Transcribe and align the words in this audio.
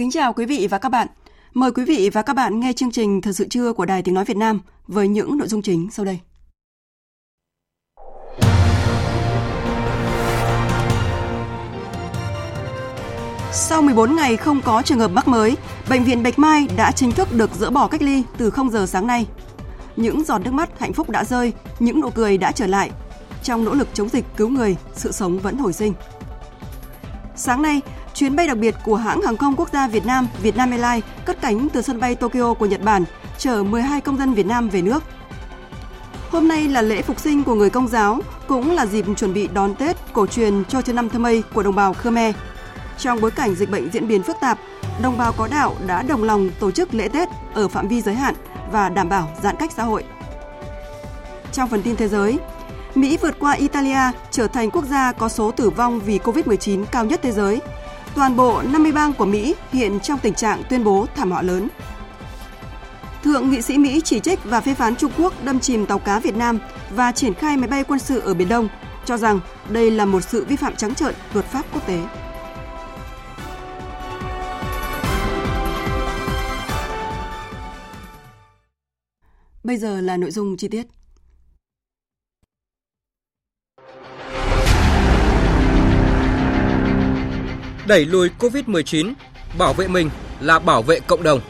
Kính 0.00 0.10
chào 0.10 0.32
quý 0.32 0.46
vị 0.46 0.66
và 0.70 0.78
các 0.78 0.88
bạn. 0.88 1.08
Mời 1.54 1.72
quý 1.72 1.84
vị 1.84 2.10
và 2.12 2.22
các 2.22 2.34
bạn 2.34 2.60
nghe 2.60 2.72
chương 2.72 2.90
trình 2.90 3.20
Thời 3.20 3.32
sự 3.32 3.46
trưa 3.50 3.72
của 3.72 3.84
Đài 3.86 4.02
Tiếng 4.02 4.14
Nói 4.14 4.24
Việt 4.24 4.36
Nam 4.36 4.60
với 4.86 5.08
những 5.08 5.38
nội 5.38 5.48
dung 5.48 5.62
chính 5.62 5.88
sau 5.90 6.04
đây. 6.04 6.20
Sau 13.52 13.82
14 13.82 14.16
ngày 14.16 14.36
không 14.36 14.60
có 14.64 14.82
trường 14.82 14.98
hợp 14.98 15.10
mắc 15.10 15.28
mới, 15.28 15.56
Bệnh 15.90 16.04
viện 16.04 16.22
Bạch 16.22 16.38
Mai 16.38 16.68
đã 16.76 16.92
chính 16.92 17.12
thức 17.12 17.28
được 17.32 17.50
dỡ 17.54 17.70
bỏ 17.70 17.88
cách 17.88 18.02
ly 18.02 18.22
từ 18.36 18.50
0 18.50 18.70
giờ 18.70 18.86
sáng 18.86 19.06
nay. 19.06 19.26
Những 19.96 20.24
giọt 20.24 20.38
nước 20.38 20.52
mắt 20.52 20.78
hạnh 20.78 20.92
phúc 20.92 21.10
đã 21.10 21.24
rơi, 21.24 21.52
những 21.78 22.00
nụ 22.00 22.10
cười 22.10 22.38
đã 22.38 22.52
trở 22.52 22.66
lại. 22.66 22.90
Trong 23.42 23.64
nỗ 23.64 23.74
lực 23.74 23.88
chống 23.94 24.08
dịch 24.08 24.24
cứu 24.36 24.48
người, 24.48 24.76
sự 24.94 25.12
sống 25.12 25.38
vẫn 25.38 25.56
hồi 25.56 25.72
sinh. 25.72 25.94
Sáng 27.36 27.62
nay, 27.62 27.80
chuyến 28.20 28.36
bay 28.36 28.46
đặc 28.46 28.58
biệt 28.58 28.74
của 28.84 28.96
hãng 28.96 29.22
hàng 29.22 29.36
không 29.36 29.56
quốc 29.56 29.72
gia 29.72 29.88
Việt 29.88 30.06
Nam 30.06 30.28
Vietnam 30.42 30.70
Airlines 30.70 31.04
cất 31.24 31.40
cánh 31.40 31.68
từ 31.68 31.82
sân 31.82 32.00
bay 32.00 32.14
Tokyo 32.14 32.54
của 32.54 32.66
Nhật 32.66 32.82
Bản, 32.82 33.04
chở 33.38 33.62
12 33.62 34.00
công 34.00 34.16
dân 34.16 34.34
Việt 34.34 34.46
Nam 34.46 34.68
về 34.68 34.82
nước. 34.82 35.02
Hôm 36.30 36.48
nay 36.48 36.68
là 36.68 36.82
lễ 36.82 37.02
phục 37.02 37.20
sinh 37.20 37.44
của 37.44 37.54
người 37.54 37.70
công 37.70 37.88
giáo, 37.88 38.20
cũng 38.48 38.70
là 38.70 38.86
dịp 38.86 39.04
chuẩn 39.16 39.34
bị 39.34 39.48
đón 39.52 39.74
Tết 39.74 39.96
cổ 40.12 40.26
truyền 40.26 40.64
cho 40.64 40.82
chân 40.82 40.96
năm 40.96 41.08
Thơ 41.08 41.18
Mây 41.18 41.42
của 41.54 41.62
đồng 41.62 41.74
bào 41.74 41.92
Khmer. 41.92 42.34
Trong 42.98 43.20
bối 43.20 43.30
cảnh 43.30 43.54
dịch 43.54 43.70
bệnh 43.70 43.90
diễn 43.90 44.08
biến 44.08 44.22
phức 44.22 44.36
tạp, 44.40 44.58
đồng 45.02 45.18
bào 45.18 45.32
có 45.32 45.48
đạo 45.48 45.76
đã 45.86 46.02
đồng 46.02 46.22
lòng 46.22 46.50
tổ 46.60 46.70
chức 46.70 46.94
lễ 46.94 47.08
Tết 47.08 47.28
ở 47.54 47.68
phạm 47.68 47.88
vi 47.88 48.00
giới 48.00 48.14
hạn 48.14 48.34
và 48.72 48.88
đảm 48.88 49.08
bảo 49.08 49.30
giãn 49.42 49.56
cách 49.56 49.72
xã 49.76 49.82
hội. 49.82 50.04
Trong 51.52 51.68
phần 51.68 51.82
tin 51.82 51.96
thế 51.96 52.08
giới, 52.08 52.38
Mỹ 52.94 53.18
vượt 53.22 53.38
qua 53.38 53.52
Italia 53.52 54.12
trở 54.30 54.46
thành 54.46 54.70
quốc 54.70 54.84
gia 54.84 55.12
có 55.12 55.28
số 55.28 55.50
tử 55.50 55.70
vong 55.70 56.00
vì 56.00 56.18
COVID-19 56.18 56.84
cao 56.84 57.04
nhất 57.04 57.20
thế 57.22 57.32
giới. 57.32 57.60
Toàn 58.14 58.36
bộ 58.36 58.62
50 58.62 58.92
bang 58.92 59.12
của 59.12 59.24
Mỹ 59.24 59.54
hiện 59.72 60.00
trong 60.00 60.18
tình 60.18 60.34
trạng 60.34 60.62
tuyên 60.70 60.84
bố 60.84 61.06
thảm 61.14 61.30
họa 61.30 61.42
lớn. 61.42 61.68
Thượng 63.22 63.50
nghị 63.50 63.62
sĩ 63.62 63.78
Mỹ 63.78 64.00
chỉ 64.04 64.20
trích 64.20 64.38
và 64.44 64.60
phê 64.60 64.74
phán 64.74 64.96
Trung 64.96 65.12
Quốc 65.18 65.34
đâm 65.44 65.60
chìm 65.60 65.86
tàu 65.86 65.98
cá 65.98 66.20
Việt 66.20 66.36
Nam 66.36 66.58
và 66.90 67.12
triển 67.12 67.34
khai 67.34 67.56
máy 67.56 67.68
bay 67.68 67.84
quân 67.84 67.98
sự 67.98 68.20
ở 68.20 68.34
Biển 68.34 68.48
Đông, 68.48 68.68
cho 69.04 69.16
rằng 69.16 69.40
đây 69.68 69.90
là 69.90 70.04
một 70.04 70.20
sự 70.20 70.44
vi 70.44 70.56
phạm 70.56 70.76
trắng 70.76 70.94
trợn 70.94 71.14
luật 71.34 71.46
pháp 71.46 71.64
quốc 71.72 71.86
tế. 71.86 72.02
Bây 79.64 79.76
giờ 79.76 80.00
là 80.00 80.16
nội 80.16 80.30
dung 80.30 80.56
chi 80.56 80.68
tiết. 80.68 80.86
Đẩy 87.90 88.06
lùi 88.06 88.30
COVID-19, 88.38 89.12
bảo 89.58 89.74
vệ 89.74 89.88
mình 89.88 90.10
là 90.40 90.58
bảo 90.58 90.82
vệ 90.82 91.00
cộng 91.00 91.22
đồng. 91.22 91.40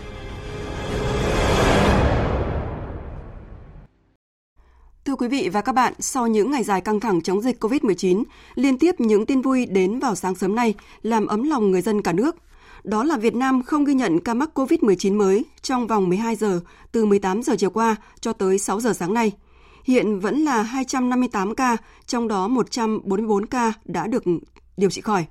Thưa 5.05 5.15
quý 5.15 5.29
vị 5.29 5.49
và 5.53 5.61
các 5.61 5.73
bạn, 5.73 5.93
sau 5.99 6.27
những 6.27 6.51
ngày 6.51 6.65
dài 6.65 6.81
căng 6.81 7.01
thẳng 7.01 7.23
chống 7.23 7.41
dịch 7.41 7.65
COVID-19, 7.65 8.25
liên 8.55 8.79
tiếp 8.79 8.95
những 8.99 9.27
tin 9.27 9.41
vui 9.41 9.67
đến 9.67 9.99
vào 9.99 10.15
sáng 10.15 10.35
sớm 10.35 10.55
nay 10.55 10.75
làm 11.03 11.27
ấm 11.27 11.43
lòng 11.43 11.71
người 11.71 11.83
dân 11.83 12.03
cả 12.03 12.13
nước. 12.13 12.37
Đó 12.85 13.05
là 13.05 13.17
Việt 13.17 13.35
Nam 13.35 13.63
không 13.63 13.85
ghi 13.85 13.95
nhận 13.95 14.21
ca 14.21 14.35
mắc 14.35 14.51
COVID-19 14.55 15.17
mới 15.17 15.45
trong 15.63 15.87
vòng 15.87 16.09
12 16.09 16.37
giờ 16.37 16.61
từ 16.93 17.05
18 17.05 17.43
giờ 17.43 17.55
chiều 17.59 17.71
qua 17.71 17.97
cho 18.21 18.33
tới 18.33 18.59
6 18.59 18.81
giờ 18.81 18.93
sáng 18.93 19.15
nay. 19.15 19.33
Hiện 19.85 20.21
vẫn 20.21 20.45
là 20.45 20.63
258 20.63 21.55
ca, 21.55 21.77
trong 22.07 22.29
đó 22.29 22.49
144 22.49 23.47
ca 23.47 23.73
đã 23.85 24.07
được 24.07 24.25
điều 24.77 24.91
trị 24.91 25.01
khỏi. 25.01 25.27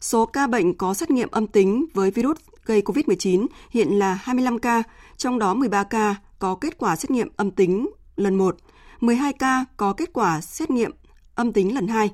Số 0.00 0.26
ca 0.26 0.46
bệnh 0.46 0.74
có 0.74 0.94
xét 0.94 1.10
nghiệm 1.10 1.28
âm 1.30 1.46
tính 1.46 1.86
với 1.94 2.10
virus 2.10 2.36
gây 2.64 2.82
COVID-19 2.82 3.46
hiện 3.70 3.98
là 3.98 4.14
25 4.14 4.58
ca, 4.58 4.82
trong 5.16 5.38
đó 5.38 5.54
13 5.54 5.84
ca 5.84 6.14
có 6.38 6.54
kết 6.54 6.78
quả 6.78 6.96
xét 6.96 7.10
nghiệm 7.10 7.28
âm 7.36 7.50
tính 7.50 7.90
lần 8.16 8.34
1, 8.34 8.56
12 9.00 9.32
ca 9.32 9.64
có 9.76 9.92
kết 9.92 10.12
quả 10.12 10.40
xét 10.40 10.70
nghiệm 10.70 10.90
âm 11.34 11.52
tính 11.52 11.74
lần 11.74 11.88
2. 11.88 12.10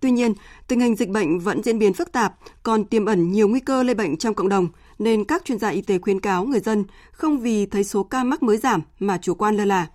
Tuy 0.00 0.10
nhiên, 0.10 0.34
tình 0.68 0.80
hình 0.80 0.96
dịch 0.96 1.08
bệnh 1.08 1.38
vẫn 1.38 1.62
diễn 1.62 1.78
biến 1.78 1.92
phức 1.92 2.12
tạp, 2.12 2.34
còn 2.62 2.84
tiềm 2.84 3.04
ẩn 3.04 3.32
nhiều 3.32 3.48
nguy 3.48 3.60
cơ 3.60 3.82
lây 3.82 3.94
bệnh 3.94 4.16
trong 4.16 4.34
cộng 4.34 4.48
đồng, 4.48 4.68
nên 4.98 5.24
các 5.24 5.44
chuyên 5.44 5.58
gia 5.58 5.68
y 5.68 5.82
tế 5.82 5.98
khuyến 5.98 6.20
cáo 6.20 6.44
người 6.44 6.60
dân 6.60 6.84
không 7.12 7.38
vì 7.38 7.66
thấy 7.66 7.84
số 7.84 8.02
ca 8.02 8.24
mắc 8.24 8.42
mới 8.42 8.56
giảm 8.56 8.82
mà 8.98 9.18
chủ 9.22 9.34
quan 9.34 9.56
lơ 9.56 9.64
là. 9.64 9.86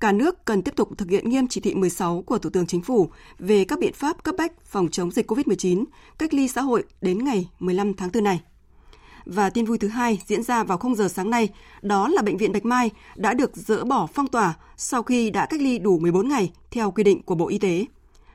Cả 0.00 0.12
nước 0.12 0.44
cần 0.44 0.62
tiếp 0.62 0.76
tục 0.76 0.88
thực 0.98 1.10
hiện 1.10 1.28
nghiêm 1.28 1.48
chỉ 1.48 1.60
thị 1.60 1.74
16 1.74 2.22
của 2.26 2.38
Thủ 2.38 2.50
tướng 2.50 2.66
Chính 2.66 2.82
phủ 2.82 3.10
về 3.38 3.64
các 3.64 3.78
biện 3.78 3.92
pháp 3.92 4.24
cấp 4.24 4.34
bách 4.38 4.52
phòng 4.64 4.88
chống 4.88 5.10
dịch 5.10 5.30
COVID-19, 5.30 5.84
cách 6.18 6.34
ly 6.34 6.48
xã 6.48 6.60
hội 6.60 6.84
đến 7.00 7.24
ngày 7.24 7.48
15 7.58 7.94
tháng 7.94 8.10
4 8.12 8.24
này. 8.24 8.40
Và 9.24 9.50
tin 9.50 9.64
vui 9.64 9.78
thứ 9.78 9.88
hai 9.88 10.20
diễn 10.26 10.42
ra 10.42 10.64
vào 10.64 10.78
0 10.78 10.94
giờ 10.94 11.08
sáng 11.08 11.30
nay, 11.30 11.48
đó 11.82 12.08
là 12.08 12.22
Bệnh 12.22 12.36
viện 12.36 12.52
Bạch 12.52 12.64
Mai 12.64 12.90
đã 13.16 13.34
được 13.34 13.56
dỡ 13.56 13.84
bỏ 13.84 14.08
phong 14.14 14.28
tỏa 14.28 14.54
sau 14.76 15.02
khi 15.02 15.30
đã 15.30 15.46
cách 15.46 15.60
ly 15.60 15.78
đủ 15.78 15.98
14 15.98 16.28
ngày 16.28 16.52
theo 16.70 16.90
quy 16.90 17.04
định 17.04 17.22
của 17.22 17.34
Bộ 17.34 17.48
Y 17.48 17.58
tế. 17.58 17.86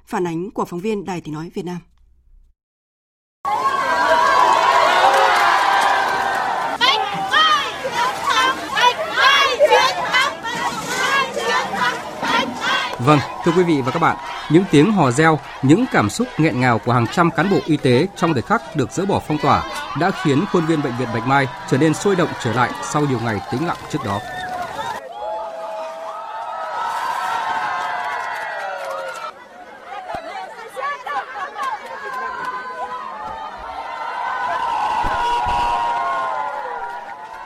Phản 0.05 0.27
ánh 0.27 0.51
của 0.51 0.65
phóng 0.65 0.79
viên 0.79 1.05
Đài 1.05 1.21
Tiếng 1.21 1.33
Nói 1.33 1.51
Việt 1.53 1.65
Nam. 1.65 1.77
Vâng, 13.05 13.19
thưa 13.43 13.51
quý 13.51 13.63
vị 13.63 13.81
và 13.81 13.91
các 13.91 13.99
bạn, 13.99 14.17
những 14.51 14.63
tiếng 14.71 14.91
hò 14.91 15.11
reo, 15.11 15.39
những 15.61 15.85
cảm 15.91 16.09
xúc 16.09 16.27
nghẹn 16.37 16.59
ngào 16.59 16.79
của 16.79 16.93
hàng 16.93 17.07
trăm 17.07 17.31
cán 17.31 17.49
bộ 17.49 17.59
y 17.65 17.77
tế 17.77 18.07
trong 18.15 18.33
thời 18.33 18.41
khắc 18.41 18.75
được 18.75 18.91
dỡ 18.91 19.05
bỏ 19.05 19.21
phong 19.27 19.37
tỏa 19.37 19.63
đã 19.99 20.11
khiến 20.23 20.45
khuôn 20.51 20.65
viên 20.65 20.81
bệnh 20.81 20.97
viện 20.99 21.07
Bạch 21.13 21.27
Mai 21.27 21.47
trở 21.69 21.77
nên 21.77 21.93
sôi 21.93 22.15
động 22.15 22.29
trở 22.43 22.53
lại 22.53 22.71
sau 22.83 23.05
nhiều 23.05 23.19
ngày 23.23 23.39
tĩnh 23.51 23.67
lặng 23.67 23.77
trước 23.89 23.99
đó. 24.05 24.19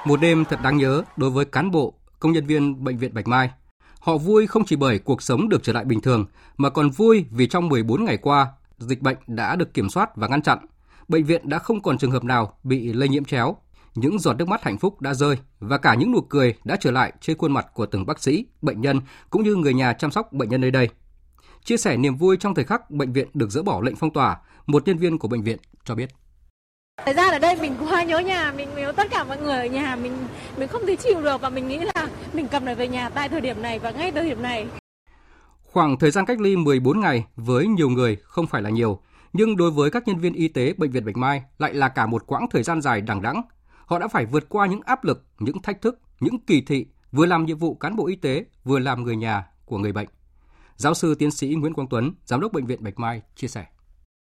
Một 0.05 0.21
đêm 0.21 0.45
thật 0.45 0.61
đáng 0.61 0.77
nhớ 0.77 1.03
đối 1.15 1.29
với 1.29 1.45
cán 1.45 1.71
bộ, 1.71 1.93
công 2.19 2.31
nhân 2.31 2.45
viên 2.45 2.83
bệnh 2.83 2.97
viện 2.97 3.13
Bạch 3.13 3.27
Mai. 3.27 3.49
Họ 4.03 4.17
vui 4.17 4.47
không 4.47 4.65
chỉ 4.65 4.75
bởi 4.75 4.99
cuộc 4.99 5.21
sống 5.21 5.49
được 5.49 5.63
trở 5.63 5.73
lại 5.73 5.85
bình 5.85 6.01
thường, 6.01 6.25
mà 6.57 6.69
còn 6.69 6.89
vui 6.89 7.25
vì 7.31 7.47
trong 7.47 7.69
14 7.69 8.05
ngày 8.05 8.17
qua, 8.17 8.47
dịch 8.77 9.01
bệnh 9.01 9.17
đã 9.27 9.55
được 9.55 9.73
kiểm 9.73 9.89
soát 9.89 10.15
và 10.15 10.27
ngăn 10.27 10.41
chặn. 10.41 10.57
Bệnh 11.07 11.25
viện 11.25 11.50
đã 11.50 11.59
không 11.59 11.81
còn 11.81 11.97
trường 11.97 12.11
hợp 12.11 12.23
nào 12.23 12.57
bị 12.63 12.94
lây 12.94 13.09
nhiễm 13.09 13.25
chéo. 13.25 13.55
Những 13.95 14.19
giọt 14.19 14.33
nước 14.33 14.47
mắt 14.47 14.63
hạnh 14.63 14.77
phúc 14.77 15.01
đã 15.01 15.13
rơi 15.13 15.38
và 15.59 15.77
cả 15.77 15.95
những 15.95 16.11
nụ 16.11 16.21
cười 16.21 16.55
đã 16.63 16.75
trở 16.79 16.91
lại 16.91 17.13
trên 17.21 17.38
khuôn 17.38 17.51
mặt 17.51 17.67
của 17.73 17.85
từng 17.85 18.05
bác 18.05 18.23
sĩ, 18.23 18.45
bệnh 18.61 18.81
nhân 18.81 19.01
cũng 19.29 19.44
như 19.44 19.55
người 19.55 19.73
nhà 19.73 19.94
chăm 19.94 20.11
sóc 20.11 20.33
bệnh 20.33 20.49
nhân 20.49 20.61
nơi 20.61 20.71
đây. 20.71 20.89
Chia 21.63 21.77
sẻ 21.77 21.97
niềm 21.97 22.15
vui 22.15 22.38
trong 22.38 22.56
thời 22.56 22.65
khắc 22.65 22.91
bệnh 22.91 23.13
viện 23.13 23.27
được 23.33 23.49
dỡ 23.49 23.63
bỏ 23.63 23.81
lệnh 23.81 23.95
phong 23.95 24.13
tỏa, 24.13 24.38
một 24.65 24.88
nhân 24.88 24.97
viên 24.97 25.17
của 25.17 25.27
bệnh 25.27 25.44
viện 25.44 25.57
cho 25.83 25.95
biết. 25.95 26.09
Thời 26.98 27.13
gian 27.13 27.31
ở 27.31 27.40
đây 27.40 27.56
mình 27.62 27.75
quá 27.80 28.04
nhớ 28.04 28.19
nhà, 28.19 28.54
mình 28.57 28.69
nhớ 28.75 28.92
tất 28.92 29.07
cả 29.12 29.24
mọi 29.24 29.42
người 29.42 29.57
ở 29.57 29.66
nhà, 29.66 29.95
mình 29.95 30.13
mình 30.57 30.68
không 30.68 30.81
thể 30.88 30.95
chịu 30.95 31.22
được 31.22 31.42
và 31.42 31.50
mình 31.50 31.68
nghĩ 31.68 31.80
là 31.80 32.07
mình 32.34 32.48
cầm 32.51 32.66
lại 32.66 32.75
về 32.75 32.88
nhà 32.88 33.10
tại 33.10 33.30
thời 33.30 33.42
điểm 33.42 33.62
này 33.62 33.80
và 33.80 33.92
ngay 33.92 34.12
thời 34.12 34.25
điểm 34.25 34.42
này. 34.42 34.68
Khoảng 35.63 36.00
thời 36.00 36.12
gian 36.12 36.25
cách 36.25 36.40
ly 36.40 36.56
14 36.56 37.00
ngày 37.00 37.25
với 37.36 37.68
nhiều 37.68 37.90
người 37.90 38.18
không 38.24 38.48
phải 38.48 38.62
là 38.62 38.69
nhiều, 38.69 39.00
nhưng 39.34 39.57
đối 39.57 39.72
với 39.72 39.92
các 39.92 40.07
nhân 40.07 40.19
viên 40.19 40.34
y 40.34 40.48
tế 40.48 40.74
bệnh 40.78 40.92
viện 40.92 41.06
Bạch 41.06 41.18
Mai 41.18 41.44
lại 41.57 41.74
là 41.74 41.90
cả 41.90 42.06
một 42.06 42.28
quãng 42.28 42.48
thời 42.51 42.63
gian 42.63 42.81
dài 42.81 43.01
đằng 43.01 43.22
đẵng. 43.22 43.42
Họ 43.86 44.00
đã 44.00 44.07
phải 44.07 44.25
vượt 44.25 44.50
qua 44.50 44.66
những 44.66 44.81
áp 44.81 45.04
lực, 45.04 45.25
những 45.40 45.62
thách 45.62 45.81
thức, 45.81 46.00
những 46.19 46.40
kỳ 46.40 46.62
thị, 46.62 46.86
vừa 47.12 47.25
làm 47.25 47.45
nhiệm 47.45 47.57
vụ 47.57 47.75
cán 47.75 47.95
bộ 47.95 48.07
y 48.07 48.16
tế, 48.16 48.45
vừa 48.63 48.80
làm 48.80 49.04
người 49.04 49.16
nhà 49.16 49.45
của 49.66 49.78
người 49.78 49.92
bệnh. 49.92 50.07
Giáo 50.75 50.94
sư 50.94 51.16
tiến 51.16 51.31
sĩ 51.31 51.48
Nguyễn 51.48 51.74
Quang 51.74 51.88
Tuấn, 51.90 52.13
giám 52.25 52.40
đốc 52.42 52.51
bệnh 52.51 52.66
viện 52.66 52.84
Bạch 52.84 53.00
Mai 53.00 53.22
chia 53.36 53.48
sẻ. 53.48 53.66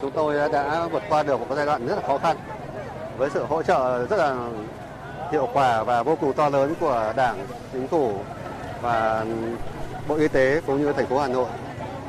Chúng 0.02 0.10
tôi 0.10 0.50
đã 0.52 0.86
vượt 0.86 1.02
qua 1.08 1.22
được 1.22 1.40
một 1.40 1.46
giai 1.56 1.66
đoạn 1.66 1.86
rất 1.86 1.94
là 1.94 2.02
khó 2.06 2.18
khăn 2.18 2.36
với 3.16 3.30
sự 3.30 3.44
hỗ 3.44 3.62
trợ 3.62 4.06
rất 4.06 4.16
là 4.16 4.50
hiệu 5.32 5.48
quả 5.52 5.82
và 5.82 6.02
vô 6.02 6.16
cùng 6.20 6.32
to 6.32 6.48
lớn 6.48 6.74
của 6.80 7.12
Đảng, 7.16 7.46
Chính 7.72 7.88
phủ 7.88 8.12
và 8.82 9.26
Bộ 10.08 10.16
Y 10.16 10.28
tế 10.28 10.60
cũng 10.66 10.82
như 10.82 10.92
thành 10.92 11.06
phố 11.06 11.18
Hà 11.18 11.28
Nội. 11.28 11.46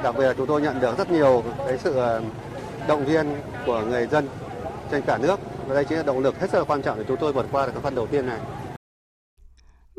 Đặc 0.04 0.16
biệt 0.18 0.24
là 0.24 0.34
chúng 0.34 0.48
tôi 0.48 0.62
nhận 0.62 0.80
được 0.80 0.98
rất 0.98 1.12
nhiều 1.12 1.44
cái 1.68 1.78
sự 1.78 1.96
ờ, 1.96 2.22
động 2.88 3.06
viên 3.06 3.42
của 3.66 3.82
người 3.82 4.08
dân 4.08 4.28
trên 4.92 5.02
cả 5.02 5.18
nước 5.18 5.40
và 5.68 5.76
đây 5.76 5.86
chính 5.86 5.98
là 5.98 6.04
động 6.04 6.20
lực 6.20 6.40
hết 6.40 6.50
sức 6.50 6.58
là 6.58 6.64
quan 6.64 6.82
trọng 6.82 6.98
để 6.98 7.06
chúng 7.08 7.18
tôi 7.18 7.34
vượt 7.34 7.46
qua 7.52 7.66
được 7.66 7.72
khó 7.76 7.82
khăn 7.84 7.96
đầu 7.96 8.08
tiên 8.08 8.26
này. 8.26 8.40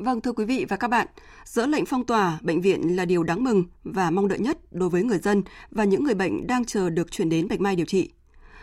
Vâng 0.02 0.20
thưa 0.20 0.32
quý 0.32 0.44
vị 0.44 0.66
và 0.68 0.76
các 0.76 0.88
bạn, 0.88 1.06
dỡ 1.44 1.66
lệnh 1.66 1.86
phong 1.86 2.04
tỏa 2.04 2.38
bệnh 2.42 2.60
viện 2.60 2.96
là 2.96 3.04
điều 3.04 3.22
đáng 3.22 3.44
mừng 3.44 3.64
và 3.84 4.10
mong 4.10 4.28
đợi 4.28 4.38
nhất 4.38 4.58
đối 4.70 4.88
với 4.88 5.02
người 5.02 5.18
dân 5.18 5.42
và 5.70 5.84
những 5.84 6.04
người 6.04 6.14
bệnh 6.14 6.46
đang 6.46 6.64
chờ 6.64 6.90
được 6.90 7.12
chuyển 7.12 7.28
đến 7.28 7.48
Bạch 7.48 7.60
Mai 7.60 7.76
điều 7.76 7.86
trị. 7.86 8.10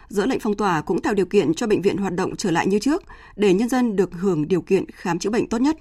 Dỡ 0.08 0.26
lệnh 0.26 0.40
phong 0.40 0.56
tỏa 0.56 0.82
cũng 0.82 1.02
tạo 1.02 1.14
điều 1.14 1.26
kiện 1.26 1.54
cho 1.54 1.68
bệnh 1.68 1.82
viện 1.82 1.98
hoạt 1.98 2.14
động 2.14 2.36
trở 2.36 2.52
lại 2.52 2.68
như 2.68 2.80
trước 2.80 3.04
để 3.36 3.54
nhân 3.54 3.70
dân 3.70 3.96
được 3.96 4.14
hưởng 4.14 4.48
điều 4.48 4.62
kiện 4.62 4.86
khám 4.92 5.20
chữa 5.20 5.30
bệnh 5.30 5.50
tốt 5.50 5.62
nhất. 5.62 5.78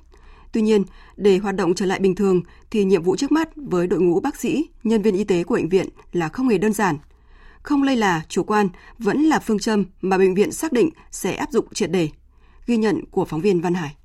Tuy 0.53 0.63
nhiên, 0.63 0.85
để 1.17 1.39
hoạt 1.39 1.57
động 1.57 1.75
trở 1.75 1.87
lại 1.87 2.01
bình 2.01 2.15
thường 2.15 2.43
thì 2.71 2.85
nhiệm 2.85 3.03
vụ 3.03 3.17
trước 3.17 3.33
mắt 3.33 3.49
với 3.57 3.87
đội 3.87 4.01
ngũ 4.01 4.21
bác 4.21 4.37
sĩ, 4.37 4.69
nhân 4.83 5.03
viên 5.03 5.17
y 5.17 5.25
tế 5.25 5.45
của 5.45 5.55
bệnh 5.55 5.69
viện 5.69 5.89
là 6.13 6.29
không 6.29 6.49
hề 6.49 6.59
đơn 6.59 6.73
giản. 6.73 6.97
Không 7.63 7.83
lây 7.83 7.97
là 7.97 8.23
chủ 8.29 8.43
quan 8.45 8.69
vẫn 8.99 9.23
là 9.23 9.39
phương 9.39 9.59
châm 9.59 9.85
mà 10.01 10.19
bệnh 10.19 10.35
viện 10.35 10.53
xác 10.53 10.73
định 10.73 10.91
sẽ 11.11 11.35
áp 11.35 11.53
dụng 11.53 11.75
triệt 11.75 11.91
đề. 11.91 12.09
Ghi 12.67 12.77
nhận 12.77 13.05
của 13.11 13.25
phóng 13.25 13.41
viên 13.41 13.61
Văn 13.61 13.75
Hải. 13.75 13.97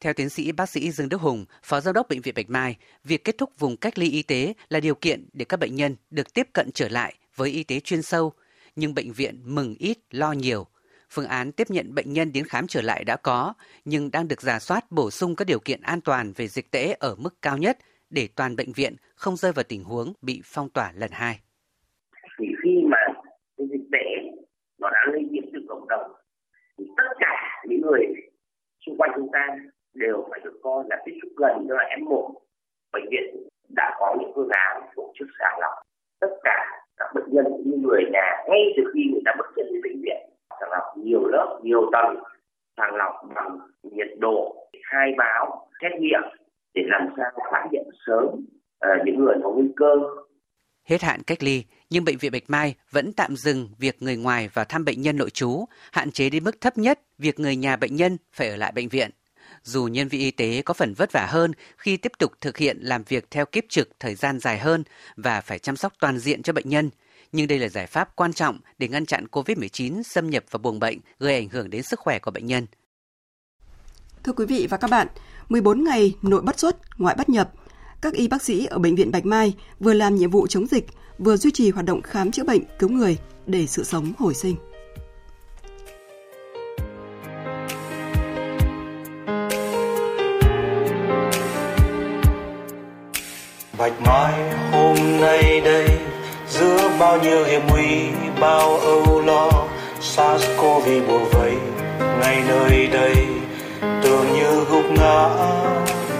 Theo 0.00 0.12
tiến 0.12 0.28
sĩ 0.28 0.52
bác 0.52 0.68
sĩ 0.68 0.90
Dương 0.90 1.08
Đức 1.08 1.20
Hùng, 1.20 1.44
Phó 1.62 1.80
Giám 1.80 1.94
đốc 1.94 2.08
Bệnh 2.08 2.20
viện 2.20 2.34
Bạch 2.34 2.50
Mai, 2.50 2.76
việc 3.04 3.24
kết 3.24 3.38
thúc 3.38 3.50
vùng 3.58 3.76
cách 3.76 3.98
ly 3.98 4.10
y 4.10 4.22
tế 4.22 4.54
là 4.68 4.80
điều 4.80 4.94
kiện 4.94 5.28
để 5.32 5.44
các 5.44 5.60
bệnh 5.60 5.74
nhân 5.74 5.96
được 6.10 6.34
tiếp 6.34 6.46
cận 6.52 6.70
trở 6.74 6.88
lại 6.88 7.14
với 7.36 7.50
y 7.50 7.64
tế 7.64 7.80
chuyên 7.80 8.02
sâu, 8.02 8.32
nhưng 8.76 8.94
bệnh 8.94 9.12
viện 9.12 9.40
mừng 9.44 9.74
ít 9.78 9.98
lo 10.10 10.32
nhiều. 10.32 10.66
Phương 11.10 11.26
án 11.26 11.52
tiếp 11.52 11.70
nhận 11.70 11.94
bệnh 11.94 12.12
nhân 12.12 12.32
đến 12.32 12.44
khám 12.44 12.66
trở 12.66 12.82
lại 12.82 13.04
đã 13.04 13.16
có, 13.16 13.54
nhưng 13.84 14.10
đang 14.10 14.28
được 14.28 14.42
giả 14.42 14.58
soát 14.58 14.90
bổ 14.90 15.10
sung 15.10 15.36
các 15.36 15.44
điều 15.48 15.58
kiện 15.58 15.80
an 15.80 16.00
toàn 16.00 16.32
về 16.36 16.48
dịch 16.48 16.70
tễ 16.70 16.94
ở 16.98 17.14
mức 17.14 17.42
cao 17.42 17.58
nhất 17.58 17.78
để 18.10 18.28
toàn 18.36 18.56
bệnh 18.56 18.72
viện 18.72 18.96
không 19.14 19.36
rơi 19.36 19.52
vào 19.52 19.64
tình 19.68 19.84
huống 19.84 20.12
bị 20.22 20.40
phong 20.44 20.70
tỏa 20.70 20.92
lần 20.92 21.10
hai. 21.12 21.40
Thì 22.38 22.46
khi 22.62 22.82
mà 22.90 22.98
dịch 23.56 23.88
tễ 23.92 24.30
nó 24.78 24.90
đã 24.90 25.12
lây 25.12 25.22
nhiễm 25.30 25.44
từ 25.52 25.58
cộng 25.68 25.88
đồng 25.88 26.12
thì 26.78 26.84
tất 26.96 27.16
cả 27.18 27.64
những 27.68 27.80
người 27.80 28.06
xung 28.86 28.96
quanh 28.98 29.10
chúng 29.16 29.28
ta 29.32 29.46
đều 29.94 30.26
phải 30.30 30.40
được 30.44 30.60
coi 30.62 30.84
là 30.90 31.02
tiếp 31.04 31.12
xúc 31.22 31.32
gần 31.36 31.66
cho 31.68 31.74
là 31.74 31.84
F1. 31.98 32.32
Bệnh 32.92 33.04
viện 33.10 33.46
đã 33.76 33.96
có 33.98 34.16
những 34.20 34.32
phương 34.34 34.48
án 34.50 34.82
tổ 34.96 35.12
chức 35.18 35.28
sàng 35.38 35.58
lọc 35.60 35.72
tất 36.20 36.36
cả 36.44 36.82
các 36.96 37.06
bệnh 37.14 37.24
nhân 37.34 37.44
cũng 37.44 37.70
như 37.70 37.76
người 37.76 38.02
nhà 38.12 38.44
ngay 38.48 38.62
từ 38.76 38.82
khi 38.94 39.00
người 39.12 39.22
ta 39.24 39.32
bước 39.38 39.46
chân 39.56 39.66
đến 39.72 39.82
bệnh 39.82 40.00
viện. 40.02 40.20
Sàng 40.60 40.70
lọc 40.70 40.96
nhiều 40.96 41.24
lớp 41.28 41.60
nhiều 41.62 41.90
tầng 41.92 42.22
sàng 42.76 42.94
lọc 42.94 43.14
bằng 43.34 43.58
nhiệt 43.82 44.08
độ 44.18 44.68
khai 44.90 45.12
báo 45.18 45.68
xét 45.82 45.92
nghiệm 46.00 46.20
để 46.74 46.82
làm 46.86 47.08
sao 47.16 47.30
phát 47.52 47.68
hiện 47.72 47.84
sớm 48.06 48.24
uh, 48.24 49.04
những 49.04 49.24
người 49.24 49.34
có 49.42 49.50
nguy 49.50 49.68
cơ. 49.76 49.94
Hết 50.84 51.02
hạn 51.02 51.20
cách 51.26 51.42
ly, 51.42 51.64
nhưng 51.90 52.04
Bệnh 52.04 52.18
viện 52.18 52.32
Bạch 52.32 52.42
Mai 52.48 52.74
vẫn 52.90 53.12
tạm 53.16 53.36
dừng 53.36 53.68
việc 53.78 53.96
người 54.00 54.16
ngoài 54.16 54.48
vào 54.54 54.64
thăm 54.64 54.84
bệnh 54.84 55.00
nhân 55.00 55.16
nội 55.16 55.30
trú, 55.30 55.64
hạn 55.92 56.10
chế 56.10 56.30
đến 56.30 56.44
mức 56.44 56.60
thấp 56.60 56.78
nhất 56.78 57.00
việc 57.18 57.40
người 57.40 57.56
nhà 57.56 57.76
bệnh 57.76 57.96
nhân 57.96 58.16
phải 58.32 58.48
ở 58.48 58.56
lại 58.56 58.72
bệnh 58.74 58.88
viện 58.88 59.10
dù 59.62 59.84
nhân 59.84 60.08
viên 60.08 60.20
y 60.20 60.30
tế 60.30 60.62
có 60.62 60.74
phần 60.74 60.94
vất 60.94 61.12
vả 61.12 61.26
hơn 61.26 61.52
khi 61.76 61.96
tiếp 61.96 62.12
tục 62.18 62.32
thực 62.40 62.56
hiện 62.56 62.78
làm 62.80 63.02
việc 63.02 63.30
theo 63.30 63.46
kiếp 63.46 63.64
trực 63.68 63.88
thời 64.00 64.14
gian 64.14 64.40
dài 64.40 64.58
hơn 64.58 64.84
và 65.16 65.40
phải 65.40 65.58
chăm 65.58 65.76
sóc 65.76 65.92
toàn 66.00 66.18
diện 66.18 66.42
cho 66.42 66.52
bệnh 66.52 66.68
nhân, 66.68 66.90
nhưng 67.32 67.46
đây 67.46 67.58
là 67.58 67.68
giải 67.68 67.86
pháp 67.86 68.16
quan 68.16 68.32
trọng 68.32 68.58
để 68.78 68.88
ngăn 68.88 69.06
chặn 69.06 69.26
COVID-19 69.32 70.02
xâm 70.02 70.30
nhập 70.30 70.44
vào 70.50 70.58
buồng 70.58 70.80
bệnh 70.80 70.98
gây 71.18 71.34
ảnh 71.34 71.48
hưởng 71.48 71.70
đến 71.70 71.82
sức 71.82 72.00
khỏe 72.00 72.18
của 72.18 72.30
bệnh 72.30 72.46
nhân. 72.46 72.66
Thưa 74.24 74.32
quý 74.32 74.46
vị 74.46 74.66
và 74.70 74.76
các 74.76 74.90
bạn, 74.90 75.06
14 75.48 75.84
ngày 75.84 76.14
nội 76.22 76.42
bất 76.42 76.58
xuất, 76.58 76.76
ngoại 76.98 77.14
bất 77.18 77.28
nhập, 77.28 77.52
các 78.00 78.14
y 78.14 78.28
bác 78.28 78.42
sĩ 78.42 78.66
ở 78.66 78.78
bệnh 78.78 78.94
viện 78.94 79.10
Bạch 79.10 79.26
Mai 79.26 79.54
vừa 79.80 79.92
làm 79.92 80.14
nhiệm 80.16 80.30
vụ 80.30 80.46
chống 80.46 80.66
dịch, 80.66 80.86
vừa 81.18 81.36
duy 81.36 81.50
trì 81.50 81.70
hoạt 81.70 81.86
động 81.86 82.02
khám 82.02 82.30
chữa 82.30 82.44
bệnh 82.44 82.62
cứu 82.78 82.90
người 82.90 83.18
để 83.46 83.66
sự 83.66 83.84
sống 83.84 84.12
hồi 84.18 84.34
sinh. 84.34 84.56
Bạch 93.80 94.00
Mai 94.00 94.32
hôm 94.72 94.96
nay 95.20 95.60
đây 95.64 95.88
giữa 96.48 96.90
bao 96.98 97.18
nhiêu 97.22 97.44
hiểm 97.44 97.62
nguy 97.68 98.08
bao 98.40 98.76
âu 98.76 99.20
lo 99.20 99.50
SARS-CoV 100.00 101.06
bùa 101.08 101.24
vây 101.32 101.54
ngay 102.20 102.42
nơi 102.48 102.86
đây 102.86 103.16
tưởng 104.02 104.32
như 104.34 104.64
gục 104.70 104.84
ngã 104.90 105.28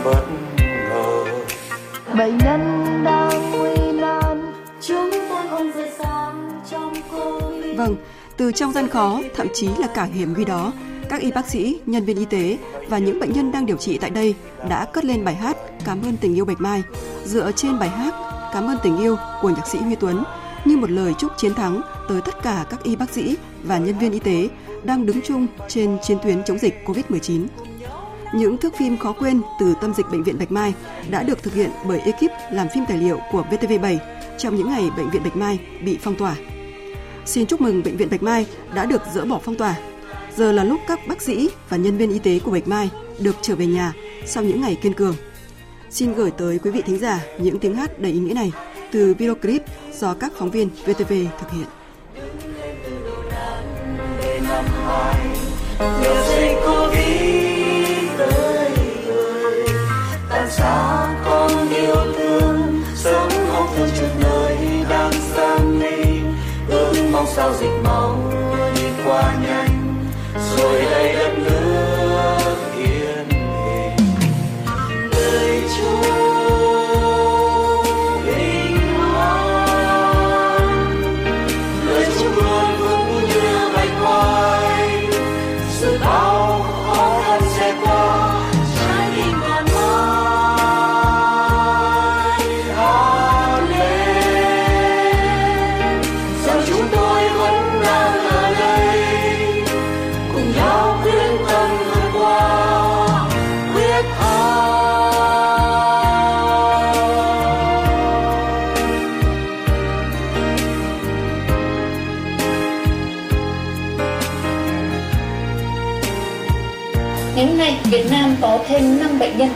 bất 0.05 0.25
ngờ. 0.59 1.25
Bệnh 2.19 2.39
nhân 2.39 2.85
đang 3.05 3.51
nguy 3.51 3.93
nan 3.93 4.53
chúng 4.81 5.11
tôi 5.29 5.43
không 5.51 5.73
rời 5.73 5.91
xa 5.99 6.33
trong 6.71 6.95
covid 7.11 7.79
vâng 7.79 7.97
từ 8.37 8.53
trong 8.53 8.73
gian 8.73 8.89
khó 8.89 9.21
thậm 9.37 9.47
chí 9.55 9.69
là 9.79 9.87
cả 9.95 10.03
hiểm 10.03 10.33
nguy 10.35 10.45
đó 10.45 10.73
các 11.11 11.21
y 11.21 11.31
bác 11.31 11.49
sĩ, 11.49 11.81
nhân 11.87 12.05
viên 12.05 12.17
y 12.17 12.25
tế 12.25 12.59
và 12.89 12.99
những 12.99 13.21
bệnh 13.21 13.33
nhân 13.33 13.53
đang 13.53 13.67
điều 13.67 13.77
trị 13.77 13.99
tại 13.99 14.11
đây 14.11 14.35
đã 14.69 14.85
cất 14.85 15.05
lên 15.05 15.25
bài 15.25 15.35
hát 15.35 15.57
Cảm 15.85 16.03
ơn 16.03 16.17
tình 16.17 16.35
yêu 16.35 16.45
Bạch 16.45 16.61
Mai 16.61 16.83
dựa 17.25 17.53
trên 17.53 17.79
bài 17.79 17.89
hát 17.89 18.15
Cảm 18.53 18.67
ơn 18.67 18.79
tình 18.83 18.99
yêu 18.99 19.17
của 19.43 19.49
nhạc 19.49 19.67
sĩ 19.67 19.79
Huy 19.79 19.95
Tuấn 19.95 20.25
như 20.65 20.77
một 20.77 20.91
lời 20.91 21.15
chúc 21.19 21.31
chiến 21.37 21.55
thắng 21.55 21.81
tới 22.09 22.21
tất 22.21 22.43
cả 22.43 22.67
các 22.71 22.83
y 22.83 22.97
bác 22.97 23.11
sĩ 23.11 23.37
và 23.63 23.79
nhân 23.79 23.99
viên 23.99 24.13
y 24.13 24.19
tế 24.19 24.49
đang 24.85 25.07
đứng 25.07 25.21
chung 25.21 25.47
trên 25.69 25.99
chiến 26.03 26.19
tuyến 26.23 26.45
chống 26.45 26.59
dịch 26.59 26.75
COVID-19. 26.85 27.47
Những 28.35 28.57
thước 28.57 28.75
phim 28.77 28.97
khó 28.99 29.13
quên 29.13 29.41
từ 29.61 29.75
tâm 29.81 29.95
dịch 29.95 30.07
bệnh 30.13 30.23
viện 30.23 30.39
Bạch 30.39 30.53
Mai 30.53 30.75
đã 31.11 31.23
được 31.23 31.43
thực 31.43 31.55
hiện 31.55 31.71
bởi 31.89 32.01
ekip 32.01 32.31
làm 32.53 32.67
phim 32.75 32.85
tài 32.89 32.99
liệu 32.99 33.19
của 33.33 33.45
VTV7 33.51 33.99
trong 34.39 34.57
những 34.57 34.69
ngày 34.69 34.91
bệnh 34.97 35.11
viện 35.11 35.23
Bạch 35.23 35.37
Mai 35.37 35.59
bị 35.85 35.99
phong 36.03 36.15
tỏa. 36.15 36.37
Xin 37.27 37.47
chúc 37.47 37.61
mừng 37.61 37.83
bệnh 37.83 37.97
viện 37.97 38.09
Bạch 38.11 38.23
Mai 38.23 38.47
đã 38.75 38.85
được 38.85 39.03
dỡ 39.15 39.25
bỏ 39.25 39.41
phong 39.45 39.55
tỏa 39.55 39.77
Giờ 40.37 40.53
là 40.53 40.65
lúc 40.65 40.81
các 40.89 41.01
bác 41.07 41.23
sĩ 41.23 41.51
và 41.69 41.77
nhân 41.77 41.99
viên 41.99 42.13
y 42.13 42.19
tế 42.19 42.39
của 42.39 42.51
Bạch 42.51 42.69
Mai 42.69 42.91
được 43.19 43.37
trở 43.43 43.55
về 43.55 43.67
nhà 43.67 43.93
sau 44.27 44.45
những 44.45 44.61
ngày 44.61 44.77
kiên 44.83 44.95
cường. 44.95 45.15
Xin 45.91 46.15
gửi 46.15 46.31
tới 46.31 46.59
quý 46.59 46.71
vị 46.71 46.83
thính 46.87 46.99
giả 46.99 47.21
những 47.39 47.59
tiếng 47.59 47.75
hát 47.75 47.99
đầy 47.99 48.13
ý 48.13 48.19
nghĩa 48.19 48.35
này 48.35 48.53
từ 48.93 49.15
video 49.19 49.35
clip 49.35 49.63
do 49.99 50.15
các 50.15 50.33
phóng 50.39 50.51
viên 50.51 50.69
VTV 50.69 51.13
thực 51.41 51.51
hiện. 51.53 51.67
Nhờ 55.79 56.25
dịch 56.29 56.57
tới 58.19 58.71
người, 59.07 59.65
tàn 60.31 61.17
con 61.25 61.69
yêu 61.69 61.97
thương, 62.19 62.83
sống 62.95 63.31
không 63.53 63.67
thương 63.77 63.89
chừng 64.01 64.21
nơi 64.23 64.57
đang 64.89 65.13
sang 65.13 65.81
đi, 65.81 66.21
ước 66.69 66.95
mong 67.13 67.27
sao 67.35 67.55
dịch 67.61 67.83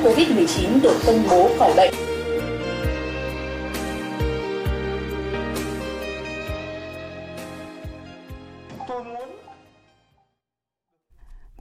COVID-19 0.04 0.80
được 0.82 0.96
công 1.06 1.22
bố 1.30 1.50
khỏi 1.58 1.72
bệnh. 1.76 1.94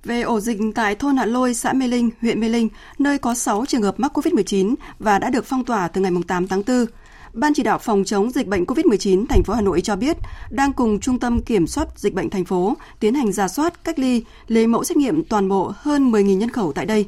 Về 0.03 0.21
ổ 0.21 0.39
dịch 0.39 0.57
tại 0.75 0.95
thôn 0.95 1.17
Hạ 1.17 1.25
Lôi, 1.25 1.53
xã 1.53 1.73
Mê 1.73 1.87
Linh, 1.87 2.09
huyện 2.21 2.39
Mê 2.39 2.49
Linh, 2.49 2.69
nơi 2.99 3.17
có 3.17 3.35
6 3.35 3.65
trường 3.65 3.81
hợp 3.81 3.99
mắc 3.99 4.17
COVID-19 4.17 4.75
và 4.99 5.19
đã 5.19 5.29
được 5.29 5.45
phong 5.45 5.65
tỏa 5.65 5.87
từ 5.87 6.01
ngày 6.01 6.11
8 6.27 6.47
tháng 6.47 6.63
4, 6.67 6.85
Ban 7.33 7.53
chỉ 7.53 7.63
đạo 7.63 7.77
phòng 7.77 8.03
chống 8.03 8.31
dịch 8.31 8.47
bệnh 8.47 8.65
COVID-19 8.65 9.25
thành 9.29 9.43
phố 9.43 9.53
Hà 9.53 9.61
Nội 9.61 9.81
cho 9.81 9.95
biết 9.95 10.17
đang 10.49 10.73
cùng 10.73 10.99
Trung 10.99 11.19
tâm 11.19 11.41
Kiểm 11.41 11.67
soát 11.67 11.87
dịch 11.95 12.13
bệnh 12.13 12.29
thành 12.29 12.45
phố 12.45 12.77
tiến 12.99 13.13
hành 13.13 13.31
giả 13.31 13.47
soát, 13.47 13.83
cách 13.83 13.99
ly, 13.99 14.23
lấy 14.47 14.67
mẫu 14.67 14.83
xét 14.83 14.97
nghiệm 14.97 15.23
toàn 15.23 15.49
bộ 15.49 15.71
hơn 15.75 16.11
10.000 16.11 16.37
nhân 16.37 16.49
khẩu 16.49 16.73
tại 16.73 16.85
đây. 16.85 17.05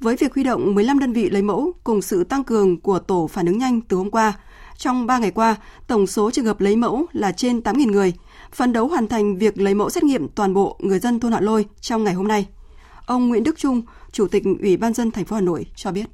Với 0.00 0.16
việc 0.16 0.34
huy 0.34 0.42
động 0.42 0.74
15 0.74 0.98
đơn 0.98 1.12
vị 1.12 1.30
lấy 1.30 1.42
mẫu 1.42 1.72
cùng 1.84 2.02
sự 2.02 2.24
tăng 2.24 2.44
cường 2.44 2.80
của 2.80 2.98
tổ 2.98 3.26
phản 3.26 3.46
ứng 3.46 3.58
nhanh 3.58 3.80
từ 3.80 3.96
hôm 3.96 4.10
qua, 4.10 4.32
trong 4.76 5.06
3 5.06 5.18
ngày 5.18 5.30
qua, 5.30 5.56
tổng 5.86 6.06
số 6.06 6.30
trường 6.30 6.44
hợp 6.44 6.60
lấy 6.60 6.76
mẫu 6.76 7.06
là 7.12 7.32
trên 7.32 7.60
8.000 7.60 7.90
người, 7.90 8.12
phấn 8.52 8.72
đấu 8.72 8.88
hoàn 8.88 9.08
thành 9.08 9.38
việc 9.38 9.58
lấy 9.60 9.74
mẫu 9.74 9.90
xét 9.90 10.04
nghiệm 10.04 10.28
toàn 10.28 10.54
bộ 10.54 10.76
người 10.80 10.98
dân 10.98 11.20
thôn 11.20 11.32
Hạ 11.32 11.40
Lôi 11.40 11.66
trong 11.80 12.04
ngày 12.04 12.14
hôm 12.14 12.28
nay. 12.28 12.48
Ông 13.06 13.28
Nguyễn 13.28 13.42
Đức 13.44 13.58
Trung, 13.58 13.82
Chủ 14.12 14.28
tịch 14.28 14.42
Ủy 14.60 14.76
ban 14.76 14.94
dân 14.94 15.10
thành 15.10 15.24
phố 15.24 15.36
Hà 15.36 15.42
Nội 15.42 15.66
cho 15.74 15.92
biết. 15.92 16.06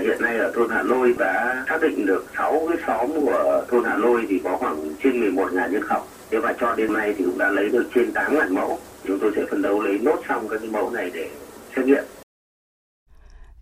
Hiện 0.00 0.20
nay 0.20 0.38
ở 0.38 0.52
thôn 0.54 0.70
Hạ 0.70 0.82
Lôi 0.82 1.14
đã 1.18 1.64
xác 1.68 1.78
định 1.82 2.06
được 2.06 2.26
6 2.36 2.66
cái 2.68 2.78
xóm 2.86 3.20
của 3.20 3.64
thôn 3.70 3.84
Hạ 3.84 3.96
Lôi 3.96 4.26
thì 4.28 4.40
có 4.44 4.56
khoảng 4.56 4.94
trên 5.02 5.20
11 5.20 5.52
ngàn 5.52 5.72
nhân 5.72 5.82
khẩu. 5.82 6.02
Thế 6.30 6.38
và 6.38 6.54
cho 6.60 6.74
đến 6.74 6.92
nay 6.92 7.14
thì 7.18 7.24
cũng 7.24 7.38
đã 7.38 7.48
lấy 7.48 7.68
được 7.68 7.84
trên 7.94 8.12
8 8.12 8.34
ngàn 8.34 8.54
mẫu. 8.54 8.78
Chúng 9.06 9.18
tôi 9.18 9.32
sẽ 9.36 9.42
phấn 9.50 9.62
đấu 9.62 9.82
lấy 9.82 9.98
nốt 9.98 10.22
xong 10.28 10.48
các 10.48 10.56
cái 10.60 10.70
mẫu 10.70 10.90
này 10.90 11.10
để 11.14 11.30
xét 11.76 11.86
nghiệm. 11.86 12.04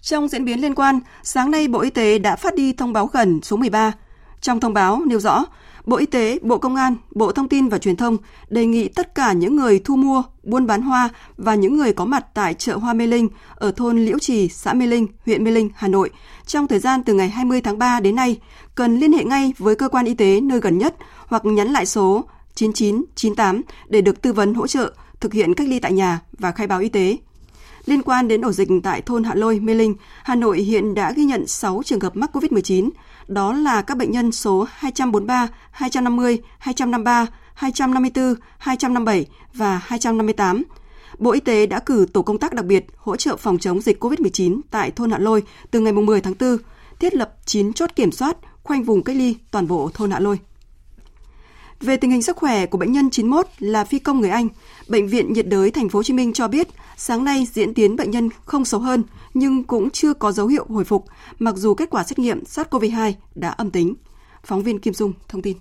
Trong 0.04 0.28
diễn 0.28 0.44
biến 0.44 0.60
liên 0.60 0.74
quan, 0.74 1.00
sáng 1.22 1.50
nay 1.50 1.68
Bộ 1.68 1.80
Y 1.80 1.90
tế 1.90 2.18
đã 2.18 2.36
phát 2.36 2.54
đi 2.54 2.72
thông 2.72 2.92
báo 2.92 3.06
khẩn 3.06 3.40
số 3.42 3.56
13. 3.56 3.92
Trong 4.40 4.60
thông 4.60 4.74
báo 4.74 5.02
nêu 5.06 5.20
rõ, 5.20 5.44
Bộ 5.86 5.96
Y 5.96 6.06
tế, 6.06 6.38
Bộ 6.42 6.58
Công 6.58 6.76
an, 6.76 6.96
Bộ 7.10 7.32
Thông 7.32 7.48
tin 7.48 7.68
và 7.68 7.78
Truyền 7.78 7.96
thông 7.96 8.16
đề 8.48 8.66
nghị 8.66 8.88
tất 8.88 9.14
cả 9.14 9.32
những 9.32 9.56
người 9.56 9.78
thu 9.84 9.96
mua, 9.96 10.22
buôn 10.42 10.66
bán 10.66 10.82
hoa 10.82 11.08
và 11.36 11.54
những 11.54 11.76
người 11.76 11.92
có 11.92 12.04
mặt 12.04 12.26
tại 12.34 12.54
chợ 12.54 12.76
Hoa 12.76 12.92
Mê 12.92 13.06
Linh 13.06 13.28
ở 13.54 13.72
thôn 13.72 13.98
Liễu 13.98 14.18
Trì, 14.18 14.48
xã 14.48 14.72
Mê 14.72 14.86
Linh, 14.86 15.06
huyện 15.26 15.44
Mê 15.44 15.50
Linh, 15.50 15.70
Hà 15.74 15.88
Nội 15.88 16.10
trong 16.46 16.66
thời 16.66 16.78
gian 16.78 17.02
từ 17.02 17.14
ngày 17.14 17.28
20 17.28 17.60
tháng 17.60 17.78
3 17.78 18.00
đến 18.00 18.16
nay 18.16 18.40
cần 18.74 18.98
liên 18.98 19.12
hệ 19.12 19.24
ngay 19.24 19.52
với 19.58 19.74
cơ 19.74 19.88
quan 19.88 20.04
y 20.06 20.14
tế 20.14 20.40
nơi 20.40 20.60
gần 20.60 20.78
nhất 20.78 20.94
hoặc 21.26 21.44
nhắn 21.44 21.68
lại 21.68 21.86
số 21.86 22.24
9998 22.54 23.62
để 23.88 24.00
được 24.00 24.22
tư 24.22 24.32
vấn 24.32 24.54
hỗ 24.54 24.66
trợ 24.66 24.92
thực 25.20 25.32
hiện 25.32 25.54
cách 25.54 25.68
ly 25.68 25.80
tại 25.80 25.92
nhà 25.92 26.20
và 26.38 26.52
khai 26.52 26.66
báo 26.66 26.80
y 26.80 26.88
tế. 26.88 27.16
Liên 27.86 28.02
quan 28.02 28.28
đến 28.28 28.40
ổ 28.40 28.52
dịch 28.52 28.68
tại 28.82 29.02
thôn 29.02 29.24
Hạ 29.24 29.34
Lôi, 29.34 29.60
Mê 29.60 29.74
Linh, 29.74 29.94
Hà 30.22 30.34
Nội 30.34 30.58
hiện 30.58 30.94
đã 30.94 31.12
ghi 31.12 31.24
nhận 31.24 31.46
6 31.46 31.82
trường 31.84 32.00
hợp 32.00 32.16
mắc 32.16 32.36
COVID-19, 32.36 32.90
đó 33.28 33.52
là 33.52 33.82
các 33.82 33.96
bệnh 33.96 34.10
nhân 34.10 34.32
số 34.32 34.66
243, 34.70 35.48
250, 35.70 36.38
253, 36.58 37.26
254, 37.54 38.34
257 38.58 39.26
và 39.54 39.80
258. 39.84 40.62
Bộ 41.18 41.32
Y 41.32 41.40
tế 41.40 41.66
đã 41.66 41.80
cử 41.80 42.06
tổ 42.12 42.22
công 42.22 42.38
tác 42.38 42.54
đặc 42.54 42.64
biệt 42.64 42.86
hỗ 42.96 43.16
trợ 43.16 43.36
phòng 43.36 43.58
chống 43.58 43.80
dịch 43.80 44.04
COVID-19 44.04 44.60
tại 44.70 44.90
thôn 44.90 45.10
Hạ 45.10 45.18
Lôi 45.18 45.42
từ 45.70 45.80
ngày 45.80 45.92
10 45.92 46.20
tháng 46.20 46.34
4, 46.40 46.56
thiết 46.98 47.14
lập 47.14 47.34
9 47.44 47.72
chốt 47.72 47.90
kiểm 47.96 48.12
soát, 48.12 48.36
khoanh 48.62 48.82
vùng 48.82 49.02
cách 49.02 49.16
ly 49.16 49.36
toàn 49.50 49.68
bộ 49.68 49.90
thôn 49.94 50.10
Hạ 50.10 50.20
Lôi. 50.20 50.38
Về 51.80 51.96
tình 51.96 52.10
hình 52.10 52.22
sức 52.22 52.36
khỏe 52.36 52.66
của 52.66 52.78
bệnh 52.78 52.92
nhân 52.92 53.10
91 53.10 53.46
là 53.58 53.84
phi 53.84 53.98
công 53.98 54.20
người 54.20 54.30
Anh, 54.30 54.48
Bệnh 54.88 55.08
viện 55.08 55.32
nhiệt 55.32 55.46
đới 55.48 55.70
Thành 55.70 55.88
phố 55.88 55.98
Hồ 55.98 56.02
Chí 56.02 56.12
Minh 56.12 56.32
cho 56.32 56.48
biết, 56.48 56.68
sáng 56.96 57.24
nay 57.24 57.46
diễn 57.52 57.74
tiến 57.74 57.96
bệnh 57.96 58.10
nhân 58.10 58.28
không 58.44 58.64
xấu 58.64 58.80
hơn 58.80 59.02
nhưng 59.34 59.64
cũng 59.64 59.90
chưa 59.90 60.14
có 60.14 60.32
dấu 60.32 60.46
hiệu 60.46 60.66
hồi 60.68 60.84
phục, 60.84 61.04
mặc 61.38 61.54
dù 61.56 61.74
kết 61.74 61.90
quả 61.90 62.04
xét 62.04 62.18
nghiệm 62.18 62.42
SARS-CoV-2 62.44 63.12
đã 63.34 63.48
âm 63.48 63.70
tính. 63.70 63.94
Phóng 64.44 64.62
viên 64.62 64.78
Kim 64.78 64.94
Dung 64.94 65.12
thông 65.28 65.42
tin. 65.42 65.56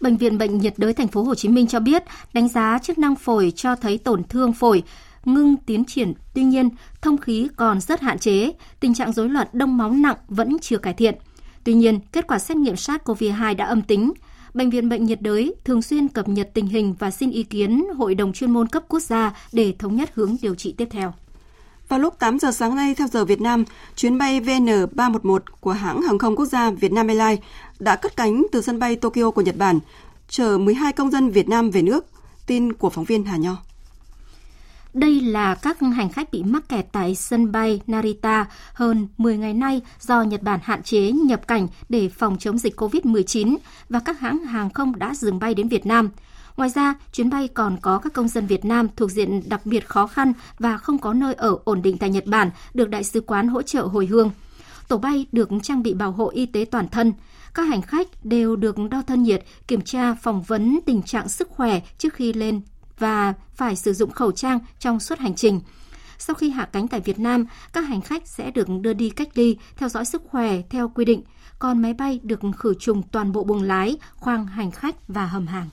Bệnh 0.00 0.16
viện 0.16 0.38
Bệnh 0.38 0.58
nhiệt 0.58 0.74
đới 0.76 0.92
Thành 0.92 1.08
phố 1.08 1.22
Hồ 1.22 1.34
Chí 1.34 1.48
Minh 1.48 1.66
cho 1.66 1.80
biết, 1.80 2.02
đánh 2.32 2.48
giá 2.48 2.78
chức 2.82 2.98
năng 2.98 3.16
phổi 3.16 3.52
cho 3.56 3.76
thấy 3.76 3.98
tổn 3.98 4.24
thương 4.24 4.52
phổi 4.52 4.82
ngưng 5.24 5.56
tiến 5.56 5.84
triển. 5.84 6.12
Tuy 6.34 6.44
nhiên, 6.44 6.70
thông 7.02 7.18
khí 7.18 7.48
còn 7.56 7.80
rất 7.80 8.00
hạn 8.00 8.18
chế, 8.18 8.52
tình 8.80 8.94
trạng 8.94 9.12
rối 9.12 9.28
loạn 9.28 9.46
đông 9.52 9.76
máu 9.76 9.90
nặng 9.90 10.16
vẫn 10.28 10.56
chưa 10.60 10.78
cải 10.78 10.94
thiện. 10.94 11.14
Tuy 11.64 11.74
nhiên, 11.74 12.00
kết 12.12 12.26
quả 12.26 12.38
xét 12.38 12.56
nghiệm 12.56 12.74
SARS-CoV-2 12.74 13.56
đã 13.56 13.64
âm 13.64 13.82
tính. 13.82 14.12
Bệnh 14.56 14.70
viện 14.70 14.88
Bệnh 14.88 15.04
nhiệt 15.04 15.22
đới 15.22 15.54
thường 15.64 15.82
xuyên 15.82 16.08
cập 16.08 16.28
nhật 16.28 16.50
tình 16.54 16.66
hình 16.66 16.94
và 16.98 17.10
xin 17.10 17.30
ý 17.30 17.42
kiến 17.42 17.84
Hội 17.96 18.14
đồng 18.14 18.32
chuyên 18.32 18.50
môn 18.50 18.68
cấp 18.68 18.84
quốc 18.88 19.00
gia 19.00 19.32
để 19.52 19.74
thống 19.78 19.96
nhất 19.96 20.10
hướng 20.14 20.36
điều 20.42 20.54
trị 20.54 20.74
tiếp 20.76 20.88
theo. 20.90 21.14
Vào 21.88 21.98
lúc 21.98 22.18
8 22.18 22.38
giờ 22.38 22.52
sáng 22.52 22.76
nay 22.76 22.94
theo 22.94 23.08
giờ 23.08 23.24
Việt 23.24 23.40
Nam, 23.40 23.64
chuyến 23.96 24.18
bay 24.18 24.40
VN311 24.40 25.38
của 25.60 25.72
hãng 25.72 26.02
hàng 26.02 26.18
không 26.18 26.36
quốc 26.36 26.46
gia 26.46 26.70
Vietnam 26.70 27.06
Airlines 27.06 27.38
đã 27.78 27.96
cất 27.96 28.16
cánh 28.16 28.46
từ 28.52 28.62
sân 28.62 28.78
bay 28.78 28.96
Tokyo 28.96 29.30
của 29.30 29.40
Nhật 29.40 29.56
Bản, 29.56 29.78
chở 30.28 30.58
12 30.58 30.92
công 30.92 31.10
dân 31.10 31.30
Việt 31.30 31.48
Nam 31.48 31.70
về 31.70 31.82
nước. 31.82 32.04
Tin 32.46 32.72
của 32.72 32.90
phóng 32.90 33.04
viên 33.04 33.24
Hà 33.24 33.36
Nho. 33.36 33.56
Đây 34.96 35.20
là 35.20 35.54
các 35.54 35.80
hành 35.80 36.08
khách 36.08 36.30
bị 36.32 36.42
mắc 36.42 36.68
kẹt 36.68 36.86
tại 36.92 37.14
sân 37.14 37.52
bay 37.52 37.80
Narita 37.86 38.46
hơn 38.72 39.08
10 39.18 39.38
ngày 39.38 39.54
nay 39.54 39.80
do 40.00 40.22
Nhật 40.22 40.42
Bản 40.42 40.60
hạn 40.62 40.82
chế 40.82 41.12
nhập 41.12 41.48
cảnh 41.48 41.68
để 41.88 42.08
phòng 42.08 42.38
chống 42.38 42.58
dịch 42.58 42.80
COVID-19 42.80 43.56
và 43.88 44.00
các 44.04 44.20
hãng 44.20 44.38
hàng 44.38 44.70
không 44.70 44.98
đã 44.98 45.14
dừng 45.14 45.38
bay 45.38 45.54
đến 45.54 45.68
Việt 45.68 45.86
Nam. 45.86 46.10
Ngoài 46.56 46.70
ra, 46.70 46.94
chuyến 47.12 47.30
bay 47.30 47.48
còn 47.48 47.76
có 47.82 47.98
các 47.98 48.12
công 48.12 48.28
dân 48.28 48.46
Việt 48.46 48.64
Nam 48.64 48.88
thuộc 48.96 49.10
diện 49.10 49.42
đặc 49.48 49.66
biệt 49.66 49.88
khó 49.88 50.06
khăn 50.06 50.32
và 50.58 50.78
không 50.78 50.98
có 50.98 51.12
nơi 51.12 51.34
ở 51.34 51.58
ổn 51.64 51.82
định 51.82 51.98
tại 51.98 52.10
Nhật 52.10 52.26
Bản 52.26 52.50
được 52.74 52.88
Đại 52.88 53.04
sứ 53.04 53.20
quán 53.20 53.48
hỗ 53.48 53.62
trợ 53.62 53.82
hồi 53.82 54.06
hương. 54.06 54.30
Tổ 54.88 54.98
bay 54.98 55.26
được 55.32 55.48
trang 55.62 55.82
bị 55.82 55.94
bảo 55.94 56.12
hộ 56.12 56.28
y 56.28 56.46
tế 56.46 56.64
toàn 56.70 56.88
thân. 56.88 57.12
Các 57.54 57.62
hành 57.62 57.82
khách 57.82 58.08
đều 58.24 58.56
được 58.56 58.76
đo 58.90 59.02
thân 59.02 59.22
nhiệt, 59.22 59.44
kiểm 59.68 59.80
tra 59.80 60.14
phỏng 60.14 60.42
vấn 60.42 60.78
tình 60.86 61.02
trạng 61.02 61.28
sức 61.28 61.48
khỏe 61.50 61.80
trước 61.98 62.14
khi 62.14 62.32
lên 62.32 62.60
và 62.98 63.34
phải 63.54 63.76
sử 63.76 63.92
dụng 63.92 64.10
khẩu 64.10 64.32
trang 64.32 64.58
trong 64.78 65.00
suốt 65.00 65.18
hành 65.18 65.34
trình. 65.34 65.60
Sau 66.18 66.34
khi 66.34 66.50
hạ 66.50 66.68
cánh 66.72 66.88
tại 66.88 67.00
Việt 67.00 67.18
Nam, 67.18 67.46
các 67.72 67.80
hành 67.80 68.00
khách 68.00 68.28
sẽ 68.28 68.50
được 68.50 68.68
đưa 68.80 68.92
đi 68.92 69.10
cách 69.10 69.28
ly, 69.34 69.56
theo 69.76 69.88
dõi 69.88 70.04
sức 70.04 70.22
khỏe 70.30 70.62
theo 70.70 70.88
quy 70.88 71.04
định, 71.04 71.22
còn 71.58 71.82
máy 71.82 71.94
bay 71.94 72.20
được 72.22 72.40
khử 72.58 72.74
trùng 72.78 73.02
toàn 73.12 73.32
bộ 73.32 73.44
buồng 73.44 73.62
lái, 73.62 73.96
khoang 74.16 74.46
hành 74.46 74.70
khách 74.70 75.08
và 75.08 75.26
hầm 75.26 75.46
hàng. 75.46 75.68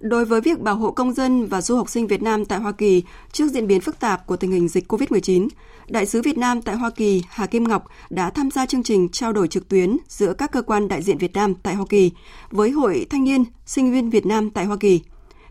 Đối 0.00 0.24
với 0.24 0.40
việc 0.40 0.60
bảo 0.60 0.76
hộ 0.76 0.90
công 0.90 1.12
dân 1.12 1.46
và 1.46 1.60
du 1.60 1.76
học 1.76 1.88
sinh 1.88 2.06
Việt 2.06 2.22
Nam 2.22 2.44
tại 2.44 2.58
Hoa 2.58 2.72
Kỳ 2.72 3.02
trước 3.32 3.48
diễn 3.48 3.66
biến 3.66 3.80
phức 3.80 4.00
tạp 4.00 4.26
của 4.26 4.36
tình 4.36 4.50
hình 4.50 4.68
dịch 4.68 4.92
COVID-19, 4.92 5.48
Đại 5.88 6.06
sứ 6.06 6.22
Việt 6.22 6.38
Nam 6.38 6.62
tại 6.62 6.76
Hoa 6.76 6.90
Kỳ 6.90 7.22
Hà 7.28 7.46
Kim 7.46 7.64
Ngọc 7.64 7.84
đã 8.10 8.30
tham 8.30 8.50
gia 8.50 8.66
chương 8.66 8.82
trình 8.82 9.08
trao 9.08 9.32
đổi 9.32 9.48
trực 9.48 9.68
tuyến 9.68 9.96
giữa 10.08 10.32
các 10.32 10.52
cơ 10.52 10.62
quan 10.62 10.88
đại 10.88 11.02
diện 11.02 11.18
Việt 11.18 11.32
Nam 11.32 11.54
tại 11.54 11.74
Hoa 11.74 11.86
Kỳ 11.88 12.10
với 12.50 12.70
Hội 12.70 13.06
Thanh 13.10 13.24
niên 13.24 13.44
Sinh 13.66 13.92
viên 13.92 14.10
Việt 14.10 14.26
Nam 14.26 14.50
tại 14.50 14.64
Hoa 14.64 14.76
Kỳ. 14.76 15.00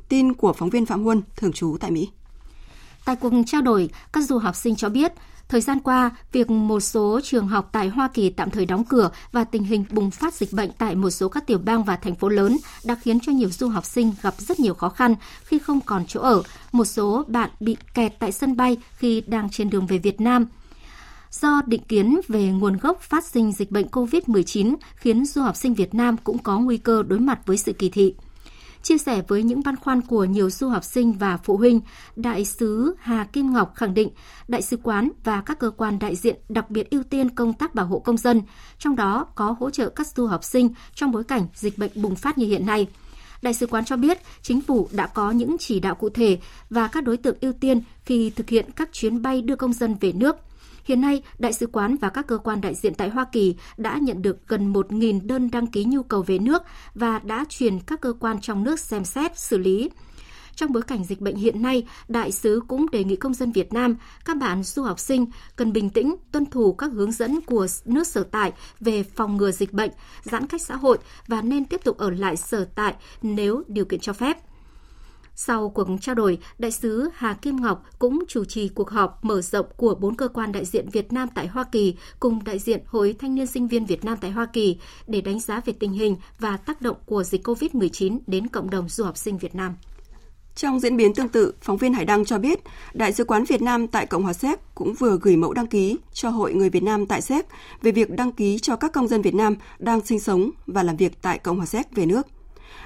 Tin 0.09 0.33
của 0.33 0.53
phóng 0.53 0.69
viên 0.69 0.85
Phạm 0.85 1.03
Huân, 1.03 1.21
thường 1.37 1.53
trú 1.53 1.77
tại 1.79 1.91
Mỹ. 1.91 2.09
Tại 3.05 3.15
cuộc 3.15 3.33
trao 3.45 3.61
đổi, 3.61 3.89
các 4.13 4.21
du 4.21 4.37
học 4.37 4.55
sinh 4.55 4.75
cho 4.75 4.89
biết, 4.89 5.13
thời 5.49 5.61
gian 5.61 5.79
qua, 5.79 6.11
việc 6.31 6.49
một 6.49 6.79
số 6.79 7.19
trường 7.23 7.47
học 7.47 7.69
tại 7.71 7.89
Hoa 7.89 8.07
Kỳ 8.07 8.29
tạm 8.29 8.49
thời 8.49 8.65
đóng 8.65 8.83
cửa 8.83 9.11
và 9.31 9.43
tình 9.43 9.63
hình 9.63 9.85
bùng 9.91 10.11
phát 10.11 10.33
dịch 10.33 10.53
bệnh 10.53 10.71
tại 10.77 10.95
một 10.95 11.09
số 11.09 11.29
các 11.29 11.47
tiểu 11.47 11.57
bang 11.57 11.83
và 11.83 11.95
thành 11.95 12.15
phố 12.15 12.29
lớn 12.29 12.57
đã 12.83 12.95
khiến 12.95 13.19
cho 13.19 13.31
nhiều 13.31 13.49
du 13.49 13.69
học 13.69 13.85
sinh 13.85 14.13
gặp 14.21 14.33
rất 14.37 14.59
nhiều 14.59 14.73
khó 14.73 14.89
khăn 14.89 15.15
khi 15.43 15.59
không 15.59 15.81
còn 15.81 16.05
chỗ 16.07 16.21
ở. 16.21 16.43
Một 16.71 16.85
số 16.85 17.23
bạn 17.27 17.49
bị 17.59 17.77
kẹt 17.93 18.13
tại 18.19 18.31
sân 18.31 18.57
bay 18.57 18.77
khi 18.97 19.21
đang 19.21 19.49
trên 19.49 19.69
đường 19.69 19.87
về 19.87 19.97
Việt 19.97 20.21
Nam 20.21 20.45
do 21.31 21.61
định 21.65 21.83
kiến 21.87 22.19
về 22.27 22.47
nguồn 22.47 22.77
gốc 22.77 23.01
phát 23.01 23.25
sinh 23.25 23.51
dịch 23.51 23.71
bệnh 23.71 23.87
COVID-19 23.87 24.75
khiến 24.95 25.25
du 25.25 25.41
học 25.41 25.55
sinh 25.55 25.73
Việt 25.73 25.93
Nam 25.93 26.17
cũng 26.17 26.37
có 26.37 26.59
nguy 26.59 26.77
cơ 26.77 27.03
đối 27.03 27.19
mặt 27.19 27.39
với 27.45 27.57
sự 27.57 27.73
kỳ 27.73 27.89
thị. 27.89 28.13
Chia 28.83 28.97
sẻ 28.97 29.21
với 29.27 29.43
những 29.43 29.61
băn 29.65 29.75
khoăn 29.75 30.01
của 30.01 30.25
nhiều 30.25 30.49
du 30.49 30.69
học 30.69 30.83
sinh 30.83 31.13
và 31.13 31.37
phụ 31.37 31.57
huynh, 31.57 31.81
Đại 32.15 32.45
sứ 32.45 32.95
Hà 32.99 33.23
Kim 33.23 33.53
Ngọc 33.53 33.75
khẳng 33.75 33.93
định 33.93 34.09
Đại 34.47 34.61
sứ 34.61 34.77
quán 34.83 35.09
và 35.23 35.41
các 35.41 35.59
cơ 35.59 35.71
quan 35.77 35.99
đại 35.99 36.15
diện 36.15 36.35
đặc 36.49 36.69
biệt 36.69 36.89
ưu 36.89 37.03
tiên 37.03 37.29
công 37.29 37.53
tác 37.53 37.75
bảo 37.75 37.85
hộ 37.85 37.99
công 37.99 38.17
dân, 38.17 38.41
trong 38.77 38.95
đó 38.95 39.27
có 39.35 39.55
hỗ 39.59 39.69
trợ 39.69 39.89
các 39.89 40.07
du 40.07 40.25
học 40.25 40.43
sinh 40.43 40.69
trong 40.95 41.11
bối 41.11 41.23
cảnh 41.23 41.47
dịch 41.53 41.77
bệnh 41.77 41.91
bùng 41.95 42.15
phát 42.15 42.37
như 42.37 42.45
hiện 42.45 42.65
nay. 42.65 42.87
Đại 43.41 43.53
sứ 43.53 43.67
quán 43.67 43.85
cho 43.85 43.97
biết 43.97 44.21
chính 44.41 44.61
phủ 44.61 44.87
đã 44.91 45.07
có 45.07 45.31
những 45.31 45.55
chỉ 45.59 45.79
đạo 45.79 45.95
cụ 45.95 46.09
thể 46.09 46.39
và 46.69 46.87
các 46.87 47.03
đối 47.03 47.17
tượng 47.17 47.37
ưu 47.41 47.53
tiên 47.53 47.81
khi 48.05 48.29
thực 48.29 48.49
hiện 48.49 48.71
các 48.75 48.89
chuyến 48.93 49.21
bay 49.21 49.41
đưa 49.41 49.55
công 49.55 49.73
dân 49.73 49.95
về 50.01 50.11
nước– 50.11 50.35
Hiện 50.89 51.01
nay, 51.01 51.21
Đại 51.39 51.53
sứ 51.53 51.67
quán 51.67 51.95
và 51.95 52.09
các 52.09 52.27
cơ 52.27 52.37
quan 52.37 52.61
đại 52.61 52.75
diện 52.75 52.93
tại 52.95 53.09
Hoa 53.09 53.25
Kỳ 53.31 53.55
đã 53.77 53.97
nhận 54.01 54.21
được 54.21 54.47
gần 54.47 54.73
1.000 54.73 55.19
đơn 55.23 55.51
đăng 55.51 55.67
ký 55.67 55.85
nhu 55.85 56.03
cầu 56.03 56.21
về 56.21 56.39
nước 56.39 56.63
và 56.95 57.19
đã 57.19 57.45
truyền 57.49 57.79
các 57.79 58.01
cơ 58.01 58.13
quan 58.19 58.41
trong 58.41 58.63
nước 58.63 58.79
xem 58.79 59.05
xét, 59.05 59.39
xử 59.39 59.57
lý. 59.57 59.89
Trong 60.55 60.71
bối 60.71 60.83
cảnh 60.83 61.03
dịch 61.03 61.21
bệnh 61.21 61.35
hiện 61.35 61.61
nay, 61.61 61.87
đại 62.07 62.31
sứ 62.31 62.61
cũng 62.67 62.89
đề 62.91 63.03
nghị 63.03 63.15
công 63.15 63.33
dân 63.33 63.51
Việt 63.51 63.73
Nam, 63.73 63.95
các 64.25 64.37
bạn 64.37 64.63
du 64.63 64.83
học 64.83 64.99
sinh 64.99 65.25
cần 65.55 65.73
bình 65.73 65.89
tĩnh, 65.89 66.15
tuân 66.31 66.45
thủ 66.45 66.73
các 66.73 66.91
hướng 66.91 67.11
dẫn 67.11 67.41
của 67.41 67.67
nước 67.85 68.07
sở 68.07 68.23
tại 68.23 68.51
về 68.79 69.03
phòng 69.03 69.37
ngừa 69.37 69.51
dịch 69.51 69.73
bệnh, 69.73 69.91
giãn 70.23 70.47
cách 70.47 70.61
xã 70.61 70.75
hội 70.75 70.97
và 71.27 71.41
nên 71.41 71.65
tiếp 71.65 71.81
tục 71.83 71.97
ở 71.97 72.09
lại 72.09 72.37
sở 72.37 72.67
tại 72.75 72.95
nếu 73.21 73.63
điều 73.67 73.85
kiện 73.85 73.99
cho 73.99 74.13
phép. 74.13 74.37
Sau 75.41 75.69
cuộc 75.69 75.87
trao 76.01 76.15
đổi, 76.15 76.37
đại 76.57 76.71
sứ 76.71 77.09
Hà 77.13 77.33
Kim 77.33 77.55
Ngọc 77.55 77.83
cũng 77.99 78.23
chủ 78.27 78.45
trì 78.45 78.67
cuộc 78.67 78.89
họp 78.89 79.25
mở 79.25 79.41
rộng 79.41 79.65
của 79.77 79.95
bốn 79.95 80.15
cơ 80.15 80.27
quan 80.27 80.51
đại 80.51 80.65
diện 80.65 80.89
Việt 80.89 81.13
Nam 81.13 81.29
tại 81.35 81.47
Hoa 81.47 81.63
Kỳ 81.63 81.95
cùng 82.19 82.43
đại 82.43 82.59
diện 82.59 82.81
Hội 82.85 83.15
Thanh 83.19 83.35
niên 83.35 83.47
Sinh 83.47 83.67
viên 83.67 83.85
Việt 83.85 84.05
Nam 84.05 84.17
tại 84.21 84.31
Hoa 84.31 84.45
Kỳ 84.45 84.77
để 85.07 85.21
đánh 85.21 85.39
giá 85.39 85.61
về 85.65 85.73
tình 85.79 85.91
hình 85.91 86.15
và 86.39 86.57
tác 86.57 86.81
động 86.81 86.97
của 87.05 87.23
dịch 87.23 87.47
COVID-19 87.47 88.19
đến 88.27 88.47
cộng 88.47 88.69
đồng 88.69 88.89
du 88.89 89.03
học 89.03 89.17
sinh 89.17 89.37
Việt 89.37 89.55
Nam. 89.55 89.75
Trong 90.55 90.79
diễn 90.79 90.97
biến 90.97 91.13
tương 91.13 91.29
tự, 91.29 91.53
phóng 91.61 91.77
viên 91.77 91.93
Hải 91.93 92.05
Đăng 92.05 92.25
cho 92.25 92.37
biết, 92.37 92.59
Đại 92.93 93.13
sứ 93.13 93.23
quán 93.23 93.43
Việt 93.43 93.61
Nam 93.61 93.87
tại 93.87 94.05
Cộng 94.05 94.23
hòa 94.23 94.33
Séc 94.33 94.59
cũng 94.75 94.93
vừa 94.93 95.17
gửi 95.21 95.37
mẫu 95.37 95.53
đăng 95.53 95.67
ký 95.67 95.97
cho 96.13 96.29
Hội 96.29 96.53
người 96.53 96.69
Việt 96.69 96.83
Nam 96.83 97.05
tại 97.05 97.21
Séc 97.21 97.45
về 97.81 97.91
việc 97.91 98.09
đăng 98.09 98.31
ký 98.31 98.59
cho 98.59 98.75
các 98.75 98.93
công 98.93 99.07
dân 99.07 99.21
Việt 99.21 99.35
Nam 99.35 99.55
đang 99.79 100.05
sinh 100.05 100.19
sống 100.19 100.51
và 100.67 100.83
làm 100.83 100.97
việc 100.97 101.21
tại 101.21 101.37
Cộng 101.39 101.57
hòa 101.57 101.65
Séc 101.65 101.95
về 101.95 102.05
nước. 102.05 102.27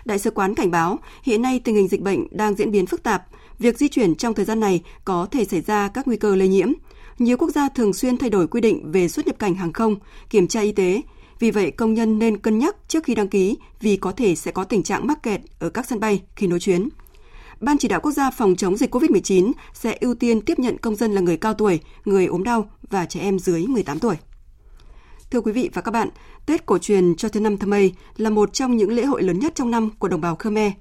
Đại 0.05 0.19
sứ 0.19 0.31
quán 0.31 0.55
cảnh 0.55 0.71
báo, 0.71 0.99
hiện 1.23 1.41
nay 1.41 1.59
tình 1.59 1.75
hình 1.75 1.87
dịch 1.87 2.01
bệnh 2.01 2.27
đang 2.31 2.55
diễn 2.55 2.71
biến 2.71 2.85
phức 2.85 3.03
tạp, 3.03 3.23
việc 3.59 3.77
di 3.77 3.87
chuyển 3.87 4.15
trong 4.15 4.33
thời 4.33 4.45
gian 4.45 4.59
này 4.59 4.81
có 5.05 5.27
thể 5.31 5.45
xảy 5.45 5.61
ra 5.61 5.87
các 5.87 6.07
nguy 6.07 6.17
cơ 6.17 6.35
lây 6.35 6.47
nhiễm. 6.47 6.71
Nhiều 7.19 7.37
quốc 7.37 7.49
gia 7.49 7.69
thường 7.69 7.93
xuyên 7.93 8.17
thay 8.17 8.29
đổi 8.29 8.47
quy 8.47 8.61
định 8.61 8.91
về 8.91 9.07
xuất 9.07 9.27
nhập 9.27 9.39
cảnh 9.39 9.55
hàng 9.55 9.73
không, 9.73 9.95
kiểm 10.29 10.47
tra 10.47 10.61
y 10.61 10.71
tế, 10.71 11.01
vì 11.39 11.51
vậy, 11.51 11.71
công 11.71 11.93
nhân 11.93 12.19
nên 12.19 12.37
cân 12.37 12.59
nhắc 12.59 12.75
trước 12.87 13.03
khi 13.03 13.15
đăng 13.15 13.27
ký 13.27 13.57
vì 13.81 13.97
có 13.97 14.11
thể 14.11 14.35
sẽ 14.35 14.51
có 14.51 14.63
tình 14.63 14.83
trạng 14.83 15.07
mắc 15.07 15.23
kẹt 15.23 15.41
ở 15.59 15.69
các 15.69 15.85
sân 15.89 15.99
bay 15.99 16.21
khi 16.35 16.47
nối 16.47 16.59
chuyến. 16.59 16.89
Ban 17.59 17.77
chỉ 17.77 17.87
đạo 17.87 17.99
quốc 17.99 18.11
gia 18.11 18.31
phòng 18.31 18.55
chống 18.55 18.77
dịch 18.77 18.95
COVID-19 18.95 19.51
sẽ 19.73 19.97
ưu 20.01 20.15
tiên 20.15 20.41
tiếp 20.41 20.59
nhận 20.59 20.77
công 20.77 20.95
dân 20.95 21.11
là 21.11 21.21
người 21.21 21.37
cao 21.37 21.53
tuổi, 21.53 21.79
người 22.05 22.25
ốm 22.25 22.43
đau 22.43 22.69
và 22.89 23.05
trẻ 23.05 23.19
em 23.19 23.39
dưới 23.39 23.67
18 23.67 23.99
tuổi. 23.99 24.15
Thưa 25.31 25.41
quý 25.41 25.51
vị 25.51 25.69
và 25.73 25.81
các 25.81 25.91
bạn, 25.91 26.09
Tết 26.45 26.65
cổ 26.65 26.77
truyền 26.77 27.15
cho 27.15 27.29
thứ 27.29 27.39
năm 27.39 27.57
thơ 27.57 27.67
mây 27.67 27.93
là 28.17 28.29
một 28.29 28.53
trong 28.53 28.77
những 28.77 28.91
lễ 28.91 29.05
hội 29.05 29.23
lớn 29.23 29.39
nhất 29.39 29.55
trong 29.55 29.71
năm 29.71 29.89
của 29.99 30.07
đồng 30.07 30.21
bào 30.21 30.35
Khmer. 30.35 30.71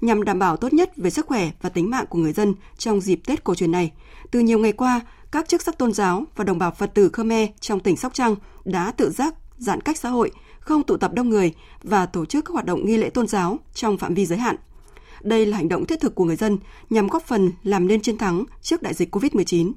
Nhằm 0.00 0.24
đảm 0.24 0.38
bảo 0.38 0.56
tốt 0.56 0.72
nhất 0.72 0.92
về 0.96 1.10
sức 1.10 1.26
khỏe 1.26 1.50
và 1.62 1.68
tính 1.68 1.90
mạng 1.90 2.04
của 2.08 2.18
người 2.18 2.32
dân 2.32 2.54
trong 2.78 3.00
dịp 3.00 3.20
Tết 3.26 3.44
cổ 3.44 3.54
truyền 3.54 3.70
này, 3.70 3.92
từ 4.30 4.40
nhiều 4.40 4.58
ngày 4.58 4.72
qua, 4.72 5.00
các 5.30 5.48
chức 5.48 5.62
sắc 5.62 5.78
tôn 5.78 5.92
giáo 5.92 6.24
và 6.36 6.44
đồng 6.44 6.58
bào 6.58 6.70
Phật 6.70 6.94
tử 6.94 7.10
Khmer 7.12 7.48
trong 7.60 7.80
tỉnh 7.80 7.96
Sóc 7.96 8.14
Trăng 8.14 8.36
đã 8.64 8.90
tự 8.90 9.10
giác 9.10 9.34
giãn 9.58 9.80
cách 9.80 9.98
xã 9.98 10.08
hội, 10.08 10.30
không 10.60 10.82
tụ 10.82 10.96
tập 10.96 11.12
đông 11.14 11.28
người 11.28 11.54
và 11.82 12.06
tổ 12.06 12.24
chức 12.24 12.44
các 12.44 12.52
hoạt 12.52 12.64
động 12.66 12.86
nghi 12.86 12.96
lễ 12.96 13.10
tôn 13.10 13.26
giáo 13.26 13.58
trong 13.74 13.98
phạm 13.98 14.14
vi 14.14 14.26
giới 14.26 14.38
hạn. 14.38 14.56
Đây 15.20 15.46
là 15.46 15.56
hành 15.56 15.68
động 15.68 15.86
thiết 15.86 16.00
thực 16.00 16.14
của 16.14 16.24
người 16.24 16.36
dân 16.36 16.58
nhằm 16.90 17.06
góp 17.06 17.22
phần 17.22 17.52
làm 17.62 17.86
nên 17.86 18.02
chiến 18.02 18.18
thắng 18.18 18.44
trước 18.62 18.82
đại 18.82 18.94
dịch 18.94 19.14
COVID-19. 19.14 19.72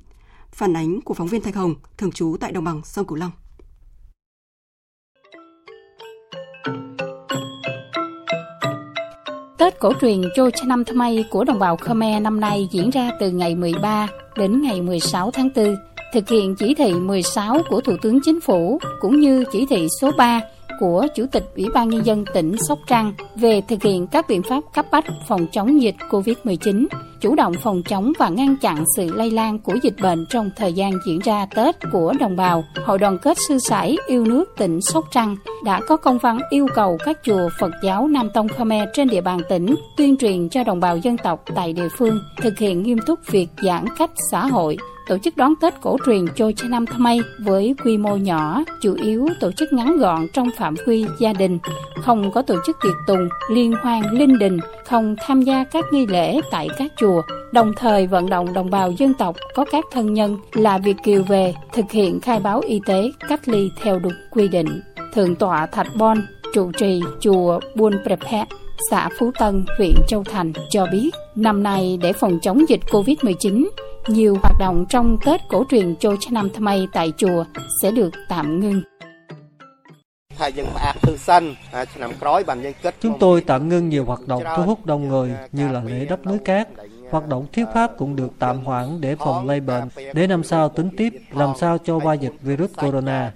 Phản 0.51 0.73
ánh 0.73 1.01
của 1.01 1.13
phóng 1.13 1.27
viên 1.27 1.41
Thạch 1.41 1.55
Hồng, 1.55 1.75
thường 1.97 2.11
trú 2.11 2.37
tại 2.39 2.51
đồng 2.51 2.63
bằng 2.63 2.81
sông 2.83 3.05
Cửu 3.05 3.17
Long. 3.17 3.31
Tết 9.57 9.79
cổ 9.79 9.93
truyền 10.01 10.21
Chô 10.35 10.49
Cha 10.49 10.61
Năm 10.65 10.85
Thmây 10.85 11.25
của 11.29 11.43
đồng 11.43 11.59
bào 11.59 11.77
Khmer 11.77 12.21
năm 12.21 12.39
nay 12.39 12.67
diễn 12.71 12.89
ra 12.89 13.11
từ 13.19 13.29
ngày 13.29 13.55
13 13.55 14.07
đến 14.37 14.61
ngày 14.61 14.81
16 14.81 15.31
tháng 15.31 15.49
4 15.55 15.75
thực 16.13 16.29
hiện 16.29 16.55
chỉ 16.55 16.75
thị 16.75 16.93
16 16.93 17.57
của 17.69 17.81
Thủ 17.81 17.95
tướng 18.01 18.19
Chính 18.25 18.41
phủ 18.41 18.79
cũng 19.01 19.19
như 19.19 19.43
chỉ 19.51 19.65
thị 19.69 19.87
số 20.01 20.11
3 20.17 20.41
của 20.79 21.07
Chủ 21.15 21.25
tịch 21.31 21.43
Ủy 21.55 21.65
ban 21.73 21.89
Nhân 21.89 22.05
dân 22.05 22.25
tỉnh 22.33 22.55
Sóc 22.67 22.79
Trăng 22.87 23.13
về 23.35 23.61
thực 23.61 23.83
hiện 23.83 24.07
các 24.07 24.25
biện 24.29 24.43
pháp 24.43 24.63
cấp 24.73 24.85
bách 24.91 25.05
phòng 25.27 25.47
chống 25.51 25.81
dịch 25.81 25.95
COVID-19, 26.09 26.85
chủ 27.21 27.35
động 27.35 27.53
phòng 27.63 27.83
chống 27.83 28.13
và 28.19 28.29
ngăn 28.29 28.55
chặn 28.61 28.83
sự 28.97 29.13
lây 29.13 29.31
lan 29.31 29.59
của 29.59 29.75
dịch 29.83 29.95
bệnh 30.01 30.25
trong 30.29 30.49
thời 30.55 30.73
gian 30.73 30.91
diễn 31.07 31.19
ra 31.19 31.45
Tết 31.55 31.75
của 31.91 32.13
đồng 32.19 32.35
bào. 32.35 32.63
Hội 32.85 32.97
đoàn 32.97 33.17
kết 33.21 33.37
sư 33.47 33.57
sãi 33.59 33.97
yêu 34.07 34.25
nước 34.25 34.45
tỉnh 34.57 34.79
Sóc 34.81 35.05
Trăng 35.11 35.35
đã 35.65 35.81
có 35.87 35.97
công 35.97 36.17
văn 36.17 36.39
yêu 36.49 36.67
cầu 36.75 36.97
các 37.05 37.19
chùa 37.23 37.49
Phật 37.59 37.71
giáo 37.83 38.07
Nam 38.07 38.29
Tông 38.33 38.47
Khmer 38.47 38.89
trên 38.93 39.07
địa 39.07 39.21
bàn 39.21 39.39
tỉnh 39.49 39.75
tuyên 39.97 40.17
truyền 40.17 40.49
cho 40.49 40.63
đồng 40.63 40.79
bào 40.79 40.97
dân 40.97 41.17
tộc 41.17 41.43
tại 41.55 41.73
địa 41.73 41.89
phương 41.97 42.19
thực 42.41 42.57
hiện 42.57 42.83
nghiêm 42.83 42.97
túc 43.05 43.19
việc 43.27 43.47
giãn 43.63 43.85
cách 43.97 44.11
xã 44.31 44.45
hội, 44.45 44.77
tổ 45.07 45.17
chức 45.17 45.37
đón 45.37 45.55
Tết 45.55 45.73
cổ 45.81 45.97
truyền 46.05 46.25
Chô 46.35 46.51
Chai 46.51 46.69
Năm 46.69 46.85
Thmây 46.85 47.19
với 47.39 47.75
quy 47.83 47.97
mô 47.97 48.15
nhỏ, 48.15 48.63
chủ 48.81 48.93
yếu 48.93 49.27
tổ 49.39 49.51
chức 49.51 49.73
ngắn 49.73 49.97
gọn 49.97 50.27
trong 50.33 50.47
phạm 50.57 50.75
vi 50.85 51.05
gia 51.19 51.33
đình, 51.33 51.59
không 52.01 52.31
có 52.31 52.41
tổ 52.41 52.55
chức 52.65 52.77
tiệc 52.83 52.95
tùng, 53.07 53.29
liên 53.49 53.73
hoan, 53.81 54.01
linh 54.11 54.37
đình, 54.37 54.59
không 54.85 55.15
tham 55.21 55.41
gia 55.41 55.63
các 55.63 55.85
nghi 55.91 56.05
lễ 56.05 56.41
tại 56.51 56.67
các 56.77 56.91
chùa, 56.97 57.21
đồng 57.51 57.73
thời 57.77 58.07
vận 58.07 58.29
động 58.29 58.53
đồng 58.53 58.69
bào 58.69 58.91
dân 58.91 59.13
tộc 59.13 59.35
có 59.55 59.65
các 59.71 59.85
thân 59.91 60.13
nhân 60.13 60.37
là 60.53 60.77
Việt 60.77 60.97
Kiều 61.03 61.23
về 61.23 61.53
thực 61.73 61.91
hiện 61.91 62.19
khai 62.19 62.39
báo 62.39 62.59
y 62.59 62.79
tế, 62.85 63.11
cách 63.27 63.47
ly 63.47 63.69
theo 63.81 63.99
đúng 63.99 64.13
quy 64.31 64.47
định. 64.47 64.81
Thượng 65.13 65.35
tọa 65.35 65.65
Thạch 65.65 65.95
Bon, 65.95 66.17
trụ 66.53 66.71
trì 66.77 67.01
chùa 67.19 67.59
Buôn 67.75 67.93
Prepet, 68.03 68.47
xã 68.89 69.09
Phú 69.19 69.31
Tân, 69.39 69.65
huyện 69.77 69.95
Châu 70.07 70.23
Thành 70.23 70.53
cho 70.69 70.87
biết, 70.91 71.09
năm 71.35 71.63
nay 71.63 71.97
để 72.01 72.13
phòng 72.13 72.39
chống 72.41 72.69
dịch 72.69 72.81
COVID-19, 72.91 73.67
nhiều 74.07 74.37
hoạt 74.43 74.55
động 74.59 74.85
trong 74.89 75.17
Tết 75.25 75.41
cổ 75.49 75.63
truyền 75.69 75.95
Chô 75.95 76.15
Cha 76.19 76.29
Năm 76.31 76.49
Thmây 76.49 76.87
tại 76.93 77.13
chùa 77.17 77.45
sẽ 77.81 77.91
được 77.91 78.09
tạm 78.29 78.59
ngưng. 78.59 78.81
Chúng 82.99 83.19
tôi 83.19 83.41
tạm 83.41 83.69
ngưng 83.69 83.89
nhiều 83.89 84.05
hoạt 84.05 84.27
động 84.27 84.43
thu 84.57 84.63
hút 84.63 84.85
đông 84.85 85.07
người 85.07 85.31
như 85.51 85.67
là 85.67 85.83
lễ 85.83 86.05
đắp 86.05 86.25
núi 86.25 86.37
cát. 86.45 86.67
Hoạt 87.11 87.27
động 87.27 87.45
thuyết 87.53 87.65
pháp 87.73 87.91
cũng 87.97 88.15
được 88.15 88.31
tạm 88.39 88.63
hoãn 88.63 89.01
để 89.01 89.15
phòng 89.15 89.47
lây 89.47 89.59
bệnh, 89.59 89.83
để 90.13 90.27
năm 90.27 90.43
sau 90.43 90.69
tính 90.69 90.89
tiếp 90.97 91.13
làm 91.31 91.49
sao 91.59 91.77
cho 91.77 91.99
qua 91.99 92.13
dịch 92.13 92.33
virus 92.41 92.71
corona. 92.81 93.33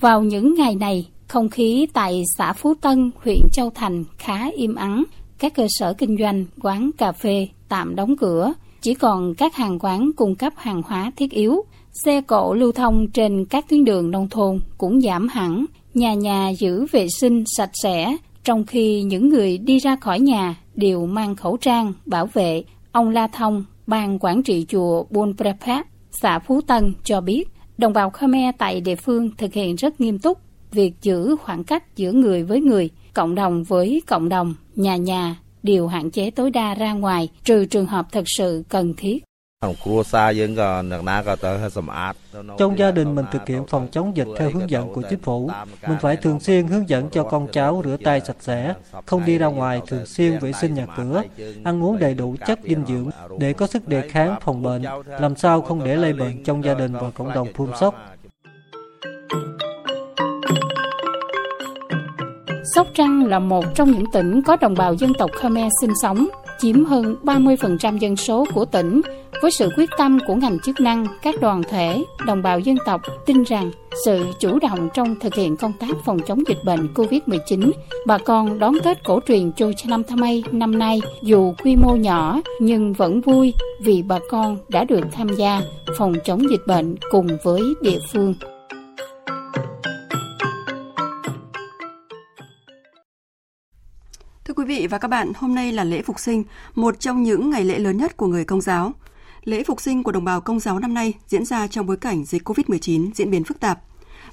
Vào 0.00 0.22
những 0.22 0.54
ngày 0.54 0.74
này, 0.74 1.08
không 1.28 1.48
khí 1.48 1.86
tại 1.92 2.22
xã 2.38 2.52
Phú 2.52 2.74
Tân, 2.80 3.10
huyện 3.24 3.40
Châu 3.52 3.70
Thành 3.74 4.04
khá 4.18 4.50
im 4.56 4.74
ắng. 4.74 5.04
Các 5.38 5.54
cơ 5.54 5.66
sở 5.68 5.94
kinh 5.98 6.16
doanh, 6.18 6.44
quán 6.62 6.90
cà 6.98 7.12
phê 7.12 7.48
tạm 7.68 7.96
đóng 7.96 8.16
cửa, 8.16 8.52
chỉ 8.84 8.94
còn 8.94 9.34
các 9.34 9.54
hàng 9.54 9.78
quán 9.80 10.10
cung 10.16 10.34
cấp 10.34 10.52
hàng 10.56 10.82
hóa 10.86 11.12
thiết 11.16 11.30
yếu. 11.30 11.64
Xe 12.04 12.20
cộ 12.20 12.54
lưu 12.54 12.72
thông 12.72 13.06
trên 13.10 13.44
các 13.44 13.68
tuyến 13.68 13.84
đường 13.84 14.10
nông 14.10 14.28
thôn 14.28 14.60
cũng 14.78 15.00
giảm 15.00 15.28
hẳn, 15.28 15.64
nhà 15.94 16.14
nhà 16.14 16.50
giữ 16.58 16.86
vệ 16.92 17.06
sinh 17.08 17.44
sạch 17.56 17.70
sẽ, 17.82 18.16
trong 18.44 18.64
khi 18.66 19.02
những 19.02 19.28
người 19.28 19.58
đi 19.58 19.78
ra 19.78 19.96
khỏi 19.96 20.20
nhà 20.20 20.56
đều 20.74 21.06
mang 21.06 21.36
khẩu 21.36 21.56
trang, 21.56 21.92
bảo 22.06 22.26
vệ. 22.26 22.64
Ông 22.92 23.10
La 23.10 23.26
Thông, 23.26 23.64
ban 23.86 24.18
quản 24.18 24.42
trị 24.42 24.66
chùa 24.68 25.04
Buôn 25.10 25.36
Prepat, 25.36 25.86
xã 26.10 26.38
Phú 26.38 26.60
Tân 26.60 26.94
cho 27.04 27.20
biết, 27.20 27.44
đồng 27.78 27.92
bào 27.92 28.10
Khmer 28.10 28.54
tại 28.58 28.80
địa 28.80 28.96
phương 28.96 29.30
thực 29.38 29.52
hiện 29.52 29.76
rất 29.76 30.00
nghiêm 30.00 30.18
túc 30.18 30.38
việc 30.72 30.92
giữ 31.02 31.36
khoảng 31.36 31.64
cách 31.64 31.96
giữa 31.96 32.12
người 32.12 32.42
với 32.42 32.60
người, 32.60 32.90
cộng 33.14 33.34
đồng 33.34 33.64
với 33.64 34.02
cộng 34.06 34.28
đồng, 34.28 34.54
nhà 34.76 34.96
nhà 34.96 35.36
đều 35.64 35.86
hạn 35.86 36.10
chế 36.10 36.30
tối 36.30 36.50
đa 36.50 36.74
ra 36.74 36.92
ngoài 36.92 37.28
trừ 37.44 37.64
trường 37.64 37.86
hợp 37.86 38.06
thật 38.12 38.24
sự 38.26 38.64
cần 38.68 38.94
thiết. 38.96 39.24
Trong 42.58 42.78
gia 42.78 42.90
đình 42.90 43.14
mình 43.14 43.24
thực 43.32 43.48
hiện 43.48 43.66
phòng 43.68 43.88
chống 43.92 44.16
dịch 44.16 44.28
theo 44.38 44.50
hướng 44.50 44.70
dẫn 44.70 44.92
của 44.92 45.02
chính 45.10 45.18
phủ. 45.18 45.50
Mình 45.88 45.98
phải 46.00 46.16
thường 46.16 46.40
xuyên 46.40 46.66
hướng 46.66 46.88
dẫn 46.88 47.10
cho 47.10 47.24
con 47.24 47.48
cháu 47.52 47.82
rửa 47.84 47.96
tay 48.04 48.20
sạch 48.20 48.36
sẽ, 48.40 48.74
không 49.06 49.24
đi 49.24 49.38
ra 49.38 49.46
ngoài 49.46 49.80
thường 49.86 50.06
xuyên 50.06 50.38
vệ 50.38 50.52
sinh 50.52 50.74
nhà 50.74 50.86
cửa, 50.96 51.22
ăn 51.64 51.84
uống 51.84 51.98
đầy 51.98 52.14
đủ 52.14 52.36
chất 52.46 52.58
dinh 52.62 52.84
dưỡng 52.88 53.10
để 53.38 53.52
có 53.52 53.66
sức 53.66 53.88
đề 53.88 54.08
kháng 54.08 54.36
phòng 54.40 54.62
bệnh, 54.62 54.82
làm 55.06 55.36
sao 55.36 55.62
không 55.62 55.84
để 55.84 55.96
lây 55.96 56.12
bệnh 56.12 56.44
trong 56.44 56.64
gia 56.64 56.74
đình 56.74 56.92
và 56.92 57.10
cộng 57.10 57.34
đồng 57.34 57.48
phun 57.54 57.70
sóc. 57.80 57.94
Sóc 62.74 62.86
Trăng 62.94 63.26
là 63.26 63.38
một 63.38 63.64
trong 63.74 63.90
những 63.90 64.06
tỉnh 64.12 64.42
có 64.42 64.56
đồng 64.56 64.74
bào 64.74 64.94
dân 64.94 65.12
tộc 65.18 65.30
Khmer 65.40 65.72
sinh 65.80 65.92
sống, 66.02 66.26
chiếm 66.58 66.84
hơn 66.84 67.16
30% 67.22 67.98
dân 67.98 68.16
số 68.16 68.44
của 68.54 68.64
tỉnh. 68.64 69.00
Với 69.42 69.50
sự 69.50 69.68
quyết 69.76 69.90
tâm 69.98 70.18
của 70.26 70.34
ngành 70.34 70.58
chức 70.60 70.80
năng, 70.80 71.06
các 71.22 71.34
đoàn 71.40 71.62
thể, 71.70 72.04
đồng 72.26 72.42
bào 72.42 72.58
dân 72.58 72.76
tộc 72.86 73.00
tin 73.26 73.42
rằng 73.42 73.70
sự 74.04 74.26
chủ 74.38 74.58
động 74.58 74.88
trong 74.94 75.14
thực 75.20 75.34
hiện 75.34 75.56
công 75.56 75.72
tác 75.80 75.88
phòng 76.04 76.18
chống 76.26 76.42
dịch 76.48 76.64
bệnh 76.64 76.88
COVID-19, 76.94 77.70
bà 78.06 78.18
con 78.18 78.58
đón 78.58 78.74
Tết 78.84 79.04
cổ 79.04 79.20
truyền 79.28 79.52
Chô 79.52 79.72
Cha 79.76 79.84
Năm 79.88 80.02
Thmây 80.04 80.44
năm 80.52 80.78
nay 80.78 81.00
dù 81.22 81.54
quy 81.64 81.76
mô 81.76 81.96
nhỏ 81.96 82.40
nhưng 82.60 82.92
vẫn 82.92 83.20
vui 83.20 83.54
vì 83.80 84.02
bà 84.02 84.18
con 84.30 84.58
đã 84.68 84.84
được 84.84 85.04
tham 85.12 85.28
gia 85.28 85.60
phòng 85.98 86.14
chống 86.24 86.50
dịch 86.50 86.66
bệnh 86.66 86.94
cùng 87.10 87.26
với 87.44 87.62
địa 87.82 87.98
phương. 88.12 88.34
Quý 94.64 94.78
vị 94.78 94.86
và 94.86 94.98
các 94.98 95.08
bạn, 95.08 95.32
hôm 95.36 95.54
nay 95.54 95.72
là 95.72 95.84
lễ 95.84 96.02
Phục 96.02 96.20
sinh, 96.20 96.44
một 96.74 97.00
trong 97.00 97.22
những 97.22 97.50
ngày 97.50 97.64
lễ 97.64 97.78
lớn 97.78 97.96
nhất 97.96 98.16
của 98.16 98.26
người 98.26 98.44
Công 98.44 98.60
giáo. 98.60 98.92
Lễ 99.44 99.62
Phục 99.64 99.80
sinh 99.80 100.02
của 100.02 100.12
đồng 100.12 100.24
bào 100.24 100.40
Công 100.40 100.60
giáo 100.60 100.78
năm 100.78 100.94
nay 100.94 101.12
diễn 101.26 101.44
ra 101.44 101.66
trong 101.66 101.86
bối 101.86 101.96
cảnh 101.96 102.24
dịch 102.24 102.48
COVID-19 102.48 103.10
diễn 103.14 103.30
biến 103.30 103.44
phức 103.44 103.60
tạp. 103.60 103.80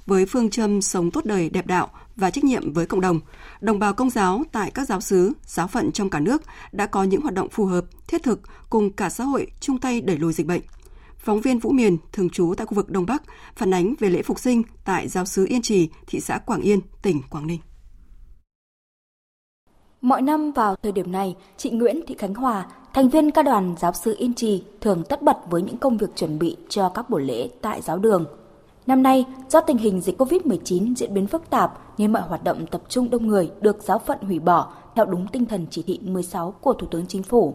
Với 0.05 0.25
phương 0.25 0.49
châm 0.49 0.81
sống 0.81 1.11
tốt 1.11 1.25
đời, 1.25 1.49
đẹp 1.49 1.67
đạo 1.67 1.89
và 2.15 2.31
trách 2.31 2.43
nhiệm 2.43 2.73
với 2.73 2.85
cộng 2.85 3.01
đồng, 3.01 3.19
đồng 3.61 3.79
bào 3.79 3.93
Công 3.93 4.09
giáo 4.09 4.43
tại 4.51 4.71
các 4.71 4.87
giáo 4.87 5.01
xứ, 5.01 5.33
giáo 5.45 5.67
phận 5.67 5.91
trong 5.91 6.09
cả 6.09 6.19
nước 6.19 6.41
đã 6.71 6.85
có 6.85 7.03
những 7.03 7.21
hoạt 7.21 7.33
động 7.33 7.49
phù 7.49 7.65
hợp, 7.65 7.85
thiết 8.07 8.23
thực 8.23 8.41
cùng 8.69 8.91
cả 8.91 9.09
xã 9.09 9.23
hội 9.23 9.47
chung 9.59 9.77
tay 9.77 10.01
đẩy 10.01 10.17
lùi 10.17 10.33
dịch 10.33 10.47
bệnh. 10.47 10.61
Phóng 11.17 11.41
viên 11.41 11.59
Vũ 11.59 11.71
Miền, 11.71 11.97
thường 12.11 12.29
trú 12.29 12.53
tại 12.57 12.65
khu 12.65 12.75
vực 12.75 12.89
Đông 12.89 13.05
Bắc, 13.05 13.23
phản 13.55 13.73
ánh 13.73 13.93
về 13.99 14.09
lễ 14.09 14.21
Phục 14.21 14.39
sinh 14.39 14.63
tại 14.85 15.07
giáo 15.07 15.25
xứ 15.25 15.45
Yên 15.49 15.61
Trì, 15.61 15.89
thị 16.07 16.19
xã 16.19 16.37
Quảng 16.37 16.61
Yên, 16.61 16.79
tỉnh 17.01 17.21
Quảng 17.29 17.47
Ninh. 17.47 17.59
Mọi 20.01 20.21
năm 20.21 20.51
vào 20.51 20.75
thời 20.83 20.91
điểm 20.91 21.11
này, 21.11 21.35
chị 21.57 21.69
Nguyễn 21.69 22.01
Thị 22.07 22.15
Khánh 22.17 22.35
Hòa, 22.35 22.65
thành 22.93 23.09
viên 23.09 23.31
ca 23.31 23.41
đoàn 23.41 23.75
giáo 23.79 23.93
sư 23.93 24.15
Yên 24.19 24.33
Trì 24.33 24.63
thường 24.81 25.03
tất 25.09 25.21
bật 25.21 25.37
với 25.49 25.61
những 25.61 25.77
công 25.77 25.97
việc 25.97 26.15
chuẩn 26.15 26.39
bị 26.39 26.57
cho 26.69 26.89
các 26.89 27.09
buổi 27.09 27.21
lễ 27.21 27.49
tại 27.61 27.81
giáo 27.81 27.97
đường. 27.97 28.25
Năm 28.87 29.03
nay, 29.03 29.25
do 29.49 29.61
tình 29.61 29.77
hình 29.77 30.01
dịch 30.01 30.21
COVID-19 30.21 30.95
diễn 30.95 31.13
biến 31.13 31.27
phức 31.27 31.49
tạp 31.49 31.79
nên 31.97 32.13
mọi 32.13 32.21
hoạt 32.21 32.43
động 32.43 32.65
tập 32.65 32.81
trung 32.89 33.09
đông 33.09 33.27
người 33.27 33.51
được 33.61 33.83
giáo 33.83 33.99
phận 33.99 34.17
hủy 34.21 34.39
bỏ 34.39 34.73
theo 34.95 35.05
đúng 35.05 35.27
tinh 35.27 35.45
thần 35.45 35.65
chỉ 35.71 35.83
thị 35.87 35.99
16 36.03 36.51
của 36.51 36.73
Thủ 36.73 36.87
tướng 36.91 37.05
Chính 37.07 37.23
phủ. 37.23 37.53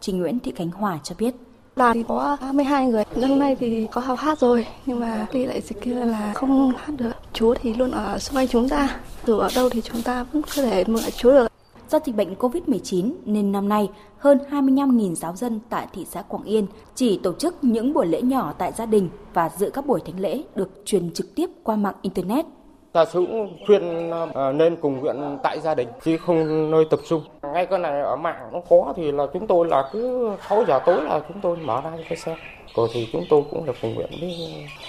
chị 0.00 0.12
Nguyễn 0.12 0.38
Thị 0.38 0.52
Khánh 0.56 0.70
Hòa 0.70 0.98
cho 1.02 1.14
biết. 1.18 1.34
Đoàn 1.76 1.96
thì 1.96 2.02
có 2.08 2.36
32 2.40 2.86
người, 2.86 3.04
năm 3.16 3.38
nay 3.38 3.56
thì 3.56 3.86
có 3.92 4.00
học 4.00 4.18
hát 4.18 4.38
rồi, 4.38 4.66
nhưng 4.86 5.00
mà 5.00 5.26
tuy 5.32 5.46
lại 5.46 5.60
dịch 5.60 5.80
kia 5.82 5.94
là 5.94 6.32
không 6.34 6.72
hát 6.76 6.92
được. 6.98 7.12
Chúa 7.32 7.54
thì 7.62 7.74
luôn 7.74 7.90
ở 7.90 8.18
xung 8.18 8.36
quanh 8.36 8.48
chúng 8.48 8.68
ta, 8.68 9.00
dù 9.26 9.38
ở 9.38 9.48
đâu 9.54 9.68
thì 9.68 9.80
chúng 9.80 10.02
ta 10.02 10.24
vẫn 10.32 10.42
có 10.42 10.62
thể 10.62 10.84
mượn 10.84 11.02
Chúa 11.16 11.30
được. 11.30 11.52
Do 11.90 11.98
dịch 12.04 12.16
bệnh 12.16 12.34
COVID-19 12.34 13.12
nên 13.24 13.52
năm 13.52 13.68
nay 13.68 13.88
hơn 14.18 14.38
25.000 14.50 15.14
giáo 15.14 15.36
dân 15.36 15.60
tại 15.70 15.86
thị 15.92 16.06
xã 16.10 16.22
Quảng 16.22 16.44
Yên 16.44 16.66
chỉ 16.94 17.20
tổ 17.22 17.32
chức 17.32 17.54
những 17.62 17.92
buổi 17.92 18.06
lễ 18.06 18.22
nhỏ 18.22 18.52
tại 18.58 18.72
gia 18.72 18.86
đình 18.86 19.08
và 19.34 19.50
dự 19.56 19.70
các 19.70 19.86
buổi 19.86 20.00
thánh 20.00 20.20
lễ 20.20 20.42
được 20.54 20.70
truyền 20.84 21.10
trực 21.12 21.26
tiếp 21.34 21.46
qua 21.62 21.76
mạng 21.76 21.94
Internet. 22.02 22.44
Ta 22.92 23.04
cũng 23.12 23.56
khuyên 23.66 24.10
ờ, 24.34 24.52
nên 24.52 24.76
cùng 24.76 25.00
nguyện 25.00 25.38
tại 25.42 25.60
gia 25.60 25.74
đình 25.74 25.88
chứ 26.04 26.16
không 26.16 26.70
nơi 26.70 26.84
tập 26.90 27.00
trung. 27.08 27.22
Ngay 27.42 27.66
cái 27.66 27.78
này 27.78 28.00
ở 28.00 28.16
mạng 28.16 28.50
nó 28.52 28.60
có 28.68 28.92
thì 28.96 29.12
là 29.12 29.26
chúng 29.32 29.46
tôi 29.46 29.68
là 29.68 29.88
cứ 29.92 30.30
6 30.48 30.64
giờ 30.68 30.78
tối 30.86 31.02
là 31.02 31.20
chúng 31.28 31.40
tôi 31.42 31.56
mở 31.56 31.80
ra 31.80 31.90
cái 32.08 32.18
xem. 32.18 32.36
Rồi 32.76 32.88
thì 32.92 33.08
chúng 33.12 33.24
tôi 33.30 33.42
cũng 33.50 33.66
được 33.66 33.76
cùng 33.82 33.94
nguyện 33.94 34.10
với 34.20 34.34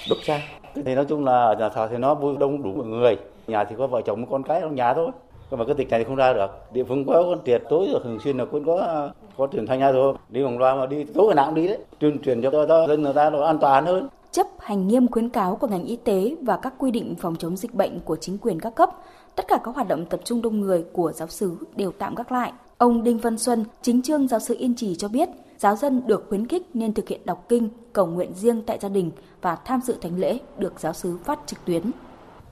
Đức 0.09 0.17
Cha. 0.23 0.41
Thì 0.85 0.95
nói 0.95 1.05
chung 1.05 1.25
là 1.25 1.55
nhà 1.59 1.69
thờ 1.69 1.87
thì 1.91 1.97
nó 1.97 2.15
vui 2.15 2.37
đông 2.39 2.63
đủ 2.63 2.69
mọi 2.75 2.85
người. 2.85 3.17
Nhà 3.47 3.63
thì 3.63 3.75
có 3.77 3.87
vợ 3.87 4.01
chồng 4.01 4.25
con 4.31 4.43
cái 4.43 4.61
trong 4.61 4.75
nhà 4.75 4.93
thôi 4.93 5.11
mà 5.57 5.65
cái 5.65 5.75
tịch 5.75 5.89
này 5.89 6.03
không 6.03 6.15
ra 6.15 6.33
được. 6.33 6.47
Địa 6.73 6.83
phương 6.83 7.05
có 7.05 7.23
con 7.23 7.39
tiệt, 7.45 7.63
tối 7.69 7.87
rồi 7.91 8.01
thường 8.03 8.19
xuyên 8.23 8.37
là 8.37 8.45
cũng 8.45 8.65
có 8.65 9.09
có 9.37 9.47
truyền 9.51 9.67
thanh 9.67 9.79
ra 9.79 9.91
thôi. 9.91 10.13
Đi 10.29 10.43
vòng 10.43 10.59
loa 10.59 10.75
mà 10.75 10.85
đi, 10.85 11.03
tối 11.03 11.25
ngày 11.25 11.35
nào 11.35 11.45
cũng 11.45 11.55
đi 11.55 11.67
đấy. 11.67 11.77
Tuyên 11.99 12.21
truyền 12.21 12.41
cho 12.41 12.51
cho 12.51 12.87
dân 12.87 13.01
người 13.01 13.13
ta 13.13 13.29
nó 13.29 13.45
an 13.45 13.57
toàn 13.61 13.85
hơn. 13.85 14.07
Chấp 14.31 14.47
hành 14.59 14.87
nghiêm 14.87 15.07
khuyến 15.07 15.29
cáo 15.29 15.55
của 15.55 15.67
ngành 15.67 15.85
y 15.85 15.95
tế 15.95 16.35
và 16.41 16.57
các 16.57 16.73
quy 16.77 16.91
định 16.91 17.15
phòng 17.19 17.35
chống 17.35 17.57
dịch 17.57 17.73
bệnh 17.73 17.99
của 17.99 18.15
chính 18.15 18.37
quyền 18.37 18.59
các 18.59 18.75
cấp, 18.75 18.89
tất 19.35 19.47
cả 19.47 19.59
các 19.63 19.75
hoạt 19.75 19.87
động 19.87 20.05
tập 20.05 20.19
trung 20.23 20.41
đông 20.41 20.61
người 20.61 20.85
của 20.93 21.11
giáo 21.11 21.27
sứ 21.27 21.55
đều 21.75 21.91
tạm 21.97 22.15
gác 22.15 22.31
lại. 22.31 22.53
Ông 22.77 23.03
Đinh 23.03 23.17
Văn 23.17 23.37
Xuân, 23.37 23.65
chính 23.81 24.01
trương 24.01 24.27
giáo 24.27 24.39
sứ 24.39 24.55
Yên 24.59 24.75
Trì 24.75 24.95
cho 24.95 25.07
biết, 25.07 25.29
giáo 25.57 25.75
dân 25.75 26.01
được 26.07 26.25
khuyến 26.29 26.47
khích 26.47 26.67
nên 26.73 26.93
thực 26.93 27.07
hiện 27.07 27.21
đọc 27.25 27.45
kinh, 27.49 27.69
cầu 27.93 28.05
nguyện 28.05 28.33
riêng 28.33 28.61
tại 28.65 28.77
gia 28.81 28.89
đình 28.89 29.11
và 29.41 29.55
tham 29.55 29.81
dự 29.81 29.95
thánh 30.01 30.19
lễ 30.19 30.39
được 30.57 30.79
giáo 30.79 30.93
sứ 30.93 31.17
phát 31.23 31.39
trực 31.45 31.65
tuyến 31.65 31.83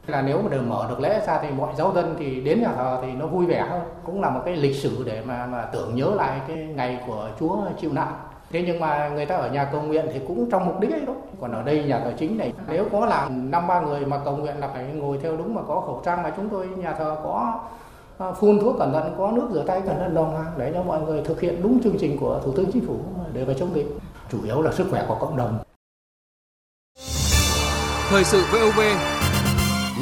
là 0.09 0.21
nếu 0.21 0.41
mà 0.41 0.49
được 0.49 0.61
mở 0.67 0.85
được 0.89 0.99
lễ 0.99 1.21
ra 1.27 1.39
thì 1.41 1.49
mọi 1.49 1.73
giáo 1.77 1.91
dân 1.95 2.15
thì 2.19 2.41
đến 2.41 2.61
nhà 2.61 2.71
thờ 2.75 2.99
thì 3.01 3.11
nó 3.11 3.27
vui 3.27 3.45
vẻ 3.45 3.65
hơn. 3.69 3.81
Cũng 4.05 4.21
là 4.21 4.29
một 4.29 4.41
cái 4.45 4.55
lịch 4.55 4.75
sử 4.75 5.03
để 5.05 5.21
mà 5.25 5.45
mà 5.45 5.61
tưởng 5.61 5.95
nhớ 5.95 6.11
lại 6.15 6.41
cái 6.47 6.57
ngày 6.57 6.99
của 7.07 7.29
Chúa 7.39 7.57
chịu 7.81 7.93
nạn. 7.93 8.13
Thế 8.51 8.63
nhưng 8.67 8.79
mà 8.79 9.09
người 9.09 9.25
ta 9.25 9.35
ở 9.35 9.49
nhà 9.49 9.69
cầu 9.71 9.81
nguyện 9.81 10.05
thì 10.13 10.19
cũng 10.27 10.49
trong 10.51 10.65
mục 10.65 10.79
đích 10.79 10.91
ấy 10.91 11.01
thôi 11.05 11.15
còn 11.41 11.51
ở 11.51 11.63
đây 11.63 11.83
nhà 11.83 11.99
thờ 11.99 12.13
chính 12.17 12.37
này, 12.37 12.53
nếu 12.67 12.85
có 12.91 13.05
làm 13.05 13.51
năm 13.51 13.67
ba 13.67 13.81
người 13.81 14.05
mà 14.05 14.19
cầu 14.25 14.37
nguyện 14.37 14.59
là 14.59 14.67
phải 14.67 14.83
ngồi 14.83 15.19
theo 15.23 15.37
đúng 15.37 15.55
mà 15.55 15.61
có 15.67 15.81
khẩu 15.81 16.01
trang 16.05 16.23
mà 16.23 16.33
chúng 16.37 16.49
tôi 16.49 16.67
nhà 16.67 16.93
thờ 16.93 17.17
có 17.23 17.59
ờ, 18.17 18.33
phun 18.33 18.59
thuốc 18.59 18.75
cẩn 18.79 18.93
thận, 18.93 19.15
có 19.17 19.31
nước 19.31 19.47
rửa 19.51 19.63
tay 19.67 19.81
cẩn 19.81 19.99
thận 19.99 20.15
đồng 20.15 20.37
hàng 20.37 20.51
để 20.57 20.71
cho 20.73 20.83
mọi 20.83 21.01
người 21.01 21.21
thực 21.21 21.41
hiện 21.41 21.61
đúng 21.63 21.83
chương 21.83 21.97
trình 21.99 22.17
của 22.19 22.41
thủ 22.45 22.51
tướng 22.51 22.71
chính 22.71 22.87
phủ 22.87 22.95
để 23.33 23.45
về 23.45 23.53
chống 23.53 23.75
dịch. 23.75 23.87
Chủ 24.31 24.37
yếu 24.43 24.61
là 24.61 24.71
sức 24.71 24.87
khỏe 24.91 25.05
của 25.07 25.15
cộng 25.15 25.37
đồng. 25.37 25.59
Thời 28.09 28.23
sự 28.23 28.43
VOV 28.51 28.79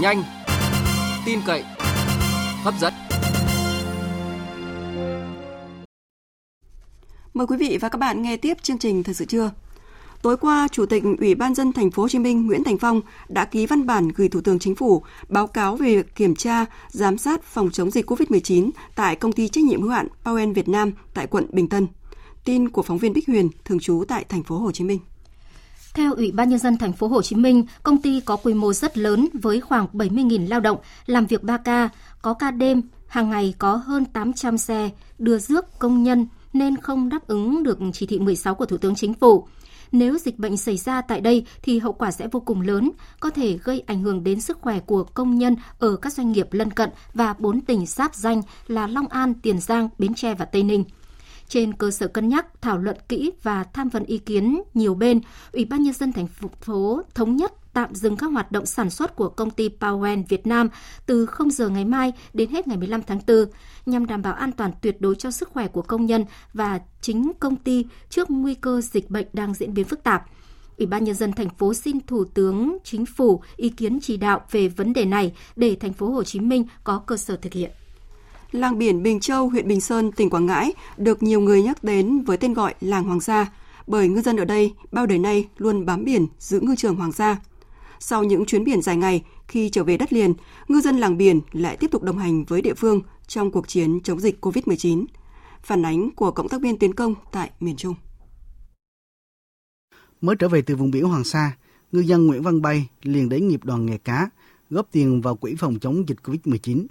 nhanh, 0.01 0.23
tin 1.25 1.39
cậy, 1.45 1.63
hấp 2.63 2.73
dẫn. 2.79 2.93
Mời 7.33 7.47
quý 7.47 7.57
vị 7.57 7.77
và 7.81 7.89
các 7.89 7.97
bạn 7.97 8.21
nghe 8.21 8.37
tiếp 8.37 8.57
chương 8.61 8.77
trình 8.77 9.03
Thời 9.03 9.15
sự 9.15 9.25
trưa. 9.25 9.51
Tối 10.21 10.37
qua, 10.37 10.67
Chủ 10.71 10.85
tịch 10.85 11.03
Ủy 11.19 11.35
ban 11.35 11.55
dân 11.55 11.73
thành 11.73 11.91
phố 11.91 12.03
Hồ 12.03 12.09
Chí 12.09 12.19
Minh 12.19 12.47
Nguyễn 12.47 12.63
Thành 12.63 12.77
Phong 12.77 13.01
đã 13.27 13.45
ký 13.45 13.65
văn 13.65 13.85
bản 13.85 14.07
gửi 14.07 14.29
Thủ 14.29 14.41
tướng 14.41 14.59
Chính 14.59 14.75
phủ 14.75 15.03
báo 15.29 15.47
cáo 15.47 15.75
về 15.75 15.95
việc 15.95 16.15
kiểm 16.15 16.35
tra, 16.35 16.65
giám 16.89 17.17
sát 17.17 17.43
phòng 17.43 17.71
chống 17.71 17.91
dịch 17.91 18.09
COVID-19 18.11 18.69
tại 18.95 19.15
công 19.15 19.33
ty 19.33 19.47
trách 19.47 19.63
nhiệm 19.63 19.81
hữu 19.81 19.91
hạn 19.91 20.07
Powen 20.23 20.53
Việt 20.53 20.69
Nam 20.69 20.91
tại 21.13 21.27
quận 21.27 21.47
Bình 21.51 21.69
Tân. 21.69 21.87
Tin 22.45 22.69
của 22.69 22.81
phóng 22.81 22.97
viên 22.97 23.13
Bích 23.13 23.27
Huyền 23.27 23.49
thường 23.65 23.79
trú 23.79 24.03
tại 24.07 24.25
thành 24.29 24.43
phố 24.43 24.57
Hồ 24.57 24.71
Chí 24.71 24.83
Minh. 24.83 24.99
Theo 25.97 26.13
Ủy 26.13 26.31
ban 26.31 26.49
nhân 26.49 26.59
dân 26.59 26.77
thành 26.77 26.93
phố 26.93 27.07
Hồ 27.07 27.21
Chí 27.21 27.35
Minh, 27.35 27.65
công 27.83 28.01
ty 28.01 28.19
có 28.19 28.35
quy 28.35 28.53
mô 28.53 28.73
rất 28.73 28.97
lớn 28.97 29.27
với 29.33 29.61
khoảng 29.61 29.87
70.000 29.93 30.49
lao 30.49 30.59
động, 30.59 30.77
làm 31.05 31.25
việc 31.25 31.43
3 31.43 31.57
ca, 31.57 31.89
có 32.21 32.33
ca 32.33 32.51
đêm, 32.51 32.81
hàng 33.07 33.29
ngày 33.29 33.53
có 33.57 33.75
hơn 33.75 34.05
800 34.05 34.57
xe 34.57 34.89
đưa 35.17 35.37
rước 35.37 35.79
công 35.79 36.03
nhân 36.03 36.27
nên 36.53 36.77
không 36.77 37.09
đáp 37.09 37.27
ứng 37.27 37.63
được 37.63 37.79
chỉ 37.93 38.05
thị 38.05 38.19
16 38.19 38.55
của 38.55 38.65
Thủ 38.65 38.77
tướng 38.77 38.95
Chính 38.95 39.13
phủ. 39.13 39.47
Nếu 39.91 40.17
dịch 40.17 40.39
bệnh 40.39 40.57
xảy 40.57 40.77
ra 40.77 41.01
tại 41.01 41.21
đây 41.21 41.45
thì 41.61 41.79
hậu 41.79 41.93
quả 41.93 42.11
sẽ 42.11 42.27
vô 42.27 42.39
cùng 42.39 42.61
lớn, 42.61 42.91
có 43.19 43.29
thể 43.29 43.57
gây 43.63 43.83
ảnh 43.87 44.01
hưởng 44.03 44.23
đến 44.23 44.41
sức 44.41 44.57
khỏe 44.61 44.79
của 44.79 45.03
công 45.03 45.35
nhân 45.35 45.55
ở 45.79 45.95
các 45.95 46.13
doanh 46.13 46.31
nghiệp 46.31 46.47
lân 46.51 46.71
cận 46.71 46.89
và 47.13 47.35
bốn 47.39 47.61
tỉnh 47.61 47.85
giáp 47.85 48.15
danh 48.15 48.41
là 48.67 48.87
Long 48.87 49.07
An, 49.07 49.33
Tiền 49.33 49.59
Giang, 49.59 49.89
Bến 49.99 50.13
Tre 50.13 50.33
và 50.33 50.45
Tây 50.45 50.63
Ninh. 50.63 50.83
Trên 51.49 51.73
cơ 51.73 51.91
sở 51.91 52.07
cân 52.07 52.29
nhắc, 52.29 52.61
thảo 52.61 52.77
luận 52.77 52.97
kỹ 53.09 53.31
và 53.43 53.63
tham 53.63 53.89
vấn 53.89 54.03
ý 54.03 54.17
kiến 54.17 54.61
nhiều 54.73 54.95
bên, 54.95 55.21
Ủy 55.51 55.65
ban 55.65 55.83
nhân 55.83 55.93
dân 55.93 56.13
thành 56.13 56.27
phố 56.61 57.01
thống 57.15 57.35
nhất 57.35 57.53
tạm 57.77 57.95
dừng 57.95 58.17
các 58.17 58.27
hoạt 58.27 58.51
động 58.51 58.65
sản 58.65 58.89
xuất 58.89 59.15
của 59.15 59.29
công 59.29 59.49
ty 59.49 59.69
Powen 59.79 60.23
Việt 60.29 60.47
Nam 60.47 60.69
từ 61.05 61.25
0 61.25 61.51
giờ 61.51 61.69
ngày 61.69 61.85
mai 61.85 62.13
đến 62.33 62.49
hết 62.49 62.67
ngày 62.67 62.77
15 62.77 63.01
tháng 63.03 63.19
4 63.27 63.45
nhằm 63.85 64.05
đảm 64.05 64.21
bảo 64.21 64.33
an 64.33 64.51
toàn 64.51 64.71
tuyệt 64.81 65.01
đối 65.01 65.15
cho 65.15 65.31
sức 65.31 65.49
khỏe 65.49 65.67
của 65.67 65.81
công 65.81 66.05
nhân 66.05 66.25
và 66.53 66.79
chính 67.01 67.31
công 67.39 67.55
ty 67.55 67.85
trước 68.09 68.31
nguy 68.31 68.53
cơ 68.53 68.81
dịch 68.81 69.09
bệnh 69.09 69.27
đang 69.33 69.53
diễn 69.53 69.73
biến 69.73 69.85
phức 69.85 70.03
tạp. 70.03 70.23
Ủy 70.77 70.87
ban 70.87 71.03
nhân 71.03 71.15
dân 71.15 71.33
thành 71.33 71.49
phố 71.49 71.73
xin 71.73 71.99
Thủ 72.07 72.25
tướng 72.25 72.77
Chính 72.83 73.05
phủ 73.05 73.41
ý 73.55 73.69
kiến 73.69 73.99
chỉ 74.01 74.17
đạo 74.17 74.41
về 74.51 74.67
vấn 74.67 74.93
đề 74.93 75.05
này 75.05 75.33
để 75.55 75.77
thành 75.79 75.93
phố 75.93 76.09
Hồ 76.11 76.23
Chí 76.23 76.39
Minh 76.39 76.65
có 76.83 76.99
cơ 76.99 77.17
sở 77.17 77.35
thực 77.35 77.53
hiện 77.53 77.71
làng 78.57 78.77
biển 78.77 79.03
Bình 79.03 79.19
Châu, 79.19 79.49
huyện 79.49 79.67
Bình 79.67 79.81
Sơn, 79.81 80.11
tỉnh 80.11 80.29
Quảng 80.29 80.45
Ngãi 80.45 80.73
được 80.97 81.23
nhiều 81.23 81.39
người 81.41 81.63
nhắc 81.63 81.83
đến 81.83 82.23
với 82.23 82.37
tên 82.37 82.53
gọi 82.53 82.75
làng 82.81 83.03
Hoàng 83.03 83.19
Gia, 83.19 83.51
bởi 83.87 84.07
ngư 84.07 84.21
dân 84.21 84.37
ở 84.37 84.45
đây 84.45 84.73
bao 84.91 85.05
đời 85.05 85.19
nay 85.19 85.47
luôn 85.57 85.85
bám 85.85 86.03
biển 86.03 86.27
giữ 86.39 86.59
ngư 86.59 86.75
trường 86.75 86.95
Hoàng 86.95 87.11
Gia. 87.11 87.41
Sau 87.99 88.23
những 88.23 88.45
chuyến 88.45 88.63
biển 88.63 88.81
dài 88.81 88.97
ngày, 88.97 89.23
khi 89.47 89.69
trở 89.69 89.83
về 89.83 89.97
đất 89.97 90.13
liền, 90.13 90.33
ngư 90.67 90.81
dân 90.81 90.97
làng 90.97 91.17
biển 91.17 91.41
lại 91.51 91.77
tiếp 91.77 91.91
tục 91.91 92.03
đồng 92.03 92.17
hành 92.17 92.45
với 92.45 92.61
địa 92.61 92.73
phương 92.73 93.01
trong 93.27 93.51
cuộc 93.51 93.67
chiến 93.67 93.99
chống 94.03 94.19
dịch 94.19 94.45
COVID-19. 94.45 95.05
Phản 95.63 95.85
ánh 95.85 96.11
của 96.11 96.31
cộng 96.31 96.49
tác 96.49 96.61
viên 96.61 96.77
tiến 96.77 96.93
công 96.93 97.15
tại 97.31 97.49
miền 97.59 97.75
Trung. 97.75 97.95
Mới 100.21 100.35
trở 100.35 100.49
về 100.49 100.61
từ 100.61 100.75
vùng 100.75 100.91
biển 100.91 101.03
Hoàng 101.03 101.23
Sa, 101.23 101.57
ngư 101.91 101.99
dân 101.99 102.27
Nguyễn 102.27 102.41
Văn 102.41 102.61
Bay 102.61 102.87
liền 103.03 103.29
đến 103.29 103.47
nghiệp 103.47 103.65
đoàn 103.65 103.85
nghề 103.85 103.97
cá, 103.97 104.29
góp 104.69 104.87
tiền 104.91 105.21
vào 105.21 105.35
quỹ 105.35 105.55
phòng 105.55 105.79
chống 105.79 106.03
dịch 106.07 106.17
COVID-19 106.23 106.85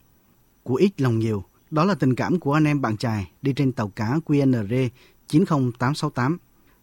của 0.63 0.75
ít 0.75 1.01
lòng 1.01 1.19
nhiều. 1.19 1.45
Đó 1.71 1.85
là 1.85 1.95
tình 1.95 2.15
cảm 2.15 2.41
của 2.41 2.53
anh 2.53 2.65
em 2.65 2.83
bạn 2.83 2.97
trai 2.97 3.31
đi 3.43 3.53
trên 3.57 3.73
tàu 3.73 3.89
cá 3.89 4.19
QNR 4.27 4.89
90868. 5.29 6.39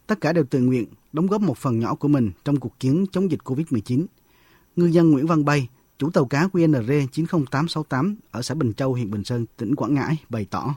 Tất 0.06 0.20
cả 0.20 0.32
đều 0.32 0.44
tự 0.50 0.60
nguyện 0.60 0.86
đóng 1.12 1.26
góp 1.26 1.40
một 1.40 1.58
phần 1.58 1.78
nhỏ 1.78 1.94
của 1.94 2.08
mình 2.08 2.30
trong 2.44 2.60
cuộc 2.60 2.80
chiến 2.80 3.06
chống 3.12 3.30
dịch 3.30 3.40
COVID-19. 3.44 4.06
Ngư 4.76 4.86
dân 4.86 5.10
Nguyễn 5.10 5.26
Văn 5.26 5.44
Bay, 5.44 5.68
chủ 5.98 6.10
tàu 6.10 6.24
cá 6.24 6.48
QNR 6.52 7.06
90868 7.12 8.16
ở 8.30 8.42
xã 8.42 8.54
Bình 8.54 8.72
Châu, 8.74 8.92
huyện 8.92 9.10
Bình 9.10 9.24
Sơn, 9.24 9.46
tỉnh 9.56 9.74
Quảng 9.74 9.94
Ngãi 9.94 10.16
bày 10.28 10.46
tỏ. 10.50 10.74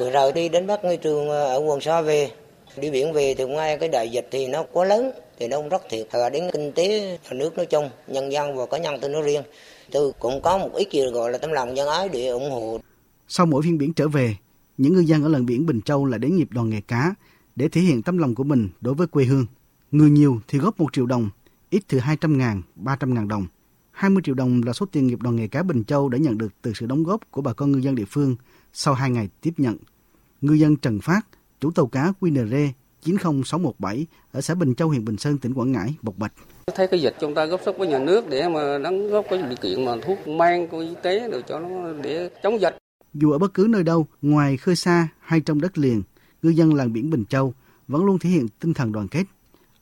Vừa 0.00 0.10
rồi 0.10 0.32
đi 0.32 0.48
đến 0.48 0.66
Bắc 0.66 0.84
ngư 0.84 0.96
trường 0.96 1.28
ờ, 1.28 1.44
ở 1.44 1.58
quần 1.66 1.80
Sa 1.80 2.00
về, 2.00 2.30
đi 2.76 2.90
biển 2.90 3.12
về 3.12 3.34
thì 3.34 3.44
ngay 3.44 3.78
cái 3.78 3.88
đại 3.88 4.08
dịch 4.08 4.28
thì 4.30 4.46
nó 4.46 4.64
quá 4.72 4.84
lớn, 4.84 5.10
thì 5.38 5.48
nó 5.48 5.56
cũng 5.56 5.68
rất 5.68 5.82
thiệt. 5.90 6.06
Và 6.12 6.30
đến 6.30 6.50
kinh 6.52 6.72
tế 6.72 7.18
nước 7.30 7.56
nói 7.56 7.66
chung, 7.66 7.90
nhân 8.06 8.32
dân 8.32 8.56
và 8.56 8.66
cá 8.66 8.78
nhân 8.78 8.98
tôi 9.00 9.10
nói 9.10 9.22
riêng 9.22 9.42
tôi 9.90 10.12
cũng 10.18 10.42
có 10.42 10.58
một 10.58 10.70
ít 10.72 10.88
gì 10.92 11.00
gọi 11.12 11.32
là 11.32 11.38
tấm 11.38 11.52
lòng 11.52 11.74
nhân 11.74 11.88
ái 11.88 12.08
để 12.08 12.28
ủng 12.28 12.50
hộ. 12.50 12.80
Sau 13.28 13.46
mỗi 13.46 13.62
phiên 13.62 13.78
biển 13.78 13.92
trở 13.92 14.08
về, 14.08 14.36
những 14.78 14.94
ngư 14.94 15.00
dân 15.00 15.22
ở 15.22 15.28
lần 15.28 15.46
biển 15.46 15.66
Bình 15.66 15.80
Châu 15.80 16.04
lại 16.06 16.18
đến 16.18 16.36
nghiệp 16.36 16.48
đoàn 16.50 16.70
nghề 16.70 16.80
cá 16.80 17.14
để 17.56 17.68
thể 17.68 17.80
hiện 17.80 18.02
tấm 18.02 18.18
lòng 18.18 18.34
của 18.34 18.44
mình 18.44 18.68
đối 18.80 18.94
với 18.94 19.06
quê 19.06 19.24
hương. 19.24 19.46
Người 19.90 20.10
nhiều 20.10 20.40
thì 20.48 20.58
góp 20.58 20.80
1 20.80 20.92
triệu 20.92 21.06
đồng, 21.06 21.30
ít 21.70 21.82
từ 21.88 21.98
200 21.98 22.38
ngàn, 22.38 22.62
300 22.74 23.14
ngàn 23.14 23.28
đồng. 23.28 23.46
20 23.90 24.22
triệu 24.26 24.34
đồng 24.34 24.62
là 24.66 24.72
số 24.72 24.86
tiền 24.86 25.06
nghiệp 25.06 25.22
đoàn 25.22 25.36
nghề 25.36 25.48
cá 25.48 25.62
Bình 25.62 25.84
Châu 25.84 26.08
đã 26.08 26.18
nhận 26.18 26.38
được 26.38 26.52
từ 26.62 26.72
sự 26.74 26.86
đóng 26.86 27.04
góp 27.04 27.20
của 27.30 27.42
bà 27.42 27.52
con 27.52 27.72
ngư 27.72 27.78
dân 27.78 27.94
địa 27.94 28.04
phương 28.08 28.36
sau 28.72 28.94
2 28.94 29.10
ngày 29.10 29.28
tiếp 29.40 29.54
nhận. 29.56 29.76
Ngư 30.40 30.52
dân 30.52 30.76
Trần 30.76 31.00
Phát, 31.00 31.20
chủ 31.60 31.70
tàu 31.70 31.86
cá 31.86 32.12
QNR 32.20 32.68
90617 33.02 34.06
ở 34.32 34.40
xã 34.40 34.54
Bình 34.54 34.74
Châu, 34.74 34.88
huyện 34.88 35.04
Bình 35.04 35.16
Sơn, 35.16 35.38
tỉnh 35.38 35.54
Quảng 35.54 35.72
Ngãi, 35.72 35.94
bộc 36.02 36.18
bạch. 36.18 36.32
Thấy 36.74 36.86
cái 36.86 37.00
dịch 37.00 37.14
chúng 37.20 37.34
ta 37.34 37.44
góp 37.44 37.60
sức 37.64 37.78
với 37.78 37.88
nhà 37.88 37.98
nước 37.98 38.28
để 38.28 38.48
mà 38.48 38.78
đóng 38.78 39.10
góp 39.10 39.24
cái 39.30 39.42
điều 39.42 39.56
kiện 39.56 39.84
mà 39.84 39.92
thuốc 40.02 40.28
men 40.28 40.66
của 40.66 40.78
y 40.78 40.94
tế 41.02 41.28
được 41.28 41.42
cho 41.48 41.58
nó 41.58 41.92
để 42.02 42.30
chống 42.42 42.60
dịch. 42.60 42.76
Dù 43.14 43.32
ở 43.32 43.38
bất 43.38 43.54
cứ 43.54 43.66
nơi 43.68 43.82
đâu, 43.82 44.06
ngoài 44.22 44.56
khơi 44.56 44.76
xa 44.76 45.08
hay 45.20 45.40
trong 45.40 45.60
đất 45.60 45.78
liền, 45.78 46.02
ngư 46.42 46.50
dân 46.50 46.74
làng 46.74 46.92
biển 46.92 47.10
Bình 47.10 47.24
Châu 47.28 47.54
vẫn 47.88 48.04
luôn 48.04 48.18
thể 48.18 48.30
hiện 48.30 48.48
tinh 48.60 48.74
thần 48.74 48.92
đoàn 48.92 49.08
kết. 49.08 49.24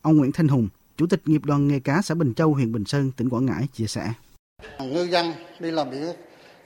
Ông 0.02 0.16
Nguyễn 0.16 0.32
Thanh 0.32 0.48
Hùng, 0.48 0.68
Chủ 0.96 1.06
tịch 1.06 1.20
nghiệp 1.24 1.44
đoàn 1.44 1.68
nghề 1.68 1.80
cá 1.80 2.02
xã 2.02 2.14
Bình 2.14 2.34
Châu, 2.34 2.54
huyện 2.54 2.72
Bình 2.72 2.84
Sơn, 2.84 3.10
tỉnh 3.16 3.28
Quảng 3.28 3.46
Ngãi 3.46 3.66
chia 3.72 3.86
sẻ. 3.86 4.12
Ngư 4.80 5.02
dân 5.04 5.32
đi 5.60 5.70
làm 5.70 5.90
biển 5.90 6.02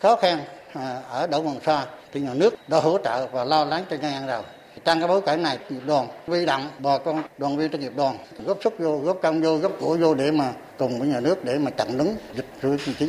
khó 0.00 0.16
khăn 0.16 0.38
à, 0.72 1.02
ở 1.08 1.26
đảo 1.26 1.42
Hoàng 1.42 1.58
Sa 1.66 1.86
thì 2.12 2.20
nhà 2.20 2.34
nước 2.34 2.54
đã 2.68 2.80
hỗ 2.80 2.98
trợ 3.04 3.26
và 3.32 3.44
lo 3.44 3.64
lắng 3.64 3.84
cho 3.90 3.96
nhân 3.96 4.12
dân 4.12 4.26
rồi 4.26 4.42
trong 4.86 4.98
cái 4.98 5.08
bối 5.08 5.20
cảnh 5.26 5.42
này 5.42 5.58
nghiệp 5.70 5.80
đoàn 5.86 6.08
huy 6.26 6.46
động 6.46 6.70
bà 6.82 6.98
con 7.04 7.22
đoàn 7.38 7.56
viên 7.56 7.70
trong 7.70 7.80
nghiệp 7.80 7.92
đoàn 7.96 8.16
góp 8.44 8.58
sức 8.64 8.72
vô 8.78 8.98
góp 8.98 9.18
công 9.22 9.42
vô 9.42 9.58
góp 9.58 9.72
của 9.80 9.96
vô 10.00 10.14
để 10.14 10.32
mà 10.32 10.54
cùng 10.78 10.98
với 10.98 11.08
nhà 11.08 11.20
nước 11.20 11.44
để 11.44 11.58
mà 11.58 11.70
chặn 11.70 11.98
đứng 11.98 12.16
dịch 12.36 12.46
covid-19 12.62 13.08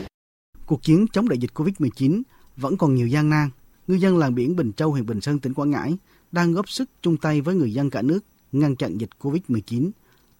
cuộc 0.65 0.83
chiến 0.83 1.05
chống 1.13 1.29
đại 1.29 1.37
dịch 1.37 1.51
covid-19 1.53 2.21
vẫn 2.55 2.77
còn 2.77 2.95
nhiều 2.95 3.07
gian 3.07 3.29
nan 3.29 3.49
ngư 3.87 3.95
dân 3.95 4.17
làng 4.17 4.35
biển 4.35 4.55
Bình 4.55 4.73
Châu 4.73 4.91
huyện 4.91 5.05
Bình 5.05 5.21
Sơn 5.21 5.39
tỉnh 5.39 5.53
Quảng 5.53 5.71
Ngãi 5.71 5.97
đang 6.31 6.53
góp 6.53 6.69
sức 6.69 6.89
chung 7.01 7.17
tay 7.17 7.41
với 7.41 7.55
người 7.55 7.73
dân 7.73 7.89
cả 7.89 8.01
nước 8.01 8.19
ngăn 8.51 8.75
chặn 8.75 8.97
dịch 8.97 9.09
COVID-19, 9.21 9.89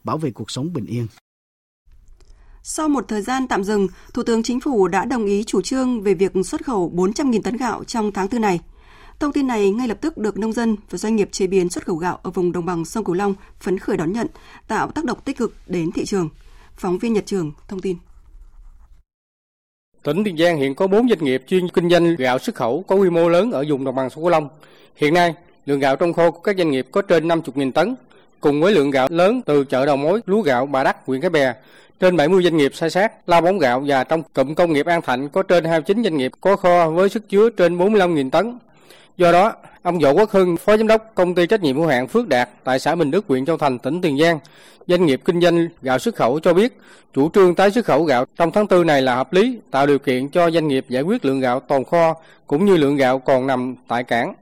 bảo 0.04 0.18
vệ 0.18 0.32
cuộc 0.32 0.52
sống 0.52 0.74
bình 0.74 0.86
yên. 0.86 1.08
Sau 2.64 2.90
một 2.90 3.06
thời 3.08 3.22
gian 3.22 3.48
tạm 3.48 3.64
dừng, 3.64 3.88
Thủ 4.14 4.24
tướng 4.24 4.44
Chính 4.44 4.60
phủ 4.60 4.88
đã 4.88 5.06
đồng 5.06 5.26
ý 5.26 5.44
chủ 5.44 5.62
trương 5.62 6.02
về 6.02 6.14
việc 6.14 6.32
xuất 6.46 6.66
khẩu 6.66 6.92
400.000 6.96 7.42
tấn 7.42 7.58
gạo 7.58 7.84
trong 7.84 8.12
tháng 8.12 8.28
tư 8.28 8.40
này. 8.40 8.60
Thông 9.20 9.34
tin 9.34 9.48
này 9.48 9.72
ngay 9.72 9.88
lập 9.88 9.98
tức 10.02 10.18
được 10.18 10.38
nông 10.38 10.54
dân 10.54 10.76
và 10.90 10.98
doanh 10.98 11.16
nghiệp 11.16 11.30
chế 11.32 11.48
biến 11.48 11.70
xuất 11.70 11.86
khẩu 11.86 11.96
gạo 11.96 12.20
ở 12.24 12.32
vùng 12.32 12.52
đồng 12.52 12.66
bằng 12.66 12.86
sông 12.86 13.04
Cửu 13.04 13.16
Long 13.16 13.34
phấn 13.60 13.80
khởi 13.80 13.98
đón 13.98 14.14
nhận, 14.14 14.28
tạo 14.68 14.92
tác 14.92 15.06
động 15.06 15.18
tích 15.26 15.38
cực 15.38 15.54
đến 15.68 15.92
thị 15.92 16.06
trường. 16.06 16.30
Phóng 16.76 16.98
viên 16.98 17.14
Nhật 17.14 17.26
Trường 17.26 17.52
thông 17.68 17.82
tin. 17.82 17.98
Tỉnh 20.04 20.24
Tiền 20.24 20.38
Giang 20.38 20.58
hiện 20.58 20.76
có 20.76 20.88
4 20.88 21.10
doanh 21.10 21.24
nghiệp 21.24 21.44
chuyên 21.48 21.70
kinh 21.70 21.90
doanh 21.90 22.16
gạo 22.16 22.40
xuất 22.40 22.56
khẩu 22.56 22.84
có 22.88 22.96
quy 22.96 23.10
mô 23.10 23.30
lớn 23.30 23.52
ở 23.52 23.66
vùng 23.70 23.84
đồng 23.84 23.96
bằng 23.96 24.10
sông 24.10 24.24
Cửu 24.24 24.30
Long. 24.30 24.50
Hiện 24.96 25.14
nay, 25.14 25.34
lượng 25.66 25.80
gạo 25.80 25.96
trong 25.96 26.14
kho 26.14 26.32
của 26.32 26.40
các 26.40 26.58
doanh 26.58 26.72
nghiệp 26.72 26.88
có 26.92 27.02
trên 27.02 27.28
50.000 27.28 27.72
tấn, 27.72 27.96
cùng 28.40 28.62
với 28.62 28.74
lượng 28.74 28.92
gạo 28.92 29.08
lớn 29.12 29.42
từ 29.46 29.64
chợ 29.64 29.86
đầu 29.86 29.98
mối 29.98 30.22
lúa 30.26 30.42
gạo 30.42 30.66
Bà 30.66 30.84
Đắc, 30.84 30.98
huyện 31.06 31.22
Cái 31.22 31.30
Bè, 31.30 31.54
trên 32.00 32.18
70 32.18 32.44
doanh 32.44 32.58
nghiệp 32.58 32.72
sai 32.76 32.90
sát, 32.90 33.30
lao 33.30 33.42
bóng 33.42 33.60
gạo 33.60 33.84
và 33.88 34.04
trong 34.04 34.24
cụm 34.34 34.56
công 34.56 34.74
nghiệp 34.74 34.86
An 34.86 35.02
Thạnh 35.02 35.30
có 35.30 35.44
trên 35.44 35.64
29 35.64 36.04
doanh 36.04 36.18
nghiệp 36.18 36.32
có 36.42 36.56
kho 36.56 36.90
với 36.90 37.10
sức 37.10 37.30
chứa 37.30 37.50
trên 37.50 37.78
45.000 37.78 38.30
tấn. 38.30 38.58
Do 39.18 39.32
đó, 39.32 39.54
ông 39.82 40.00
Võ 40.00 40.12
Quốc 40.12 40.30
Hưng, 40.32 40.58
Phó 40.58 40.78
Giám 40.78 40.88
đốc 40.88 41.12
Công 41.16 41.36
ty 41.36 41.48
trách 41.48 41.62
nhiệm 41.62 41.78
hữu 41.78 41.88
hạn 41.88 42.08
Phước 42.08 42.28
Đạt 42.28 42.50
tại 42.64 42.80
xã 42.80 42.96
Bình 42.96 43.12
Đức, 43.12 43.26
huyện 43.28 43.46
Châu 43.46 43.58
Thành, 43.58 43.80
tỉnh 43.80 44.02
Tiền 44.02 44.18
Giang, 44.20 44.40
doanh 44.88 45.06
nghiệp 45.06 45.22
kinh 45.26 45.42
doanh 45.42 45.68
gạo 45.82 46.00
xuất 46.00 46.16
khẩu 46.16 46.40
cho 46.40 46.54
biết, 46.54 46.78
chủ 47.14 47.30
trương 47.34 47.56
tái 47.56 47.72
xuất 47.72 47.86
khẩu 47.86 48.04
gạo 48.04 48.26
trong 48.38 48.52
tháng 48.52 48.66
4 48.70 48.88
này 48.88 49.02
là 49.02 49.16
hợp 49.16 49.34
lý, 49.34 49.60
tạo 49.72 49.88
điều 49.88 50.00
kiện 50.00 50.30
cho 50.30 50.52
doanh 50.52 50.68
nghiệp 50.68 50.86
giải 50.90 51.04
quyết 51.04 51.26
lượng 51.26 51.40
gạo 51.40 51.60
tồn 51.60 51.84
kho 51.84 52.16
cũng 52.48 52.66
như 52.66 52.78
lượng 52.78 52.96
gạo 52.96 53.20
còn 53.20 53.48
nằm 53.48 53.76
tại 53.88 54.04
cảng. 54.04 54.34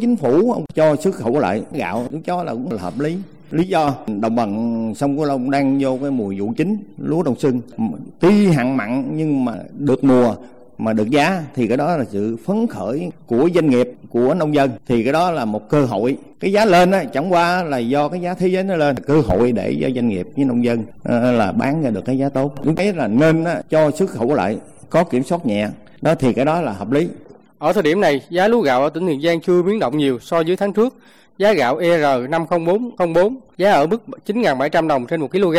Chính 0.00 0.16
phủ 0.16 0.52
ông 0.52 0.64
cho 0.74 0.96
xuất 0.96 1.14
khẩu 1.14 1.38
lại 1.38 1.62
gạo 1.72 2.06
cũng 2.10 2.22
cho 2.22 2.42
là 2.42 2.52
cũng 2.52 2.72
là 2.72 2.82
hợp 2.82 3.00
lý. 3.00 3.16
Lý 3.50 3.64
do 3.64 3.94
đồng 4.06 4.36
bằng 4.36 4.94
sông 4.96 5.16
Cửu 5.16 5.24
Long 5.24 5.50
đang 5.50 5.78
vô 5.80 5.98
cái 6.02 6.10
mùa 6.10 6.34
vụ 6.38 6.52
chính 6.56 6.76
lúa 6.98 7.22
đông 7.22 7.38
xuân. 7.38 7.60
Tuy 8.20 8.46
hạn 8.46 8.76
mặn 8.76 9.04
nhưng 9.16 9.44
mà 9.44 9.54
được 9.78 10.04
mùa 10.04 10.34
mà 10.84 10.92
được 10.92 11.10
giá 11.10 11.42
thì 11.54 11.68
cái 11.68 11.76
đó 11.76 11.96
là 11.96 12.04
sự 12.10 12.36
phấn 12.46 12.66
khởi 12.66 13.10
của 13.26 13.48
doanh 13.54 13.70
nghiệp 13.70 13.88
của 14.10 14.34
nông 14.34 14.54
dân. 14.54 14.70
Thì 14.86 15.04
cái 15.04 15.12
đó 15.12 15.30
là 15.30 15.44
một 15.44 15.68
cơ 15.68 15.84
hội. 15.84 16.16
Cái 16.40 16.52
giá 16.52 16.64
lên 16.64 16.90
á 16.90 17.04
chẳng 17.04 17.32
qua 17.32 17.62
là 17.62 17.78
do 17.78 18.08
cái 18.08 18.20
giá 18.20 18.34
thế 18.34 18.48
giới 18.48 18.64
nó 18.64 18.76
lên. 18.76 18.96
Cơ 18.96 19.20
hội 19.20 19.52
để 19.52 19.76
cho 19.82 19.88
doanh 19.94 20.08
nghiệp 20.08 20.26
với 20.36 20.44
nông 20.44 20.64
dân 20.64 20.84
ờ, 21.02 21.32
là 21.32 21.52
bán 21.52 21.82
ra 21.82 21.90
được 21.90 22.04
cái 22.04 22.18
giá 22.18 22.28
tốt. 22.28 22.54
Chúng 22.64 22.76
thấy 22.76 22.92
là 22.92 23.08
nên 23.08 23.44
á, 23.44 23.62
cho 23.70 23.90
xuất 23.90 24.10
khẩu 24.10 24.34
lại 24.34 24.58
có 24.90 25.04
kiểm 25.04 25.22
soát 25.22 25.46
nhẹ. 25.46 25.68
Đó 26.02 26.14
thì 26.14 26.32
cái 26.32 26.44
đó 26.44 26.60
là 26.60 26.72
hợp 26.72 26.90
lý. 26.90 27.08
Ở 27.58 27.72
thời 27.72 27.82
điểm 27.82 28.00
này, 28.00 28.22
giá 28.30 28.48
lúa 28.48 28.60
gạo 28.60 28.82
ở 28.82 28.90
tỉnh 28.90 29.06
Tiền 29.06 29.22
Giang 29.22 29.40
chưa 29.40 29.62
biến 29.62 29.78
động 29.78 29.98
nhiều 29.98 30.18
so 30.18 30.42
với 30.46 30.56
tháng 30.56 30.72
trước. 30.72 30.96
Giá 31.38 31.52
gạo 31.52 31.78
ER50404 31.78 33.36
giá 33.56 33.72
ở 33.72 33.86
mức 33.86 34.02
9.700 34.26 34.88
đồng 34.88 35.06
trên 35.06 35.20
1 35.20 35.30
kg. 35.32 35.56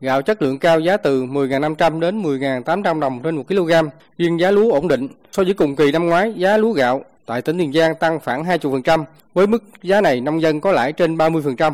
Gạo 0.00 0.22
chất 0.22 0.42
lượng 0.42 0.58
cao 0.58 0.80
giá 0.80 0.96
từ 0.96 1.24
10.500 1.24 2.00
đến 2.00 2.22
10.800 2.22 3.00
đồng 3.00 3.20
trên 3.22 3.36
1 3.36 3.48
kg. 3.48 3.72
Riêng 4.18 4.40
giá 4.40 4.50
lúa 4.50 4.72
ổn 4.72 4.88
định. 4.88 5.08
So 5.32 5.42
với 5.42 5.54
cùng 5.54 5.76
kỳ 5.76 5.92
năm 5.92 6.06
ngoái, 6.06 6.32
giá 6.36 6.56
lúa 6.56 6.72
gạo 6.72 7.04
tại 7.26 7.42
tỉnh 7.42 7.58
Tiền 7.58 7.72
Giang 7.72 7.94
tăng 7.94 8.20
khoảng 8.20 8.44
20%. 8.44 9.04
Với 9.34 9.46
mức 9.46 9.64
giá 9.82 10.00
này, 10.00 10.20
nông 10.20 10.42
dân 10.42 10.60
có 10.60 10.72
lãi 10.72 10.92
trên 10.92 11.16
30%. 11.16 11.72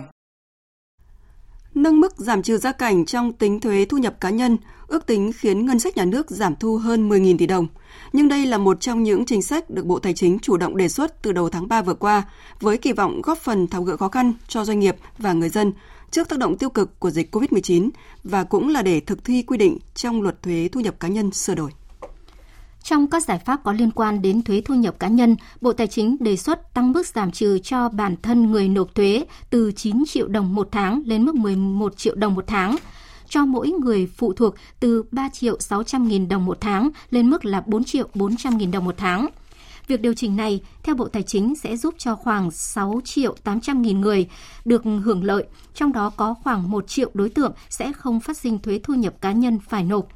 Nâng 1.74 2.00
mức 2.00 2.16
giảm 2.16 2.42
trừ 2.42 2.58
gia 2.58 2.72
cảnh 2.72 3.04
trong 3.04 3.32
tính 3.32 3.60
thuế 3.60 3.84
thu 3.84 3.98
nhập 3.98 4.20
cá 4.20 4.30
nhân, 4.30 4.56
ước 4.86 5.06
tính 5.06 5.32
khiến 5.32 5.66
ngân 5.66 5.78
sách 5.78 5.96
nhà 5.96 6.04
nước 6.04 6.30
giảm 6.30 6.56
thu 6.56 6.76
hơn 6.76 7.08
10.000 7.08 7.38
tỷ 7.38 7.46
đồng. 7.46 7.66
Nhưng 8.12 8.28
đây 8.28 8.46
là 8.46 8.58
một 8.58 8.80
trong 8.80 9.02
những 9.02 9.26
chính 9.26 9.42
sách 9.42 9.70
được 9.70 9.86
Bộ 9.86 9.98
Tài 9.98 10.14
chính 10.14 10.38
chủ 10.38 10.56
động 10.56 10.76
đề 10.76 10.88
xuất 10.88 11.22
từ 11.22 11.32
đầu 11.32 11.48
tháng 11.48 11.68
3 11.68 11.82
vừa 11.82 11.94
qua, 11.94 12.22
với 12.60 12.78
kỳ 12.78 12.92
vọng 12.92 13.22
góp 13.22 13.38
phần 13.38 13.66
tháo 13.66 13.82
gỡ 13.82 13.96
khó 13.96 14.08
khăn 14.08 14.32
cho 14.48 14.64
doanh 14.64 14.80
nghiệp 14.80 14.96
và 15.18 15.32
người 15.32 15.48
dân 15.48 15.72
trước 16.10 16.28
tác 16.28 16.38
động 16.38 16.58
tiêu 16.58 16.70
cực 16.70 17.00
của 17.00 17.10
dịch 17.10 17.34
COVID-19 17.36 17.90
và 18.24 18.44
cũng 18.44 18.68
là 18.68 18.82
để 18.82 19.00
thực 19.00 19.24
thi 19.24 19.42
quy 19.42 19.58
định 19.58 19.78
trong 19.94 20.22
luật 20.22 20.42
thuế 20.42 20.68
thu 20.72 20.80
nhập 20.80 21.00
cá 21.00 21.08
nhân 21.08 21.32
sửa 21.32 21.54
đổi. 21.54 21.70
Trong 22.82 23.06
các 23.06 23.22
giải 23.22 23.38
pháp 23.38 23.60
có 23.64 23.72
liên 23.72 23.90
quan 23.90 24.22
đến 24.22 24.42
thuế 24.42 24.62
thu 24.64 24.74
nhập 24.74 24.98
cá 24.98 25.08
nhân, 25.08 25.36
Bộ 25.60 25.72
Tài 25.72 25.86
chính 25.86 26.16
đề 26.20 26.36
xuất 26.36 26.74
tăng 26.74 26.92
mức 26.92 27.06
giảm 27.06 27.30
trừ 27.30 27.58
cho 27.62 27.88
bản 27.88 28.16
thân 28.22 28.50
người 28.50 28.68
nộp 28.68 28.94
thuế 28.94 29.24
từ 29.50 29.72
9 29.72 30.04
triệu 30.06 30.28
đồng 30.28 30.54
một 30.54 30.68
tháng 30.72 31.02
lên 31.06 31.24
mức 31.24 31.34
11 31.34 31.96
triệu 31.96 32.14
đồng 32.14 32.34
một 32.34 32.44
tháng 32.46 32.76
cho 33.28 33.46
mỗi 33.46 33.70
người 33.70 34.06
phụ 34.06 34.32
thuộc 34.32 34.54
từ 34.80 35.02
3 35.10 35.28
triệu 35.28 35.60
600 35.60 36.08
nghìn 36.08 36.28
đồng 36.28 36.44
một 36.44 36.58
tháng 36.60 36.90
lên 37.10 37.30
mức 37.30 37.44
là 37.44 37.62
4 37.66 37.84
triệu 37.84 38.08
400 38.14 38.58
nghìn 38.58 38.70
đồng 38.70 38.84
một 38.84 38.94
tháng. 38.96 39.26
Việc 39.86 40.00
điều 40.00 40.14
chỉnh 40.14 40.36
này, 40.36 40.60
theo 40.82 40.94
Bộ 40.94 41.08
Tài 41.08 41.22
chính, 41.22 41.56
sẽ 41.56 41.76
giúp 41.76 41.94
cho 41.98 42.16
khoảng 42.16 42.50
6 42.50 43.00
triệu 43.04 43.36
800 43.44 43.82
nghìn 43.82 44.00
người 44.00 44.28
được 44.64 44.82
hưởng 44.84 45.24
lợi, 45.24 45.44
trong 45.74 45.92
đó 45.92 46.10
có 46.16 46.34
khoảng 46.34 46.70
1 46.70 46.88
triệu 46.88 47.10
đối 47.14 47.28
tượng 47.28 47.52
sẽ 47.68 47.92
không 47.92 48.20
phát 48.20 48.36
sinh 48.36 48.58
thuế 48.58 48.80
thu 48.82 48.94
nhập 48.94 49.14
cá 49.20 49.32
nhân 49.32 49.58
phải 49.68 49.84
nộp. 49.84 50.08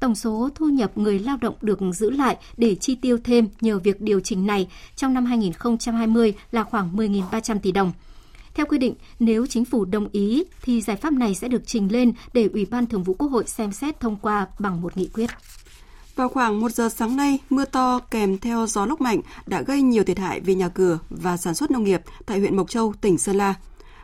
Tổng 0.00 0.14
số 0.14 0.48
thu 0.54 0.66
nhập 0.66 0.98
người 0.98 1.18
lao 1.18 1.36
động 1.40 1.54
được 1.60 1.78
giữ 1.94 2.10
lại 2.10 2.36
để 2.56 2.74
chi 2.74 2.94
tiêu 2.94 3.18
thêm 3.24 3.48
nhờ 3.60 3.78
việc 3.78 4.00
điều 4.00 4.20
chỉnh 4.20 4.46
này 4.46 4.68
trong 4.96 5.14
năm 5.14 5.24
2020 5.24 6.34
là 6.52 6.64
khoảng 6.64 6.96
10.300 6.96 7.58
tỷ 7.58 7.72
đồng. 7.72 7.92
Theo 8.54 8.66
quy 8.66 8.78
định, 8.78 8.94
nếu 9.20 9.46
chính 9.46 9.64
phủ 9.64 9.84
đồng 9.84 10.08
ý 10.12 10.44
thì 10.62 10.80
giải 10.80 10.96
pháp 10.96 11.12
này 11.12 11.34
sẽ 11.34 11.48
được 11.48 11.62
trình 11.66 11.92
lên 11.92 12.12
để 12.32 12.48
Ủy 12.52 12.64
ban 12.64 12.86
Thường 12.86 13.02
vụ 13.02 13.14
Quốc 13.14 13.28
hội 13.28 13.46
xem 13.46 13.72
xét 13.72 14.00
thông 14.00 14.16
qua 14.16 14.46
bằng 14.58 14.80
một 14.80 14.96
nghị 14.96 15.08
quyết. 15.14 15.30
Vào 16.16 16.28
khoảng 16.28 16.60
1 16.60 16.72
giờ 16.72 16.88
sáng 16.88 17.16
nay, 17.16 17.38
mưa 17.50 17.64
to 17.64 17.98
kèm 17.98 18.38
theo 18.38 18.66
gió 18.66 18.86
lốc 18.86 19.00
mạnh 19.00 19.20
đã 19.46 19.62
gây 19.62 19.82
nhiều 19.82 20.04
thiệt 20.04 20.18
hại 20.18 20.40
về 20.40 20.54
nhà 20.54 20.68
cửa 20.68 20.98
và 21.10 21.36
sản 21.36 21.54
xuất 21.54 21.70
nông 21.70 21.84
nghiệp 21.84 22.02
tại 22.26 22.38
huyện 22.38 22.56
Mộc 22.56 22.70
Châu, 22.70 22.94
tỉnh 23.00 23.18
Sơn 23.18 23.36
La. 23.36 23.54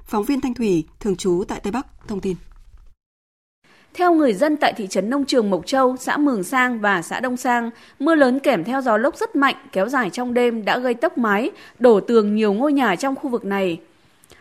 Phóng 0.05 0.25
viên 0.25 0.41
Thanh 0.41 0.55
Thủy, 0.55 0.85
thường 1.01 1.17
trú 1.17 1.45
tại 1.49 1.61
Tây 1.61 1.71
Bắc, 1.71 1.87
thông 2.09 2.21
tin. 2.21 2.37
Theo 3.95 4.15
người 4.15 4.35
dân 4.35 4.57
tại 4.57 4.73
thị 4.73 4.87
trấn 4.87 5.11
Nông 5.11 5.25
Trường 5.25 5.51
Mộc 5.51 5.67
Châu, 5.67 5.97
xã 5.97 6.17
Mường 6.17 6.45
Sang 6.45 6.81
và 6.81 7.03
xã 7.03 7.21
Đông 7.21 7.37
Sang, 7.37 7.71
mưa 7.99 8.15
lớn 8.15 8.39
kèm 8.39 8.65
theo 8.65 8.81
gió 8.81 8.97
lốc 8.97 9.17
rất 9.17 9.37
mạnh 9.37 9.55
kéo 9.73 9.89
dài 9.89 10.11
trong 10.11 10.35
đêm 10.35 10.65
đã 10.65 10.79
gây 10.79 10.95
tốc 10.95 11.19
mái, 11.19 11.51
đổ 11.79 12.01
tường 12.01 12.35
nhiều 12.35 12.53
ngôi 12.53 12.73
nhà 12.73 12.97
trong 12.97 13.15
khu 13.17 13.31
vực 13.31 13.45
này. 13.45 13.81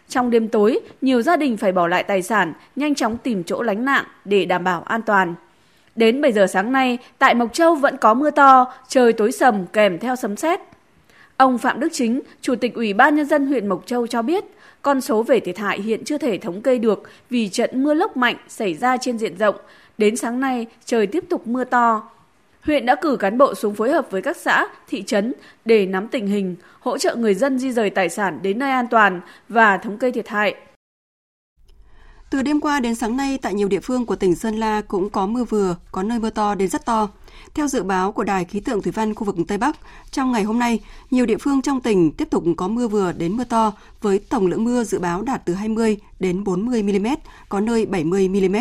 Trong 0.09 0.29
đêm 0.29 0.47
tối, 0.47 0.79
nhiều 1.01 1.21
gia 1.21 1.37
đình 1.37 1.57
phải 1.57 1.71
bỏ 1.71 1.87
lại 1.87 2.03
tài 2.03 2.21
sản, 2.21 2.53
nhanh 2.75 2.95
chóng 2.95 3.17
tìm 3.17 3.43
chỗ 3.43 3.61
lánh 3.61 3.85
nạn 3.85 4.05
để 4.25 4.45
đảm 4.45 4.63
bảo 4.63 4.83
an 4.83 5.01
toàn. 5.01 5.35
Đến 5.95 6.21
7 6.21 6.31
giờ 6.31 6.47
sáng 6.47 6.71
nay, 6.71 6.97
tại 7.17 7.35
Mộc 7.35 7.53
Châu 7.53 7.75
vẫn 7.75 7.97
có 7.97 8.13
mưa 8.13 8.31
to, 8.31 8.73
trời 8.87 9.13
tối 9.13 9.31
sầm 9.31 9.65
kèm 9.73 9.99
theo 9.99 10.15
sấm 10.15 10.35
sét. 10.35 10.59
Ông 11.37 11.57
Phạm 11.57 11.79
Đức 11.79 11.89
Chính, 11.91 12.21
Chủ 12.41 12.55
tịch 12.55 12.73
Ủy 12.73 12.93
ban 12.93 13.15
Nhân 13.15 13.25
dân 13.25 13.47
huyện 13.47 13.67
Mộc 13.67 13.85
Châu 13.85 14.07
cho 14.07 14.21
biết, 14.21 14.43
con 14.83 15.01
số 15.01 15.23
về 15.23 15.39
thiệt 15.39 15.57
hại 15.57 15.81
hiện 15.81 16.03
chưa 16.03 16.17
thể 16.17 16.37
thống 16.37 16.61
kê 16.61 16.77
được 16.77 17.03
vì 17.29 17.49
trận 17.49 17.83
mưa 17.83 17.93
lốc 17.93 18.17
mạnh 18.17 18.35
xảy 18.47 18.73
ra 18.73 18.97
trên 18.97 19.17
diện 19.17 19.37
rộng. 19.37 19.55
Đến 19.97 20.15
sáng 20.15 20.39
nay, 20.39 20.67
trời 20.85 21.07
tiếp 21.07 21.23
tục 21.29 21.47
mưa 21.47 21.63
to. 21.63 22.09
Huyện 22.61 22.85
đã 22.85 22.95
cử 22.95 23.15
cán 23.15 23.37
bộ 23.37 23.55
xuống 23.55 23.75
phối 23.75 23.91
hợp 23.91 24.11
với 24.11 24.21
các 24.21 24.37
xã, 24.37 24.67
thị 24.87 25.03
trấn 25.03 25.33
để 25.65 25.85
nắm 25.85 26.07
tình 26.07 26.27
hình, 26.27 26.55
hỗ 26.79 26.97
trợ 26.97 27.15
người 27.15 27.33
dân 27.33 27.59
di 27.59 27.71
rời 27.71 27.89
tài 27.89 28.09
sản 28.09 28.39
đến 28.41 28.59
nơi 28.59 28.71
an 28.71 28.87
toàn 28.87 29.21
và 29.49 29.77
thống 29.77 29.97
kê 29.97 30.11
thiệt 30.11 30.27
hại. 30.27 30.55
Từ 32.33 32.41
đêm 32.41 32.59
qua 32.59 32.79
đến 32.79 32.95
sáng 32.95 33.17
nay 33.17 33.37
tại 33.41 33.53
nhiều 33.53 33.67
địa 33.67 33.79
phương 33.79 34.05
của 34.05 34.15
tỉnh 34.15 34.35
Sơn 34.35 34.55
La 34.55 34.81
cũng 34.81 35.09
có 35.09 35.25
mưa 35.25 35.43
vừa, 35.43 35.75
có 35.91 36.03
nơi 36.03 36.19
mưa 36.19 36.29
to 36.29 36.55
đến 36.55 36.69
rất 36.69 36.85
to. 36.85 37.09
Theo 37.53 37.67
dự 37.67 37.83
báo 37.83 38.11
của 38.11 38.23
Đài 38.23 38.45
khí 38.45 38.59
tượng 38.59 38.81
thủy 38.81 38.91
văn 38.91 39.15
khu 39.15 39.25
vực 39.25 39.35
Tây 39.47 39.57
Bắc, 39.57 39.77
trong 40.11 40.31
ngày 40.31 40.43
hôm 40.43 40.59
nay, 40.59 40.79
nhiều 41.11 41.25
địa 41.25 41.37
phương 41.37 41.61
trong 41.61 41.81
tỉnh 41.81 42.11
tiếp 42.11 42.27
tục 42.31 42.43
có 42.57 42.67
mưa 42.67 42.87
vừa 42.87 43.11
đến 43.11 43.37
mưa 43.37 43.43
to 43.43 43.73
với 44.01 44.19
tổng 44.19 44.47
lượng 44.47 44.63
mưa 44.63 44.83
dự 44.83 44.99
báo 44.99 45.21
đạt 45.21 45.45
từ 45.45 45.53
20 45.53 45.97
đến 46.19 46.43
40 46.43 46.83
mm, 46.83 47.07
có 47.49 47.59
nơi 47.59 47.85
70 47.85 48.27
mm. 48.29 48.55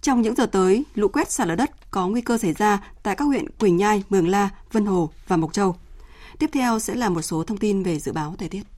Trong 0.00 0.22
những 0.22 0.34
giờ 0.34 0.46
tới, 0.46 0.84
lũ 0.94 1.08
quét 1.08 1.30
sạt 1.30 1.48
lở 1.48 1.54
đất 1.54 1.90
có 1.90 2.08
nguy 2.08 2.20
cơ 2.20 2.38
xảy 2.38 2.52
ra 2.52 2.80
tại 3.02 3.16
các 3.16 3.24
huyện 3.24 3.50
Quỳnh 3.50 3.76
Nhai, 3.76 4.02
Mường 4.10 4.28
La, 4.28 4.48
Vân 4.72 4.86
Hồ 4.86 5.10
và 5.28 5.36
Mộc 5.36 5.52
Châu. 5.52 5.76
Tiếp 6.38 6.50
theo 6.52 6.78
sẽ 6.78 6.94
là 6.94 7.08
một 7.08 7.22
số 7.22 7.44
thông 7.44 7.58
tin 7.58 7.82
về 7.82 7.98
dự 7.98 8.12
báo 8.12 8.34
thời 8.38 8.48
tiết. 8.48 8.73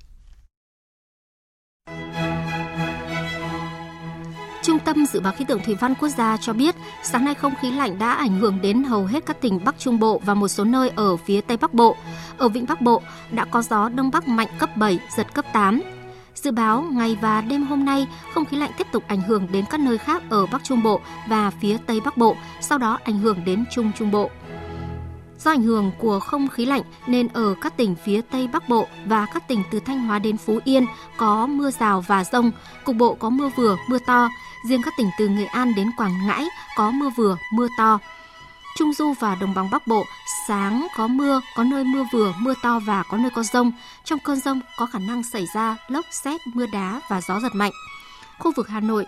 Trung 4.66 4.78
tâm 4.78 5.06
Dự 5.06 5.20
báo 5.20 5.32
Khí 5.32 5.44
tượng 5.48 5.62
Thủy 5.62 5.74
văn 5.80 5.94
Quốc 5.94 6.08
gia 6.08 6.36
cho 6.36 6.52
biết, 6.52 6.74
sáng 7.02 7.24
nay 7.24 7.34
không 7.34 7.54
khí 7.60 7.70
lạnh 7.70 7.98
đã 7.98 8.12
ảnh 8.12 8.38
hưởng 8.38 8.58
đến 8.62 8.84
hầu 8.84 9.04
hết 9.04 9.26
các 9.26 9.40
tỉnh 9.40 9.64
Bắc 9.64 9.78
Trung 9.78 9.98
Bộ 9.98 10.20
và 10.24 10.34
một 10.34 10.48
số 10.48 10.64
nơi 10.64 10.90
ở 10.96 11.16
phía 11.16 11.40
Tây 11.40 11.56
Bắc 11.56 11.74
Bộ. 11.74 11.96
Ở 12.38 12.48
Vịnh 12.48 12.66
Bắc 12.68 12.80
Bộ 12.80 13.02
đã 13.30 13.44
có 13.44 13.62
gió 13.62 13.88
Đông 13.88 14.10
Bắc 14.10 14.28
mạnh 14.28 14.48
cấp 14.58 14.76
7, 14.76 14.98
giật 15.16 15.34
cấp 15.34 15.44
8. 15.52 15.82
Dự 16.34 16.50
báo 16.50 16.82
ngày 16.92 17.18
và 17.20 17.40
đêm 17.40 17.62
hôm 17.62 17.84
nay, 17.84 18.06
không 18.34 18.44
khí 18.44 18.56
lạnh 18.56 18.70
tiếp 18.78 18.86
tục 18.92 19.04
ảnh 19.06 19.20
hưởng 19.20 19.46
đến 19.52 19.64
các 19.70 19.80
nơi 19.80 19.98
khác 19.98 20.22
ở 20.30 20.46
Bắc 20.46 20.64
Trung 20.64 20.82
Bộ 20.82 21.00
và 21.28 21.50
phía 21.60 21.78
Tây 21.86 22.00
Bắc 22.04 22.16
Bộ, 22.16 22.36
sau 22.60 22.78
đó 22.78 22.98
ảnh 23.04 23.18
hưởng 23.18 23.44
đến 23.44 23.64
Trung 23.70 23.92
Trung 23.98 24.10
Bộ. 24.10 24.30
Do 25.38 25.50
ảnh 25.50 25.62
hưởng 25.62 25.92
của 25.98 26.20
không 26.20 26.48
khí 26.48 26.66
lạnh 26.66 26.82
nên 27.06 27.28
ở 27.28 27.54
các 27.60 27.76
tỉnh 27.76 27.94
phía 28.04 28.20
Tây 28.20 28.48
Bắc 28.52 28.68
Bộ 28.68 28.86
và 29.06 29.26
các 29.34 29.48
tỉnh 29.48 29.62
từ 29.70 29.80
Thanh 29.80 29.98
Hóa 29.98 30.18
đến 30.18 30.36
Phú 30.36 30.58
Yên 30.64 30.86
có 31.16 31.46
mưa 31.46 31.70
rào 31.70 32.00
và 32.00 32.24
rông, 32.24 32.50
cục 32.84 32.96
bộ 32.96 33.14
có 33.14 33.30
mưa 33.30 33.50
vừa, 33.56 33.76
mưa 33.88 33.98
to. 34.06 34.28
Riêng 34.68 34.82
các 34.82 34.94
tỉnh 34.96 35.10
từ 35.18 35.28
Nghệ 35.28 35.44
An 35.44 35.74
đến 35.74 35.90
Quảng 35.96 36.26
Ngãi 36.26 36.44
có 36.76 36.90
mưa 36.90 37.10
vừa, 37.16 37.36
mưa 37.52 37.68
to. 37.78 37.98
Trung 38.78 38.92
Du 38.92 39.14
và 39.20 39.34
Đồng 39.34 39.54
bằng 39.54 39.70
Bắc 39.70 39.86
Bộ, 39.86 40.04
sáng 40.48 40.86
có 40.96 41.06
mưa, 41.06 41.40
có 41.56 41.64
nơi 41.64 41.84
mưa 41.84 42.04
vừa, 42.12 42.34
mưa 42.38 42.54
to 42.62 42.78
và 42.78 43.02
có 43.02 43.16
nơi 43.16 43.30
có 43.30 43.42
rông. 43.42 43.72
Trong 44.04 44.18
cơn 44.18 44.40
rông 44.40 44.60
có 44.76 44.86
khả 44.86 44.98
năng 44.98 45.22
xảy 45.22 45.46
ra 45.54 45.76
lốc, 45.88 46.04
xét, 46.10 46.40
mưa 46.46 46.66
đá 46.66 47.00
và 47.08 47.20
gió 47.20 47.40
giật 47.40 47.54
mạnh. 47.54 47.72
Khu 48.38 48.52
vực 48.56 48.68
Hà 48.68 48.80
Nội 48.80 49.06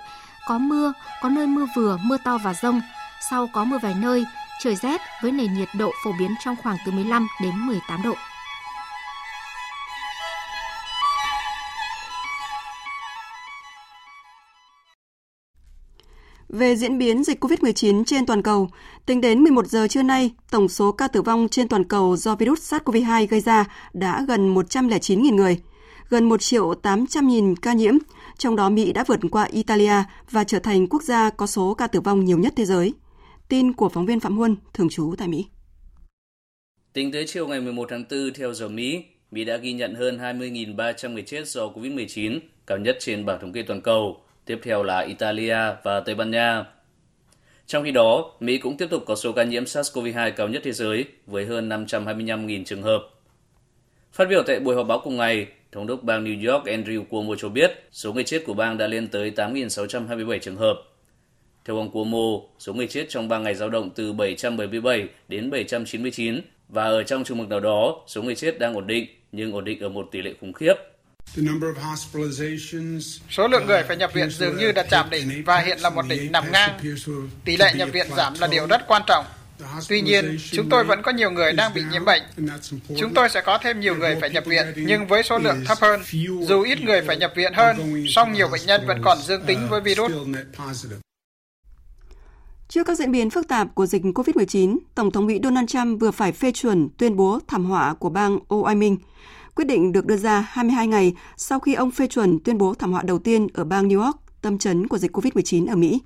có 0.49 0.59
mưa, 0.59 0.93
có 1.23 1.29
nơi 1.29 1.47
mưa 1.47 1.67
vừa, 1.77 1.99
mưa 2.03 2.17
to 2.25 2.39
và 2.39 2.55
rông. 2.55 2.81
Sau 3.31 3.49
có 3.53 3.65
mưa 3.65 3.79
vài 3.83 3.95
nơi, 3.95 4.25
trời 4.61 4.77
rét 4.77 5.01
với 5.23 5.33
nền 5.33 5.55
nhiệt 5.55 5.69
độ 5.75 5.93
phổ 6.05 6.13
biến 6.19 6.35
trong 6.45 6.57
khoảng 6.63 6.77
từ 6.87 6.93
15 6.93 7.29
đến 7.43 7.67
18 7.67 8.03
độ. 8.03 8.15
Về 16.49 16.77
diễn 16.77 16.99
biến 16.99 17.25
dịch 17.25 17.45
COVID-19 17.45 18.05
trên 18.05 18.27
toàn 18.27 18.43
cầu, 18.43 18.69
tính 19.07 19.21
đến 19.21 19.43
11 19.43 19.67
giờ 19.67 19.89
trưa 19.89 20.03
nay, 20.03 20.31
tổng 20.51 20.69
số 20.69 20.93
ca 20.93 21.09
tử 21.09 21.23
vong 21.23 21.49
trên 21.51 21.69
toàn 21.69 21.85
cầu 21.85 22.17
do 22.17 22.37
virus 22.37 22.75
SARS-CoV-2 22.75 23.27
gây 23.27 23.41
ra 23.41 23.65
đã 23.93 24.25
gần 24.29 24.55
109.000 24.55 25.35
người, 25.35 25.59
gần 26.09 26.25
1 26.25 26.41
triệu 26.41 26.75
800 26.75 27.29
nghìn 27.29 27.57
ca 27.57 27.73
nhiễm, 27.73 27.95
trong 28.39 28.57
đó 28.57 28.71
Mỹ 28.71 28.93
đã 28.93 29.05
vượt 29.07 29.21
qua 29.31 29.45
Italia 29.45 29.93
và 30.31 30.45
trở 30.45 30.59
thành 30.59 30.87
quốc 30.87 31.03
gia 31.03 31.31
có 31.31 31.47
số 31.47 31.75
ca 31.75 31.87
tử 31.87 32.01
vong 32.01 32.25
nhiều 32.25 32.39
nhất 32.39 32.53
thế 32.57 32.65
giới. 32.65 32.95
Tin 33.49 33.73
của 33.73 33.89
phóng 33.89 34.07
viên 34.07 34.21
Phạm 34.21 34.37
Huân, 34.37 34.57
thường 34.75 34.89
trú 34.89 35.15
tại 35.19 35.29
Mỹ. 35.29 35.47
Tính 36.93 37.13
tới 37.13 37.25
chiều 37.27 37.47
ngày 37.47 37.61
11 37.61 37.87
tháng 37.91 38.05
4 38.11 38.33
theo 38.35 38.55
giờ 38.55 38.69
Mỹ, 38.69 39.05
Mỹ 39.31 39.45
đã 39.45 39.57
ghi 39.57 39.73
nhận 39.73 39.95
hơn 39.95 40.19
20.300 40.19 41.13
người 41.13 41.23
chết 41.23 41.49
do 41.49 41.67
COVID-19, 41.67 42.41
cao 42.67 42.79
nhất 42.79 42.97
trên 43.01 43.27
bảng 43.27 43.41
thống 43.41 43.53
kê 43.53 43.63
toàn 43.63 43.81
cầu– 43.81 44.21
tiếp 44.49 44.61
theo 44.63 44.83
là 44.83 45.01
Italia 45.01 45.59
và 45.83 46.01
Tây 46.01 46.15
Ban 46.15 46.31
Nha. 46.31 46.65
Trong 47.67 47.85
khi 47.85 47.91
đó, 47.91 48.33
Mỹ 48.41 48.59
cũng 48.59 48.77
tiếp 48.77 48.87
tục 48.91 49.03
có 49.07 49.15
số 49.15 49.33
ca 49.33 49.45
nhiễm 49.45 49.65
SARS-CoV-2 49.65 50.31
cao 50.31 50.49
nhất 50.49 50.63
thế 50.65 50.73
giới 50.73 51.05
với 51.27 51.47
hơn 51.47 51.69
525.000 51.69 52.65
trường 52.65 52.83
hợp. 52.83 53.03
Phát 54.13 54.29
biểu 54.29 54.43
tại 54.47 54.61
buổi 54.61 54.77
họp 54.77 54.87
báo 54.87 55.01
cùng 55.05 55.17
ngày, 55.17 55.47
Thống 55.73 55.87
đốc 55.87 56.03
bang 56.03 56.25
New 56.25 56.53
York 56.53 56.67
Andrew 56.67 57.05
Cuomo 57.05 57.35
cho 57.39 57.49
biết 57.49 57.85
số 57.93 58.13
người 58.13 58.25
chết 58.25 58.43
của 58.47 58.55
bang 58.55 58.79
đã 58.79 58.87
lên 58.87 59.09
tới 59.09 59.33
8.627 59.37 60.39
trường 60.39 60.57
hợp. 60.57 60.75
Theo 61.65 61.77
ông 61.77 61.91
Cuomo, 61.91 62.41
số 62.59 62.73
người 62.73 62.87
chết 62.87 63.07
trong 63.09 63.29
3 63.29 63.39
ngày 63.39 63.55
dao 63.55 63.71
động 63.71 63.91
từ 63.95 64.13
777 64.13 65.09
đến 65.29 65.51
799 65.51 66.41
và 66.69 66.85
ở 66.85 67.03
trong 67.03 67.25
trường 67.25 67.39
mực 67.39 67.49
nào 67.49 67.61
đó, 67.61 68.05
số 68.07 68.23
người 68.23 68.35
chết 68.35 68.59
đang 68.59 68.75
ổn 68.75 68.87
định 68.87 69.07
nhưng 69.33 69.53
ổn 69.53 69.65
định 69.65 69.81
ở 69.81 69.89
một 69.89 70.09
tỷ 70.11 70.23
lệ 70.23 70.35
khủng 70.41 70.53
khiếp 70.53 70.75
Số 73.31 73.49
lượng 73.49 73.67
người 73.67 73.83
phải 73.83 73.97
nhập 73.97 74.11
viện 74.15 74.31
dường 74.31 74.57
như 74.57 74.73
đã 74.73 74.85
chạm 74.91 75.11
đỉnh 75.11 75.45
và 75.45 75.59
hiện 75.59 75.79
là 75.79 75.91
một 75.91 76.03
đỉnh 76.09 76.33
nằm 76.33 76.53
ngang. 76.53 76.79
Tỷ 77.45 77.57
lệ 77.57 77.75
nhập 77.75 77.89
viện 77.93 78.07
giảm 78.17 78.35
là 78.41 78.47
điều 78.47 78.67
rất 78.67 78.87
quan 78.89 79.03
trọng. 79.07 79.25
Tuy 79.89 80.01
nhiên, 80.01 80.39
chúng 80.51 80.69
tôi 80.69 80.85
vẫn 80.85 81.03
có 81.03 81.13
nhiều 81.13 81.31
người 81.31 81.53
đang 81.53 81.75
bị 81.75 81.83
nhiễm 81.93 82.05
bệnh. 82.05 82.23
Chúng 82.99 83.15
tôi 83.15 83.29
sẽ 83.29 83.41
có 83.41 83.59
thêm 83.59 83.81
nhiều 83.81 83.97
người 83.97 84.17
phải 84.21 84.31
nhập 84.31 84.45
viện, 84.47 84.67
nhưng 84.77 85.07
với 85.07 85.23
số 85.23 85.39
lượng 85.39 85.65
thấp 85.67 85.79
hơn. 85.81 86.01
Dù 86.49 86.63
ít 86.63 86.81
người 86.81 87.03
phải 87.03 87.17
nhập 87.17 87.33
viện 87.37 87.53
hơn, 87.55 88.05
song 88.09 88.33
nhiều 88.33 88.49
bệnh 88.49 88.67
nhân 88.67 88.87
vẫn 88.87 89.01
còn 89.05 89.19
dương 89.19 89.43
tính 89.47 89.67
với 89.71 89.81
virus. 89.81 90.13
Trước 92.69 92.85
các 92.87 92.99
diễn 92.99 93.13
biến 93.13 93.31
phức 93.31 93.49
tạp 93.49 93.75
của 93.75 93.87
dịch 93.87 94.03
COVID-19, 94.03 94.79
Tổng 94.95 95.11
thống 95.11 95.27
Mỹ 95.27 95.41
Donald 95.43 95.69
Trump 95.69 96.01
vừa 96.01 96.11
phải 96.11 96.33
phê 96.33 96.53
chuẩn 96.53 96.89
tuyên 96.99 97.17
bố 97.17 97.39
thảm 97.49 97.65
họa 97.65 97.95
của 97.95 98.11
bang 98.11 98.39
Wyoming 98.49 98.97
Quyết 99.59 99.65
định 99.65 99.93
được 99.93 100.07
đưa 100.07 100.17
ra 100.17 100.41
22 100.51 100.87
ngày 100.87 101.15
sau 101.37 101.61
khi 101.61 101.75
ông 101.75 101.91
phê 101.91 102.07
chuẩn 102.07 102.39
tuyên 102.39 102.59
bố 102.59 102.75
thảm 102.75 102.93
họa 102.93 103.03
đầu 103.03 103.19
tiên 103.19 103.47
ở 103.55 103.65
bang 103.65 103.89
New 103.89 104.05
York, 104.05 104.17
tâm 104.43 104.59
chấn 104.59 104.89
của 104.89 104.99
dịch 104.99 105.17
COVID-19 105.17 105.69
ở 105.69 105.77
Mỹ. 105.77 106.01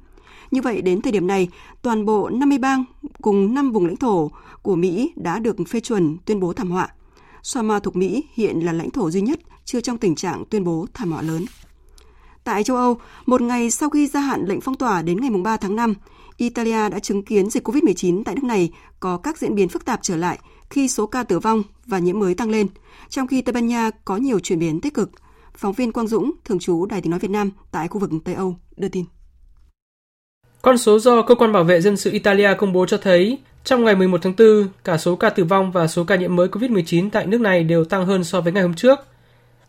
Như 0.50 0.62
vậy, 0.62 0.82
đến 0.82 1.02
thời 1.02 1.12
điểm 1.12 1.26
này, 1.26 1.48
toàn 1.82 2.04
bộ 2.04 2.28
50 2.28 2.58
bang 2.58 2.84
cùng 3.22 3.54
5 3.54 3.72
vùng 3.72 3.86
lãnh 3.86 3.96
thổ 3.96 4.30
của 4.62 4.76
Mỹ 4.76 5.12
đã 5.16 5.38
được 5.38 5.56
phê 5.68 5.80
chuẩn 5.80 6.16
tuyên 6.24 6.40
bố 6.40 6.52
thảm 6.52 6.70
họa. 6.70 6.88
Soama 7.42 7.78
thuộc 7.78 7.96
Mỹ 7.96 8.24
hiện 8.34 8.60
là 8.60 8.72
lãnh 8.72 8.90
thổ 8.90 9.10
duy 9.10 9.20
nhất 9.20 9.40
chưa 9.64 9.80
trong 9.80 9.98
tình 9.98 10.14
trạng 10.14 10.44
tuyên 10.50 10.64
bố 10.64 10.86
thảm 10.94 11.12
họa 11.12 11.22
lớn. 11.22 11.44
Tại 12.44 12.64
châu 12.64 12.76
Âu, 12.76 12.96
một 13.26 13.40
ngày 13.40 13.70
sau 13.70 13.90
khi 13.90 14.06
gia 14.06 14.20
hạn 14.20 14.44
lệnh 14.46 14.60
phong 14.60 14.74
tỏa 14.74 15.02
đến 15.02 15.20
ngày 15.20 15.30
3 15.30 15.56
tháng 15.56 15.76
5, 15.76 15.94
Italia 16.36 16.88
đã 16.88 16.98
chứng 16.98 17.22
kiến 17.22 17.50
dịch 17.50 17.68
COVID-19 17.68 18.22
tại 18.24 18.34
nước 18.34 18.44
này 18.44 18.72
có 19.00 19.16
các 19.16 19.38
diễn 19.38 19.54
biến 19.54 19.68
phức 19.68 19.84
tạp 19.84 20.02
trở 20.02 20.16
lại 20.16 20.38
khi 20.72 20.88
số 20.88 21.06
ca 21.06 21.22
tử 21.22 21.38
vong 21.38 21.62
và 21.86 21.98
nhiễm 21.98 22.18
mới 22.18 22.34
tăng 22.34 22.50
lên, 22.50 22.66
trong 23.08 23.26
khi 23.26 23.42
Tây 23.42 23.52
Ban 23.52 23.66
Nha 23.66 23.90
có 24.04 24.16
nhiều 24.16 24.40
chuyển 24.40 24.58
biến 24.58 24.80
tích 24.80 24.94
cực. 24.94 25.10
Phóng 25.56 25.72
viên 25.72 25.92
Quang 25.92 26.06
Dũng, 26.06 26.30
thường 26.44 26.58
trú 26.58 26.86
Đài 26.86 27.00
tiếng 27.00 27.10
nói 27.10 27.20
Việt 27.20 27.30
Nam 27.30 27.50
tại 27.72 27.88
khu 27.88 27.98
vực 27.98 28.10
Tây 28.24 28.34
Âu 28.34 28.56
đưa 28.76 28.88
tin. 28.88 29.04
Con 30.62 30.78
số 30.78 30.98
do 30.98 31.22
Cơ 31.22 31.34
quan 31.34 31.52
Bảo 31.52 31.64
vệ 31.64 31.80
Dân 31.80 31.96
sự 31.96 32.10
Italia 32.10 32.54
công 32.58 32.72
bố 32.72 32.86
cho 32.86 32.96
thấy, 32.96 33.38
trong 33.64 33.84
ngày 33.84 33.96
11 33.96 34.18
tháng 34.22 34.34
4, 34.38 34.68
cả 34.84 34.98
số 34.98 35.16
ca 35.16 35.30
tử 35.30 35.44
vong 35.44 35.72
và 35.72 35.86
số 35.86 36.04
ca 36.04 36.16
nhiễm 36.16 36.36
mới 36.36 36.48
COVID-19 36.48 37.10
tại 37.10 37.26
nước 37.26 37.40
này 37.40 37.64
đều 37.64 37.84
tăng 37.84 38.06
hơn 38.06 38.24
so 38.24 38.40
với 38.40 38.52
ngày 38.52 38.62
hôm 38.62 38.74
trước. 38.74 38.98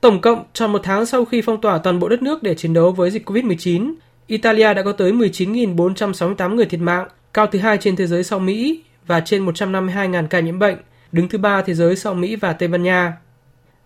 Tổng 0.01 0.21
cộng, 0.21 0.43
trong 0.53 0.71
một 0.71 0.81
tháng 0.83 1.05
sau 1.05 1.25
khi 1.25 1.41
phong 1.41 1.61
tỏa 1.61 1.77
toàn 1.77 1.99
bộ 1.99 2.09
đất 2.09 2.21
nước 2.21 2.43
để 2.43 2.55
chiến 2.55 2.73
đấu 2.73 2.91
với 2.91 3.11
dịch 3.11 3.29
COVID-19, 3.29 3.93
Italia 4.27 4.73
đã 4.73 4.83
có 4.83 4.91
tới 4.91 5.11
19.468 5.11 6.55
người 6.55 6.65
thiệt 6.65 6.79
mạng, 6.79 7.07
cao 7.33 7.47
thứ 7.47 7.59
hai 7.59 7.77
trên 7.77 7.95
thế 7.95 8.07
giới 8.07 8.23
sau 8.23 8.39
Mỹ 8.39 8.83
và 9.07 9.19
trên 9.19 9.45
152.000 9.45 10.27
ca 10.27 10.39
nhiễm 10.39 10.59
bệnh, 10.59 10.77
đứng 11.13 11.29
thứ 11.29 11.37
ba 11.37 11.61
thế 11.61 11.73
giới 11.73 11.95
sau 11.95 12.13
Mỹ 12.13 12.35
và 12.35 12.53
Tây 12.53 12.67
Ban 12.67 12.83
Nha. 12.83 13.17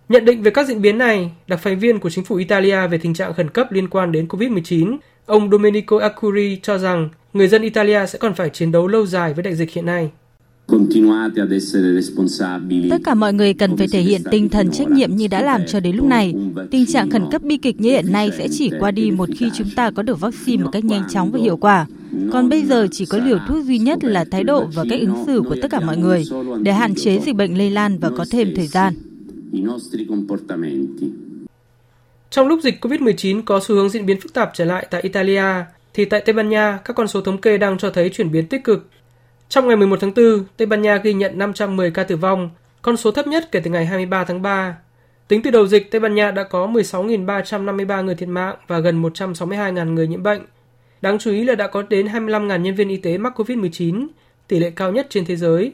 Nhận 0.09 0.25
định 0.25 0.43
về 0.43 0.51
các 0.51 0.67
diễn 0.67 0.81
biến 0.81 0.97
này, 0.97 1.31
đặc 1.47 1.59
phái 1.59 1.75
viên 1.75 1.99
của 1.99 2.09
chính 2.09 2.23
phủ 2.23 2.35
Italia 2.35 2.87
về 2.87 2.97
tình 2.97 3.13
trạng 3.13 3.33
khẩn 3.33 3.49
cấp 3.49 3.71
liên 3.71 3.87
quan 3.87 4.11
đến 4.11 4.27
COVID-19, 4.27 4.97
ông 5.25 5.51
Domenico 5.51 5.99
Acuri 5.99 6.59
cho 6.63 6.77
rằng 6.77 7.09
người 7.33 7.47
dân 7.47 7.61
Italia 7.61 8.05
sẽ 8.05 8.19
còn 8.19 8.33
phải 8.33 8.49
chiến 8.49 8.71
đấu 8.71 8.87
lâu 8.87 9.05
dài 9.05 9.33
với 9.33 9.43
đại 9.43 9.55
dịch 9.55 9.71
hiện 9.71 9.85
nay. 9.85 10.11
Tất 12.89 13.01
cả 13.03 13.13
mọi 13.13 13.33
người 13.33 13.53
cần 13.53 13.77
phải 13.77 13.87
thể 13.87 14.01
hiện 14.01 14.21
tinh 14.31 14.49
thần 14.49 14.71
trách 14.71 14.89
nhiệm 14.89 15.15
như 15.15 15.27
đã 15.27 15.41
làm 15.41 15.61
cho 15.67 15.79
đến 15.79 15.95
lúc 15.95 16.05
này. 16.05 16.33
Tình 16.71 16.85
trạng 16.85 17.09
khẩn 17.09 17.25
cấp 17.31 17.41
bi 17.41 17.57
kịch 17.57 17.81
như 17.81 17.89
hiện 17.89 18.11
nay 18.11 18.29
sẽ 18.37 18.47
chỉ 18.51 18.71
qua 18.79 18.91
đi 18.91 19.11
một 19.11 19.29
khi 19.37 19.49
chúng 19.57 19.67
ta 19.75 19.91
có 19.91 20.03
được 20.03 20.19
vaccine 20.19 20.63
một 20.63 20.69
cách 20.73 20.85
nhanh 20.85 21.03
chóng 21.09 21.31
và 21.31 21.39
hiệu 21.39 21.57
quả. 21.57 21.85
Còn 22.31 22.49
bây 22.49 22.65
giờ 22.65 22.87
chỉ 22.91 23.05
có 23.05 23.17
liều 23.17 23.37
thuốc 23.47 23.65
duy 23.65 23.77
nhất 23.77 24.03
là 24.03 24.25
thái 24.31 24.43
độ 24.43 24.65
và 24.73 24.83
cách 24.89 24.99
ứng 24.99 25.23
xử 25.25 25.41
của 25.49 25.55
tất 25.61 25.71
cả 25.71 25.79
mọi 25.79 25.97
người 25.97 26.23
để 26.61 26.73
hạn 26.73 26.95
chế 26.95 27.19
dịch 27.19 27.35
bệnh 27.35 27.57
lây 27.57 27.69
lan 27.69 27.97
và 27.99 28.09
có 28.17 28.25
thêm 28.31 28.53
thời 28.55 28.67
gian. 28.67 28.93
Trong 32.29 32.47
lúc 32.47 32.59
dịch 32.63 32.85
COVID-19 32.85 33.41
có 33.45 33.59
xu 33.63 33.75
hướng 33.75 33.89
diễn 33.89 34.05
biến 34.05 34.21
phức 34.21 34.33
tạp 34.33 34.51
trở 34.53 34.65
lại 34.65 34.87
tại 34.91 35.01
Italia, 35.01 35.43
thì 35.93 36.05
tại 36.05 36.21
Tây 36.25 36.33
Ban 36.33 36.49
Nha, 36.49 36.79
các 36.85 36.95
con 36.95 37.07
số 37.07 37.21
thống 37.21 37.37
kê 37.37 37.57
đang 37.57 37.77
cho 37.77 37.89
thấy 37.89 38.09
chuyển 38.09 38.31
biến 38.31 38.47
tích 38.47 38.63
cực 38.63 38.89
trong 39.49 39.67
ngày 39.67 39.75
11 39.75 39.97
tháng 40.01 40.13
4, 40.13 40.45
Tây 40.57 40.65
Ban 40.65 40.81
Nha 40.81 40.97
ghi 40.97 41.13
nhận 41.13 41.37
510 41.37 41.91
ca 41.91 42.03
tử 42.03 42.17
vong, 42.17 42.49
con 42.81 42.97
số 42.97 43.11
thấp 43.11 43.27
nhất 43.27 43.51
kể 43.51 43.59
từ 43.59 43.71
ngày 43.71 43.85
23 43.85 44.23
tháng 44.23 44.41
3. 44.41 44.77
Tính 45.27 45.41
từ 45.41 45.51
đầu 45.51 45.67
dịch, 45.67 45.91
Tây 45.91 45.99
Ban 45.99 46.15
Nha 46.15 46.31
đã 46.31 46.43
có 46.43 46.67
16.353 46.67 48.03
người 48.03 48.15
thiệt 48.15 48.29
mạng 48.29 48.55
và 48.67 48.79
gần 48.79 49.03
162.000 49.03 49.93
người 49.93 50.07
nhiễm 50.07 50.23
bệnh. 50.23 50.41
Đáng 51.01 51.19
chú 51.19 51.31
ý 51.31 51.43
là 51.43 51.55
đã 51.55 51.67
có 51.67 51.81
đến 51.81 52.07
25.000 52.07 52.57
nhân 52.57 52.75
viên 52.75 52.89
y 52.89 52.97
tế 52.97 53.17
mắc 53.17 53.39
COVID-19, 53.39 54.07
tỷ 54.47 54.59
lệ 54.59 54.69
cao 54.69 54.91
nhất 54.91 55.07
trên 55.09 55.25
thế 55.25 55.35
giới. 55.35 55.73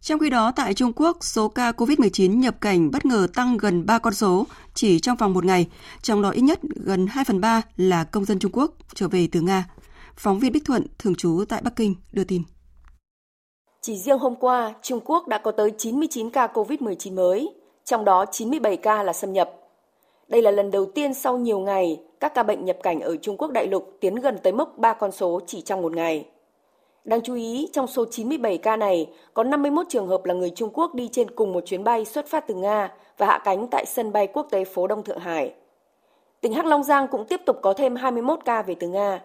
Trong 0.00 0.18
khi 0.18 0.30
đó, 0.30 0.52
tại 0.56 0.74
Trung 0.74 0.92
Quốc, 0.96 1.16
số 1.20 1.48
ca 1.48 1.70
COVID-19 1.70 2.38
nhập 2.38 2.60
cảnh 2.60 2.90
bất 2.90 3.04
ngờ 3.04 3.26
tăng 3.34 3.56
gần 3.56 3.86
3 3.86 3.98
con 3.98 4.14
số 4.14 4.46
chỉ 4.74 4.98
trong 5.00 5.16
vòng 5.16 5.32
một 5.32 5.44
ngày, 5.44 5.66
trong 6.02 6.22
đó 6.22 6.30
ít 6.30 6.42
nhất 6.42 6.60
gần 6.76 7.06
2 7.06 7.24
phần 7.24 7.40
3 7.40 7.62
là 7.76 8.04
công 8.04 8.24
dân 8.24 8.38
Trung 8.38 8.52
Quốc 8.52 8.72
trở 8.94 9.08
về 9.08 9.28
từ 9.32 9.40
Nga. 9.40 9.64
Phóng 10.16 10.38
viên 10.38 10.52
Bích 10.52 10.64
Thuận, 10.64 10.82
thường 10.98 11.14
trú 11.14 11.44
tại 11.48 11.60
Bắc 11.64 11.76
Kinh, 11.76 11.94
đưa 12.12 12.24
tin. 12.24 12.42
Chỉ 13.80 13.96
riêng 13.98 14.18
hôm 14.18 14.34
qua, 14.34 14.74
Trung 14.82 15.00
Quốc 15.04 15.28
đã 15.28 15.38
có 15.38 15.50
tới 15.50 15.72
99 15.78 16.30
ca 16.30 16.46
COVID-19 16.46 17.14
mới, 17.14 17.54
trong 17.84 18.04
đó 18.04 18.24
97 18.30 18.76
ca 18.76 19.02
là 19.02 19.12
xâm 19.12 19.32
nhập. 19.32 19.50
Đây 20.28 20.42
là 20.42 20.50
lần 20.50 20.70
đầu 20.70 20.86
tiên 20.94 21.14
sau 21.14 21.38
nhiều 21.38 21.58
ngày, 21.58 22.00
các 22.20 22.34
ca 22.34 22.42
bệnh 22.42 22.64
nhập 22.64 22.76
cảnh 22.82 23.00
ở 23.00 23.16
Trung 23.16 23.36
Quốc 23.36 23.50
đại 23.50 23.66
lục 23.66 23.96
tiến 24.00 24.14
gần 24.14 24.38
tới 24.42 24.52
mức 24.52 24.78
3 24.78 24.92
con 24.92 25.12
số 25.12 25.40
chỉ 25.46 25.60
trong 25.60 25.82
một 25.82 25.92
ngày. 25.92 26.26
Đáng 27.04 27.20
chú 27.24 27.34
ý, 27.34 27.68
trong 27.72 27.86
số 27.86 28.04
97 28.10 28.58
ca 28.58 28.76
này, 28.76 29.10
có 29.34 29.44
51 29.44 29.86
trường 29.88 30.06
hợp 30.06 30.24
là 30.24 30.34
người 30.34 30.50
Trung 30.50 30.70
Quốc 30.72 30.94
đi 30.94 31.08
trên 31.12 31.30
cùng 31.30 31.52
một 31.52 31.66
chuyến 31.66 31.84
bay 31.84 32.04
xuất 32.04 32.26
phát 32.26 32.46
từ 32.46 32.54
Nga 32.54 32.92
và 33.18 33.26
hạ 33.26 33.38
cánh 33.44 33.68
tại 33.70 33.86
sân 33.86 34.12
bay 34.12 34.26
quốc 34.26 34.46
tế 34.50 34.64
phố 34.64 34.86
Đông 34.86 35.04
Thượng 35.04 35.18
Hải. 35.18 35.54
Tỉnh 36.40 36.52
Hắc 36.52 36.66
Long 36.66 36.82
Giang 36.82 37.08
cũng 37.08 37.24
tiếp 37.28 37.40
tục 37.46 37.56
có 37.62 37.72
thêm 37.72 37.96
21 37.96 38.38
ca 38.44 38.62
về 38.62 38.74
từ 38.80 38.88
Nga. 38.88 39.20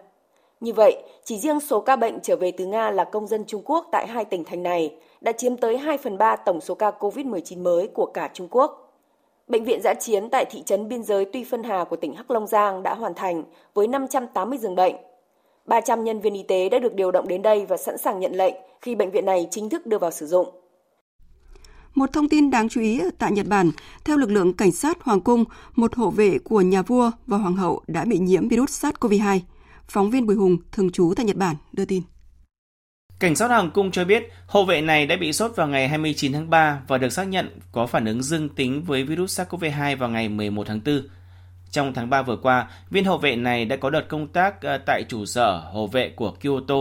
Như 0.62 0.72
vậy, 0.72 1.02
chỉ 1.24 1.38
riêng 1.38 1.60
số 1.60 1.80
ca 1.80 1.96
bệnh 1.96 2.20
trở 2.22 2.36
về 2.36 2.50
từ 2.50 2.66
Nga 2.66 2.90
là 2.90 3.04
công 3.04 3.26
dân 3.26 3.44
Trung 3.46 3.62
Quốc 3.64 3.88
tại 3.92 4.06
hai 4.06 4.24
tỉnh 4.24 4.44
thành 4.44 4.62
này 4.62 4.94
đã 5.20 5.32
chiếm 5.32 5.56
tới 5.56 5.78
2 5.78 5.98
phần 5.98 6.18
3 6.18 6.36
tổng 6.36 6.60
số 6.60 6.74
ca 6.74 6.90
COVID-19 6.90 7.62
mới 7.62 7.88
của 7.88 8.06
cả 8.06 8.30
Trung 8.34 8.48
Quốc. 8.50 8.98
Bệnh 9.48 9.64
viện 9.64 9.80
giã 9.84 9.94
chiến 9.94 10.28
tại 10.30 10.44
thị 10.50 10.62
trấn 10.66 10.88
biên 10.88 11.02
giới 11.02 11.24
Tuy 11.24 11.44
Phân 11.44 11.62
Hà 11.62 11.84
của 11.84 11.96
tỉnh 11.96 12.14
Hắc 12.14 12.30
Long 12.30 12.46
Giang 12.46 12.82
đã 12.82 12.94
hoàn 12.94 13.14
thành 13.14 13.44
với 13.74 13.86
580 13.86 14.58
giường 14.58 14.74
bệnh. 14.74 14.94
300 15.66 16.04
nhân 16.04 16.20
viên 16.20 16.34
y 16.34 16.42
tế 16.42 16.68
đã 16.68 16.78
được 16.78 16.94
điều 16.94 17.10
động 17.10 17.28
đến 17.28 17.42
đây 17.42 17.66
và 17.66 17.76
sẵn 17.76 17.98
sàng 17.98 18.20
nhận 18.20 18.32
lệnh 18.32 18.54
khi 18.80 18.94
bệnh 18.94 19.10
viện 19.10 19.26
này 19.26 19.48
chính 19.50 19.68
thức 19.68 19.86
đưa 19.86 19.98
vào 19.98 20.10
sử 20.10 20.26
dụng. 20.26 20.48
Một 21.94 22.12
thông 22.12 22.28
tin 22.28 22.50
đáng 22.50 22.68
chú 22.68 22.80
ý 22.80 23.00
tại 23.18 23.32
Nhật 23.32 23.46
Bản, 23.48 23.70
theo 24.04 24.16
lực 24.16 24.30
lượng 24.30 24.52
cảnh 24.52 24.72
sát 24.72 25.02
hoàng 25.02 25.20
cung, 25.20 25.44
một 25.74 25.94
hộ 25.94 26.10
vệ 26.10 26.38
của 26.44 26.60
nhà 26.60 26.82
vua 26.82 27.10
và 27.26 27.36
hoàng 27.36 27.56
hậu 27.56 27.80
đã 27.86 28.04
bị 28.04 28.18
nhiễm 28.18 28.48
virus 28.48 28.84
SARS-CoV-2. 28.84 29.38
Phóng 29.92 30.10
viên 30.10 30.26
Bùi 30.26 30.36
Hùng, 30.36 30.56
thường 30.72 30.90
trú 30.90 31.12
tại 31.16 31.26
Nhật 31.26 31.36
Bản, 31.36 31.56
đưa 31.72 31.84
tin. 31.84 32.02
Cảnh 33.18 33.36
sát 33.36 33.48
hoàng 33.48 33.70
cung 33.70 33.90
cho 33.90 34.04
biết 34.04 34.28
hộ 34.46 34.64
vệ 34.64 34.80
này 34.80 35.06
đã 35.06 35.16
bị 35.16 35.32
sốt 35.32 35.56
vào 35.56 35.68
ngày 35.68 35.88
29 35.88 36.32
tháng 36.32 36.50
3 36.50 36.80
và 36.88 36.98
được 36.98 37.12
xác 37.12 37.28
nhận 37.28 37.60
có 37.72 37.86
phản 37.86 38.04
ứng 38.04 38.22
dương 38.22 38.48
tính 38.48 38.82
với 38.82 39.04
virus 39.04 39.40
SARS-CoV-2 39.40 39.96
vào 39.96 40.08
ngày 40.08 40.28
11 40.28 40.66
tháng 40.66 40.80
4. 40.84 41.02
Trong 41.70 41.94
tháng 41.94 42.10
3 42.10 42.22
vừa 42.22 42.36
qua, 42.36 42.68
viên 42.90 43.04
hộ 43.04 43.18
vệ 43.18 43.36
này 43.36 43.64
đã 43.64 43.76
có 43.76 43.90
đợt 43.90 44.08
công 44.08 44.28
tác 44.28 44.62
ờ, 44.62 44.78
tại 44.86 45.04
trụ 45.08 45.24
sở 45.24 45.58
hộ 45.72 45.86
vệ 45.86 46.08
của 46.08 46.30
Kyoto. 46.30 46.76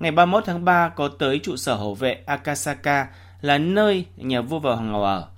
Ngày 0.00 0.10
31 0.10 0.44
tháng 0.46 0.64
3 0.64 0.88
có 0.88 1.08
tới 1.08 1.38
trụ 1.38 1.56
sở 1.56 1.74
hộ 1.74 1.94
vệ 1.94 2.22
Akasaka 2.26 3.06
là 3.40 3.58
nơi 3.58 4.04
nhà 4.16 4.40
vua 4.40 4.58
và 4.58 4.74
hoàng 4.74 4.92
hậu 4.92 5.02
ở, 5.04 5.28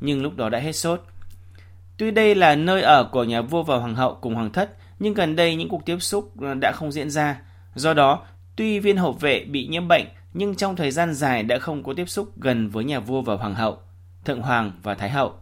nhưng 0.00 0.22
lúc 0.22 0.36
đó 0.36 0.48
đã 0.48 0.58
hết 0.58 0.72
sốt. 0.72 1.02
Tuy 1.96 2.10
đây 2.10 2.34
là 2.34 2.56
nơi 2.56 2.82
ở 2.82 3.08
của 3.12 3.24
nhà 3.24 3.42
vua 3.42 3.62
và 3.62 3.76
hoàng 3.76 3.94
hậu 3.94 4.18
cùng 4.20 4.34
hoàng 4.34 4.52
thất, 4.52 4.76
nhưng 4.98 5.14
gần 5.14 5.36
đây 5.36 5.54
những 5.54 5.68
cuộc 5.68 5.84
tiếp 5.84 5.96
xúc 6.00 6.32
ờ, 6.40 6.54
đã 6.54 6.72
không 6.72 6.92
diễn 6.92 7.10
ra. 7.10 7.40
Do 7.74 7.94
đó, 7.94 8.26
tuy 8.56 8.78
viên 8.78 8.96
hậu 8.96 9.12
vệ 9.12 9.44
bị 9.44 9.66
nhiễm 9.66 9.88
bệnh, 9.88 10.06
nhưng 10.34 10.54
trong 10.54 10.76
thời 10.76 10.90
gian 10.90 11.14
dài 11.14 11.42
đã 11.42 11.58
không 11.58 11.82
có 11.82 11.94
tiếp 11.94 12.08
xúc 12.08 12.40
gần 12.40 12.68
với 12.68 12.84
nhà 12.84 13.00
vua 13.00 13.22
và 13.22 13.34
hoàng 13.34 13.54
hậu, 13.54 13.78
thượng 14.24 14.42
hoàng 14.42 14.72
và 14.82 14.94
thái 14.94 15.10
hậu. 15.10 15.34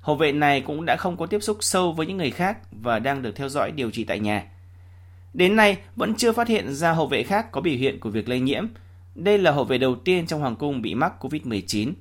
Hậu 0.00 0.16
vệ 0.16 0.32
này 0.32 0.60
cũng 0.60 0.84
đã 0.84 0.96
không 0.96 1.16
có 1.16 1.26
tiếp 1.26 1.40
xúc 1.42 1.56
sâu 1.60 1.92
với 1.92 2.06
những 2.06 2.16
người 2.16 2.30
khác 2.30 2.58
và 2.70 2.98
đang 2.98 3.22
được 3.22 3.36
theo 3.36 3.48
dõi 3.48 3.70
điều 3.70 3.90
trị 3.90 4.04
tại 4.04 4.18
nhà. 4.18 4.44
Đến 5.34 5.56
nay, 5.56 5.76
vẫn 5.96 6.14
chưa 6.14 6.32
phát 6.32 6.48
hiện 6.48 6.74
ra 6.74 6.92
hậu 6.92 7.06
vệ 7.06 7.22
khác 7.22 7.52
có 7.52 7.60
biểu 7.60 7.76
hiện 7.76 8.00
của 8.00 8.10
việc 8.10 8.28
lây 8.28 8.40
nhiễm. 8.40 8.66
Đây 9.14 9.38
là 9.38 9.50
hậu 9.50 9.64
vệ 9.64 9.78
đầu 9.78 9.94
tiên 9.94 10.26
trong 10.26 10.40
hoàng 10.40 10.56
cung 10.56 10.82
bị 10.82 10.94
mắc 10.94 11.12
COVID-19. 11.20 11.92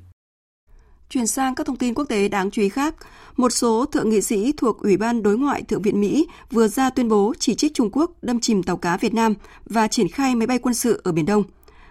Chuyển 1.13 1.27
sang 1.27 1.55
các 1.55 1.67
thông 1.67 1.75
tin 1.75 1.93
quốc 1.93 2.05
tế 2.09 2.27
đáng 2.27 2.51
chú 2.51 2.61
ý 2.61 2.69
khác, 2.69 2.95
một 3.37 3.49
số 3.49 3.85
thượng 3.85 4.09
nghị 4.09 4.21
sĩ 4.21 4.53
thuộc 4.57 4.79
Ủy 4.79 4.97
ban 4.97 5.23
Đối 5.23 5.37
ngoại 5.37 5.61
Thượng 5.61 5.81
viện 5.81 6.01
Mỹ 6.01 6.27
vừa 6.51 6.67
ra 6.67 6.89
tuyên 6.89 7.09
bố 7.09 7.33
chỉ 7.39 7.55
trích 7.55 7.73
Trung 7.73 7.89
Quốc 7.91 8.11
đâm 8.21 8.39
chìm 8.39 8.63
tàu 8.63 8.77
cá 8.77 8.97
Việt 8.97 9.13
Nam 9.13 9.33
và 9.65 9.87
triển 9.87 10.07
khai 10.07 10.35
máy 10.35 10.47
bay 10.47 10.59
quân 10.59 10.73
sự 10.73 11.01
ở 11.03 11.11
Biển 11.11 11.25
Đông. 11.25 11.43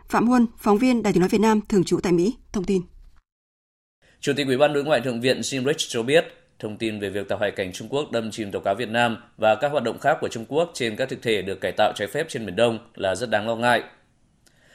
Phạm 0.09 0.27
Huân, 0.27 0.47
phóng 0.59 0.79
viên 0.79 1.03
Đài 1.03 1.13
tiếng 1.13 1.21
nói 1.21 1.29
Việt 1.29 1.41
Nam 1.41 1.61
thường 1.69 1.85
trú 1.85 2.01
tại 2.01 2.13
Mỹ, 2.13 2.37
thông 2.53 2.65
tin. 2.65 2.83
Chủ 4.21 4.33
tịch 4.37 4.47
Ủy 4.47 4.57
ban 4.57 4.73
Đối 4.73 4.85
ngoại 4.85 5.01
Thượng 5.01 5.21
viện 5.21 5.41
Jim 5.41 5.67
Rich 5.67 5.89
cho 5.89 6.03
biết, 6.03 6.25
thông 6.59 6.77
tin 6.77 7.01
về 7.01 7.11
việc 7.11 7.29
tàu 7.29 7.39
hải 7.39 7.51
cảnh 7.51 7.73
Trung 7.73 7.89
Quốc 7.89 8.13
đâm 8.13 8.31
chìm 8.31 8.53
tàu 8.53 8.63
cá 8.63 8.75
Việt 8.75 8.89
Nam 8.89 9.17
và 9.37 9.55
các 9.55 9.73
hoạt 9.73 9.85
động 9.85 9.99
khác 9.99 10.19
của 10.21 10.29
Trung 10.29 10.45
Quốc 10.49 10.71
trên 10.75 10.97
các 10.97 11.09
thực 11.09 11.23
thể 11.23 11.43
được 11.43 11.61
cải 11.61 11.73
tạo 11.73 11.93
trái 11.97 12.09
phép 12.09 12.27
trên 12.29 12.47
Biển 12.47 12.57
Đông 12.57 12.79
là 12.95 13.15
rất 13.15 13.31
đáng 13.31 13.47
lo 13.47 13.57
ngại. 13.57 13.83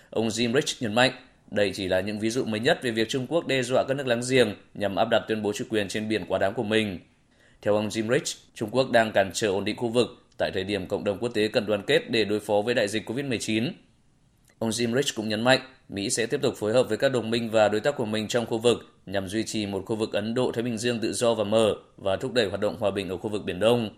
Ông 0.10 0.28
Jim 0.28 0.54
Rich 0.54 0.82
nhấn 0.82 0.94
mạnh, 0.94 1.12
đây 1.52 1.72
chỉ 1.74 1.88
là 1.88 2.02
những 2.02 2.20
ví 2.20 2.30
dụ 2.30 2.46
mới 2.46 2.60
nhất 2.60 2.80
về 2.84 2.92
việc 2.92 3.10
Trung 3.10 3.28
Quốc 3.28 3.48
đe 3.48 3.64
dọa 3.64 3.84
các 3.88 3.94
nước 3.94 4.08
láng 4.08 4.22
giềng 4.30 4.56
nhằm 4.74 4.96
áp 4.96 5.08
đặt 5.12 5.22
tuyên 5.28 5.42
bố 5.42 5.54
chủ 5.54 5.66
quyền 5.70 5.88
trên 5.88 6.10
biển 6.10 6.26
quá 6.28 6.40
đáng 6.40 6.54
của 6.54 6.64
mình. 6.64 7.00
Theo 7.62 7.76
ông 7.76 7.90
Jim 7.90 8.14
Rich, 8.14 8.38
Trung 8.56 8.70
Quốc 8.72 8.92
đang 8.92 9.12
cản 9.12 9.32
trở 9.34 9.48
ổn 9.48 9.66
định 9.66 9.76
khu 9.76 9.88
vực 9.88 10.08
tại 10.38 10.52
thời 10.54 10.64
điểm 10.64 10.88
cộng 10.88 11.04
đồng 11.04 11.18
quốc 11.20 11.30
tế 11.34 11.48
cần 11.48 11.66
đoàn 11.66 11.84
kết 11.88 12.10
để 12.10 12.26
đối 12.26 12.40
phó 12.40 12.62
với 12.62 12.74
đại 12.74 12.88
dịch 12.88 13.10
COVID-19. 13.10 13.72
Ông 14.60 14.70
Jim 14.70 14.96
Rich 14.96 15.16
cũng 15.16 15.30
nhấn 15.30 15.42
mạnh 15.42 15.60
Mỹ 15.90 16.10
sẽ 16.10 16.26
tiếp 16.26 16.42
tục 16.42 16.56
phối 16.58 16.74
hợp 16.74 16.84
với 16.90 16.98
các 16.98 17.10
đồng 17.12 17.30
minh 17.30 17.50
và 17.50 17.70
đối 17.70 17.82
tác 17.82 17.96
của 17.98 18.06
mình 18.06 18.28
trong 18.28 18.46
khu 18.46 18.58
vực 18.58 18.78
nhằm 19.06 19.28
duy 19.28 19.44
trì 19.44 19.66
một 19.66 19.84
khu 19.86 19.96
vực 19.96 20.14
Ấn 20.14 20.34
Độ-Thái 20.34 20.64
Bình 20.64 20.78
Dương 20.78 21.00
tự 21.00 21.14
do 21.14 21.34
và 21.34 21.44
mở 21.44 21.76
và 21.98 22.16
thúc 22.16 22.34
đẩy 22.34 22.50
hoạt 22.50 22.62
động 22.62 22.78
hòa 22.80 22.92
bình 22.92 23.10
ở 23.10 23.18
khu 23.18 23.30
vực 23.30 23.44
Biển 23.46 23.60
Đông. 23.60 23.90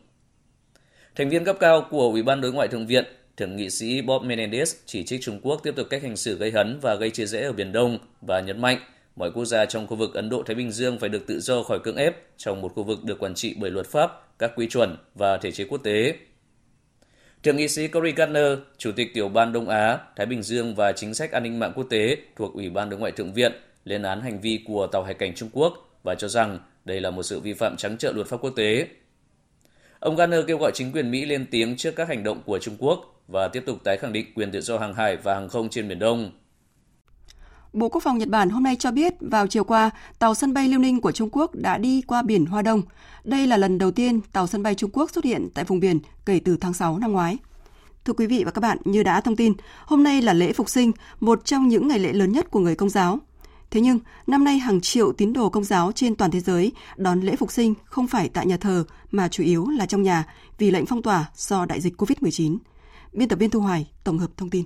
Thành 1.15 1.29
viên 1.29 1.45
cấp 1.45 1.57
cao 1.59 1.87
của 1.91 2.09
Ủy 2.11 2.23
ban 2.23 2.41
Đối 2.41 2.53
ngoại 2.53 2.67
Thượng 2.67 2.87
viện, 2.87 3.05
Thượng 3.37 3.55
nghị 3.55 3.69
sĩ 3.69 4.01
Bob 4.01 4.23
Menendez 4.23 4.75
chỉ 4.85 5.03
trích 5.03 5.21
Trung 5.21 5.39
Quốc 5.43 5.61
tiếp 5.63 5.75
tục 5.75 5.87
cách 5.89 6.03
hành 6.03 6.17
xử 6.17 6.37
gây 6.37 6.51
hấn 6.51 6.79
và 6.81 6.95
gây 6.95 7.09
chia 7.09 7.25
rẽ 7.25 7.41
ở 7.41 7.51
Biển 7.51 7.71
Đông 7.71 7.97
và 8.21 8.39
nhấn 8.39 8.61
mạnh 8.61 8.77
mọi 9.15 9.31
quốc 9.31 9.45
gia 9.45 9.65
trong 9.65 9.87
khu 9.87 9.95
vực 9.95 10.13
Ấn 10.13 10.29
Độ-Thái 10.29 10.55
Bình 10.55 10.71
Dương 10.71 10.99
phải 10.99 11.09
được 11.09 11.27
tự 11.27 11.39
do 11.39 11.63
khỏi 11.63 11.79
cưỡng 11.83 11.95
ép 11.95 12.15
trong 12.37 12.61
một 12.61 12.73
khu 12.75 12.83
vực 12.83 13.03
được 13.03 13.19
quản 13.19 13.35
trị 13.35 13.55
bởi 13.59 13.71
luật 13.71 13.87
pháp, 13.87 14.37
các 14.39 14.51
quy 14.55 14.67
chuẩn 14.67 14.97
và 15.15 15.37
thể 15.37 15.51
chế 15.51 15.63
quốc 15.63 15.77
tế. 15.77 16.15
Thượng 17.43 17.57
nghị 17.57 17.67
sĩ 17.67 17.87
Cory 17.87 18.11
Gardner, 18.11 18.57
Chủ 18.77 18.91
tịch 18.91 19.13
Tiểu 19.13 19.29
ban 19.29 19.53
Đông 19.53 19.69
Á, 19.69 19.99
Thái 20.15 20.25
Bình 20.25 20.43
Dương 20.43 20.75
và 20.75 20.91
Chính 20.91 21.13
sách 21.13 21.31
An 21.31 21.43
ninh 21.43 21.59
mạng 21.59 21.71
quốc 21.75 21.87
tế 21.89 22.17
thuộc 22.35 22.53
Ủy 22.53 22.69
ban 22.69 22.89
Đối 22.89 22.99
ngoại 22.99 23.11
Thượng 23.11 23.33
viện, 23.33 23.51
lên 23.85 24.03
án 24.03 24.21
hành 24.21 24.41
vi 24.41 24.63
của 24.67 24.87
tàu 24.87 25.03
hải 25.03 25.13
cảnh 25.13 25.35
Trung 25.35 25.49
Quốc 25.53 25.99
và 26.03 26.15
cho 26.15 26.27
rằng 26.27 26.59
đây 26.85 27.01
là 27.01 27.11
một 27.11 27.23
sự 27.23 27.39
vi 27.39 27.53
phạm 27.53 27.77
trắng 27.77 27.97
trợn 27.97 28.15
luật 28.15 28.27
pháp 28.27 28.37
quốc 28.41 28.53
tế. 28.55 28.87
Ông 29.99 30.15
Gardner 30.15 30.45
kêu 30.47 30.57
gọi 30.57 30.71
chính 30.73 30.91
quyền 30.91 31.11
Mỹ 31.11 31.25
lên 31.25 31.45
tiếng 31.51 31.75
trước 31.77 31.95
các 31.95 32.07
hành 32.07 32.23
động 32.23 32.41
của 32.45 32.59
Trung 32.59 32.75
Quốc 32.79 33.16
và 33.27 33.47
tiếp 33.47 33.63
tục 33.65 33.77
tái 33.83 33.97
khẳng 33.97 34.13
định 34.13 34.33
quyền 34.35 34.51
tự 34.51 34.61
do 34.61 34.79
hàng 34.79 34.93
hải 34.93 35.17
và 35.17 35.33
hàng 35.33 35.49
không 35.49 35.69
trên 35.69 35.87
Biển 35.87 35.99
Đông. 35.99 36.31
Bộ 37.73 37.89
Quốc 37.89 38.03
phòng 38.03 38.17
Nhật 38.17 38.29
Bản 38.29 38.49
hôm 38.49 38.63
nay 38.63 38.75
cho 38.75 38.91
biết 38.91 39.13
vào 39.19 39.47
chiều 39.47 39.63
qua, 39.63 39.89
tàu 40.19 40.35
sân 40.35 40.53
bay 40.53 40.67
Liêu 40.67 40.79
Ninh 40.79 41.01
của 41.01 41.11
Trung 41.11 41.29
Quốc 41.31 41.55
đã 41.55 41.77
đi 41.77 42.01
qua 42.01 42.21
biển 42.21 42.45
Hoa 42.45 42.61
Đông. 42.61 42.81
Đây 43.23 43.47
là 43.47 43.57
lần 43.57 43.77
đầu 43.77 43.91
tiên 43.91 44.21
tàu 44.33 44.47
sân 44.47 44.63
bay 44.63 44.75
Trung 44.75 44.89
Quốc 44.93 45.11
xuất 45.11 45.25
hiện 45.25 45.49
tại 45.53 45.65
vùng 45.65 45.79
biển 45.79 45.99
kể 46.25 46.39
từ 46.45 46.57
tháng 46.57 46.73
6 46.73 46.97
năm 46.97 47.11
ngoái. 47.11 47.37
Thưa 48.05 48.13
quý 48.13 48.27
vị 48.27 48.43
và 48.43 48.51
các 48.51 48.61
bạn, 48.61 48.77
như 48.85 49.03
đã 49.03 49.21
thông 49.21 49.35
tin, 49.35 49.53
hôm 49.85 50.03
nay 50.03 50.21
là 50.21 50.33
lễ 50.33 50.53
Phục 50.53 50.69
sinh, 50.69 50.91
một 51.19 51.45
trong 51.45 51.67
những 51.67 51.87
ngày 51.87 51.99
lễ 51.99 52.13
lớn 52.13 52.31
nhất 52.31 52.51
của 52.51 52.59
người 52.59 52.75
công 52.75 52.89
giáo. 52.89 53.19
Thế 53.71 53.81
nhưng, 53.81 53.99
năm 54.27 54.43
nay 54.43 54.57
hàng 54.57 54.81
triệu 54.81 55.11
tín 55.11 55.33
đồ 55.33 55.49
công 55.49 55.63
giáo 55.63 55.91
trên 55.91 56.15
toàn 56.15 56.31
thế 56.31 56.39
giới 56.39 56.71
đón 56.97 57.21
lễ 57.21 57.35
Phục 57.35 57.51
sinh 57.51 57.73
không 57.85 58.07
phải 58.07 58.29
tại 58.29 58.45
nhà 58.45 58.57
thờ 58.57 58.85
mà 59.11 59.27
chủ 59.27 59.43
yếu 59.43 59.67
là 59.67 59.85
trong 59.85 60.03
nhà 60.03 60.25
vì 60.57 60.71
lệnh 60.71 60.85
phong 60.85 61.01
tỏa 61.01 61.25
do 61.35 61.65
đại 61.65 61.81
dịch 61.81 62.01
COVID-19. 62.01 62.57
Biên 63.13 63.29
tập 63.29 63.39
viên 63.39 63.49
Thu 63.49 63.59
Hoài 63.59 63.91
tổng 64.03 64.17
hợp 64.17 64.29
thông 64.37 64.49
tin. 64.49 64.63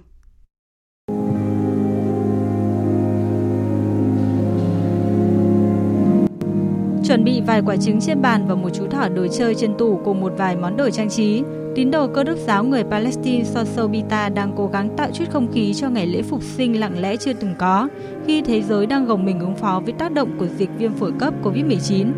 Chuẩn 7.08 7.24
bị 7.24 7.42
vài 7.48 7.62
quả 7.66 7.76
trứng 7.78 8.02
trên 8.02 8.22
bàn 8.22 8.46
và 8.48 8.56
một 8.56 8.70
chú 8.74 8.88
thỏ 8.88 9.10
đồ 9.10 9.28
chơi 9.28 9.56
trên 9.56 9.78
tủ 9.78 10.00
cùng 10.06 10.22
một 10.22 10.34
vài 10.38 10.56
món 10.56 10.78
đồ 10.78 10.90
trang 10.90 11.10
trí. 11.10 11.44
Tín 11.76 11.92
đồ 11.92 12.08
cơ 12.08 12.24
đốc 12.24 12.38
giáo 12.38 12.64
người 12.64 12.84
Palestine 12.84 13.44
Sosobita 13.44 14.30
đang 14.30 14.54
cố 14.58 14.68
gắng 14.68 14.90
tạo 14.98 15.08
chút 15.14 15.26
không 15.30 15.52
khí 15.52 15.74
cho 15.74 15.90
ngày 15.90 16.08
lễ 16.08 16.22
phục 16.22 16.44
sinh 16.44 16.80
lặng 16.80 17.02
lẽ 17.02 17.18
chưa 17.18 17.34
từng 17.34 17.56
có, 17.58 17.90
khi 18.28 18.42
thế 18.42 18.62
giới 18.62 18.86
đang 18.86 19.06
gồng 19.06 19.26
mình 19.26 19.40
ứng 19.40 19.56
phó 19.56 19.82
với 19.86 19.94
tác 19.94 20.12
động 20.12 20.30
của 20.40 20.48
dịch 20.58 20.70
viêm 20.78 20.94
phổi 20.94 21.12
cấp 21.20 21.34
COVID-19. 21.44 22.12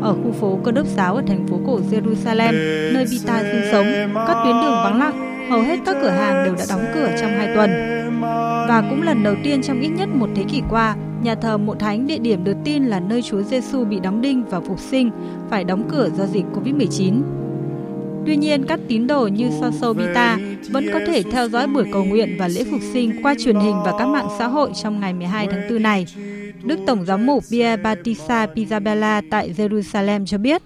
Ở 0.00 0.12
khu 0.12 0.32
phố 0.32 0.58
cơ 0.64 0.72
đốc 0.72 0.86
giáo 0.86 1.14
ở 1.14 1.22
thành 1.26 1.46
phố 1.46 1.60
cổ 1.66 1.80
Jerusalem, 1.90 2.52
nơi 2.94 3.04
Bita 3.10 3.42
sinh 3.42 3.62
sống, 3.72 3.86
các 4.14 4.36
tuyến 4.44 4.54
đường 4.62 4.74
vắng 4.84 4.98
lặng, 4.98 5.19
hầu 5.50 5.62
hết 5.62 5.78
các 5.86 5.96
cửa 6.02 6.10
hàng 6.10 6.44
đều 6.44 6.54
đã 6.54 6.64
đóng 6.68 6.84
cửa 6.94 7.08
trong 7.20 7.30
hai 7.30 7.54
tuần. 7.54 7.70
Và 8.68 8.84
cũng 8.90 9.02
lần 9.02 9.22
đầu 9.22 9.34
tiên 9.44 9.62
trong 9.62 9.80
ít 9.80 9.88
nhất 9.88 10.08
một 10.08 10.28
thế 10.34 10.44
kỷ 10.48 10.62
qua, 10.70 10.96
nhà 11.22 11.34
thờ 11.34 11.58
mộ 11.58 11.74
thánh 11.74 12.06
địa 12.06 12.18
điểm 12.18 12.44
được 12.44 12.56
tin 12.64 12.84
là 12.84 13.00
nơi 13.00 13.22
Chúa 13.22 13.42
Giêsu 13.42 13.84
bị 13.84 14.00
đóng 14.00 14.20
đinh 14.20 14.44
và 14.44 14.60
phục 14.60 14.78
sinh 14.78 15.10
phải 15.50 15.64
đóng 15.64 15.88
cửa 15.90 16.08
do 16.16 16.26
dịch 16.26 16.44
Covid-19. 16.54 17.22
Tuy 18.26 18.36
nhiên, 18.36 18.64
các 18.66 18.80
tín 18.88 19.06
đồ 19.06 19.26
như 19.26 19.50
Soso 19.60 19.92
Bita 19.92 20.38
vẫn 20.70 20.86
có 20.92 21.00
thể 21.06 21.22
theo 21.22 21.48
dõi 21.48 21.66
buổi 21.66 21.84
cầu 21.92 22.04
nguyện 22.04 22.36
và 22.38 22.48
lễ 22.48 22.64
phục 22.70 22.80
sinh 22.92 23.22
qua 23.22 23.34
truyền 23.38 23.56
hình 23.56 23.76
và 23.84 23.92
các 23.98 24.08
mạng 24.08 24.28
xã 24.38 24.46
hội 24.46 24.70
trong 24.82 25.00
ngày 25.00 25.14
12 25.14 25.48
tháng 25.50 25.70
4 25.70 25.82
này. 25.82 26.06
Đức 26.62 26.78
Tổng 26.86 27.04
giám 27.06 27.26
mục 27.26 27.44
Pierre 27.50 27.82
Batista 27.82 28.46
Pizzabella 28.46 29.22
tại 29.30 29.54
Jerusalem 29.56 30.26
cho 30.26 30.38
biết. 30.38 30.62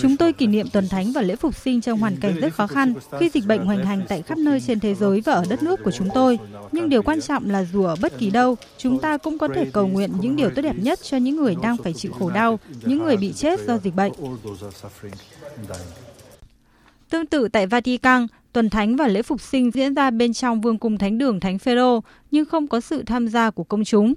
Chúng 0.00 0.16
tôi 0.16 0.32
kỷ 0.32 0.46
niệm 0.46 0.66
tuần 0.72 0.88
thánh 0.88 1.12
và 1.12 1.22
lễ 1.22 1.36
phục 1.36 1.56
sinh 1.56 1.80
trong 1.80 1.98
hoàn 1.98 2.16
cảnh 2.16 2.34
rất 2.40 2.54
khó 2.54 2.66
khăn 2.66 2.94
khi 3.20 3.30
dịch 3.34 3.46
bệnh 3.46 3.64
hoành 3.64 3.86
hành 3.86 4.02
tại 4.08 4.22
khắp 4.22 4.38
nơi 4.38 4.60
trên 4.60 4.80
thế 4.80 4.94
giới 4.94 5.20
và 5.20 5.32
ở 5.32 5.44
đất 5.50 5.62
nước 5.62 5.80
của 5.84 5.90
chúng 5.90 6.08
tôi. 6.14 6.38
Nhưng 6.72 6.88
điều 6.88 7.02
quan 7.02 7.20
trọng 7.20 7.50
là 7.50 7.64
dù 7.64 7.84
ở 7.84 7.96
bất 8.02 8.18
kỳ 8.18 8.30
đâu, 8.30 8.56
chúng 8.78 8.98
ta 8.98 9.16
cũng 9.16 9.38
có 9.38 9.48
thể 9.54 9.70
cầu 9.72 9.86
nguyện 9.86 10.10
những 10.20 10.36
điều 10.36 10.50
tốt 10.50 10.62
đẹp 10.62 10.76
nhất 10.78 10.98
cho 11.02 11.16
những 11.16 11.36
người 11.36 11.56
đang 11.62 11.76
phải 11.76 11.92
chịu 11.92 12.12
khổ 12.12 12.30
đau, 12.30 12.58
những 12.84 13.04
người 13.04 13.16
bị 13.16 13.32
chết 13.32 13.60
do 13.66 13.78
dịch 13.78 13.94
bệnh. 13.94 14.12
Tương 17.10 17.26
tự 17.26 17.48
tại 17.48 17.66
Vatican, 17.66 18.26
tuần 18.52 18.70
thánh 18.70 18.96
và 18.96 19.08
lễ 19.08 19.22
phục 19.22 19.40
sinh 19.40 19.70
diễn 19.70 19.94
ra 19.94 20.10
bên 20.10 20.32
trong 20.32 20.60
vương 20.60 20.78
cung 20.78 20.98
thánh 20.98 21.18
đường 21.18 21.40
Thánh 21.40 21.58
Phêrô 21.58 22.00
nhưng 22.32 22.44
không 22.44 22.66
có 22.66 22.80
sự 22.80 23.02
tham 23.02 23.28
gia 23.28 23.50
của 23.50 23.64
công 23.64 23.84
chúng. 23.84 24.14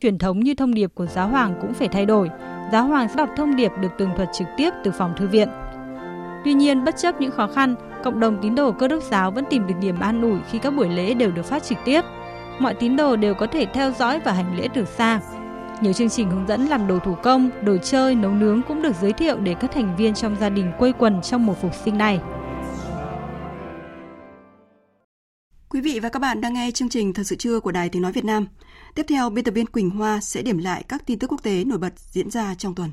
Truyền 0.00 0.18
thống 0.18 0.40
như 0.40 0.54
thông 0.54 0.74
điệp 0.74 0.90
của 0.94 1.06
giáo 1.06 1.28
hoàng 1.28 1.54
cũng 1.60 1.74
phải 1.74 1.88
thay 1.88 2.06
đổi. 2.06 2.30
Giáo 2.72 2.86
hoàng 2.86 3.08
sẽ 3.08 3.14
đọc 3.16 3.28
thông 3.36 3.56
điệp 3.56 3.72
được 3.80 3.88
tường 3.98 4.10
thuật 4.16 4.28
trực 4.38 4.46
tiếp 4.56 4.70
từ 4.84 4.90
phòng 4.90 5.14
thư 5.16 5.28
viện. 5.28 5.48
Tuy 6.44 6.54
nhiên, 6.54 6.84
bất 6.84 6.96
chấp 6.96 7.20
những 7.20 7.30
khó 7.30 7.46
khăn, 7.46 7.74
cộng 8.04 8.20
đồng 8.20 8.38
tín 8.42 8.54
đồ 8.54 8.72
cơ 8.72 8.88
đốc 8.88 9.02
giáo 9.02 9.30
vẫn 9.30 9.44
tìm 9.50 9.66
được 9.66 9.74
điểm 9.80 10.00
an 10.00 10.22
ủi 10.22 10.38
khi 10.50 10.58
các 10.58 10.70
buổi 10.70 10.88
lễ 10.88 11.14
đều 11.14 11.30
được 11.30 11.42
phát 11.42 11.62
trực 11.62 11.78
tiếp. 11.84 12.00
Mọi 12.58 12.74
tín 12.74 12.96
đồ 12.96 13.16
đều 13.16 13.34
có 13.34 13.46
thể 13.46 13.66
theo 13.74 13.92
dõi 13.92 14.20
và 14.24 14.32
hành 14.32 14.56
lễ 14.56 14.68
từ 14.74 14.84
xa. 14.84 15.20
Nhiều 15.80 15.92
chương 15.92 16.08
trình 16.08 16.30
hướng 16.30 16.46
dẫn 16.48 16.66
làm 16.66 16.86
đồ 16.86 16.98
thủ 16.98 17.14
công, 17.22 17.50
đồ 17.62 17.76
chơi, 17.76 18.14
nấu 18.14 18.30
nướng 18.30 18.62
cũng 18.68 18.82
được 18.82 18.94
giới 19.00 19.12
thiệu 19.12 19.36
để 19.38 19.54
các 19.54 19.72
thành 19.72 19.96
viên 19.96 20.14
trong 20.14 20.36
gia 20.40 20.48
đình 20.48 20.72
quây 20.78 20.92
quần 20.98 21.22
trong 21.22 21.46
mùa 21.46 21.54
phục 21.54 21.74
sinh 21.74 21.98
này. 21.98 22.20
Quý 25.74 25.80
vị 25.80 26.00
và 26.02 26.08
các 26.08 26.18
bạn 26.18 26.40
đang 26.40 26.54
nghe 26.54 26.70
chương 26.70 26.88
trình 26.88 27.12
Thật 27.12 27.22
sự 27.26 27.36
trưa 27.36 27.60
của 27.60 27.72
Đài 27.72 27.88
Tiếng 27.88 28.02
Nói 28.02 28.12
Việt 28.12 28.24
Nam. 28.24 28.46
Tiếp 28.94 29.06
theo, 29.08 29.30
biên 29.30 29.44
tập 29.44 29.52
viên 29.52 29.66
Quỳnh 29.66 29.90
Hoa 29.90 30.20
sẽ 30.20 30.42
điểm 30.42 30.58
lại 30.58 30.84
các 30.88 31.06
tin 31.06 31.18
tức 31.18 31.26
quốc 31.26 31.42
tế 31.42 31.64
nổi 31.64 31.78
bật 31.78 31.92
diễn 31.96 32.30
ra 32.30 32.54
trong 32.54 32.74
tuần. 32.74 32.90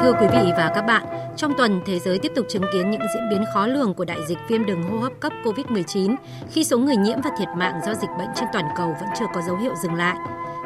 Thưa 0.00 0.12
quý 0.20 0.26
vị 0.32 0.52
và 0.56 0.72
các 0.74 0.82
bạn, 0.82 1.02
trong 1.36 1.52
tuần, 1.58 1.80
thế 1.86 1.98
giới 1.98 2.18
tiếp 2.18 2.32
tục 2.36 2.46
chứng 2.48 2.64
kiến 2.72 2.90
những 2.90 3.02
diễn 3.14 3.28
biến 3.30 3.44
khó 3.54 3.66
lường 3.66 3.94
của 3.94 4.04
đại 4.04 4.18
dịch 4.28 4.38
viêm 4.48 4.66
đường 4.66 4.82
hô 4.82 4.98
hấp 4.98 5.12
cấp 5.20 5.32
COVID-19 5.44 6.16
khi 6.50 6.64
số 6.64 6.78
người 6.78 6.96
nhiễm 6.96 7.20
và 7.24 7.30
thiệt 7.38 7.48
mạng 7.56 7.80
do 7.86 7.94
dịch 7.94 8.10
bệnh 8.18 8.28
trên 8.36 8.48
toàn 8.52 8.64
cầu 8.76 8.96
vẫn 9.00 9.08
chưa 9.18 9.26
có 9.34 9.42
dấu 9.46 9.56
hiệu 9.56 9.74
dừng 9.82 9.94
lại. 9.94 10.16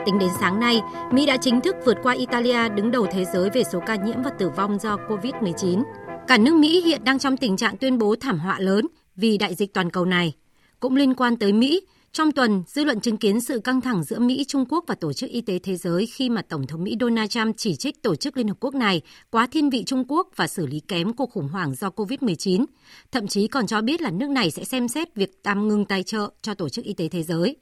Tính 0.06 0.18
đến 0.18 0.28
sáng 0.40 0.60
nay, 0.60 0.80
Mỹ 1.12 1.26
đã 1.26 1.36
chính 1.36 1.60
thức 1.60 1.76
vượt 1.84 1.96
qua 2.02 2.14
Italia 2.14 2.68
đứng 2.68 2.90
đầu 2.90 3.06
thế 3.12 3.24
giới 3.34 3.50
về 3.50 3.62
số 3.72 3.80
ca 3.86 3.96
nhiễm 3.96 4.22
và 4.22 4.30
tử 4.38 4.50
vong 4.56 4.78
do 4.78 4.96
COVID-19. 5.08 5.82
Cả 6.28 6.38
nước 6.38 6.54
Mỹ 6.54 6.80
hiện 6.80 7.04
đang 7.04 7.18
trong 7.18 7.36
tình 7.36 7.56
trạng 7.56 7.76
tuyên 7.76 7.98
bố 7.98 8.14
thảm 8.20 8.38
họa 8.38 8.58
lớn 8.60 8.86
vì 9.16 9.38
đại 9.38 9.54
dịch 9.54 9.74
toàn 9.74 9.90
cầu 9.90 10.04
này. 10.04 10.32
Cũng 10.80 10.96
liên 10.96 11.14
quan 11.14 11.36
tới 11.36 11.52
Mỹ, 11.52 11.80
trong 12.12 12.32
tuần, 12.32 12.62
dư 12.66 12.84
luận 12.84 13.00
chứng 13.00 13.16
kiến 13.16 13.40
sự 13.40 13.58
căng 13.58 13.80
thẳng 13.80 14.04
giữa 14.04 14.18
Mỹ, 14.18 14.44
Trung 14.48 14.64
Quốc 14.68 14.84
và 14.86 14.94
Tổ 14.94 15.12
chức 15.12 15.30
Y 15.30 15.40
tế 15.40 15.58
Thế 15.58 15.76
giới 15.76 16.06
khi 16.06 16.30
mà 16.30 16.42
Tổng 16.42 16.66
thống 16.66 16.84
Mỹ 16.84 16.96
Donald 17.00 17.30
Trump 17.30 17.54
chỉ 17.58 17.76
trích 17.76 18.02
Tổ 18.02 18.16
chức 18.16 18.36
Liên 18.36 18.48
Hợp 18.48 18.56
Quốc 18.60 18.74
này 18.74 19.00
quá 19.30 19.46
thiên 19.46 19.70
vị 19.70 19.84
Trung 19.84 20.04
Quốc 20.08 20.28
và 20.36 20.46
xử 20.46 20.66
lý 20.66 20.80
kém 20.80 21.12
cuộc 21.12 21.30
khủng 21.30 21.48
hoảng 21.48 21.74
do 21.74 21.88
COVID-19. 21.88 22.64
Thậm 23.12 23.26
chí 23.26 23.48
còn 23.48 23.66
cho 23.66 23.80
biết 23.80 24.00
là 24.00 24.10
nước 24.10 24.30
này 24.30 24.50
sẽ 24.50 24.64
xem 24.64 24.88
xét 24.88 25.14
việc 25.14 25.42
tạm 25.42 25.68
ngừng 25.68 25.84
tài 25.84 26.02
trợ 26.02 26.30
cho 26.42 26.54
Tổ 26.54 26.68
chức 26.68 26.84
Y 26.84 26.92
tế 26.92 27.08
Thế 27.08 27.22
giới. 27.22 27.56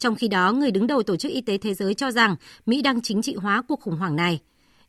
Trong 0.00 0.14
khi 0.14 0.28
đó, 0.28 0.52
người 0.52 0.70
đứng 0.70 0.86
đầu 0.86 1.02
Tổ 1.02 1.16
chức 1.16 1.32
Y 1.32 1.40
tế 1.40 1.58
Thế 1.58 1.74
giới 1.74 1.94
cho 1.94 2.10
rằng 2.10 2.36
Mỹ 2.66 2.82
đang 2.82 3.00
chính 3.00 3.22
trị 3.22 3.34
hóa 3.34 3.62
cuộc 3.68 3.80
khủng 3.80 3.96
hoảng 3.96 4.16
này. 4.16 4.40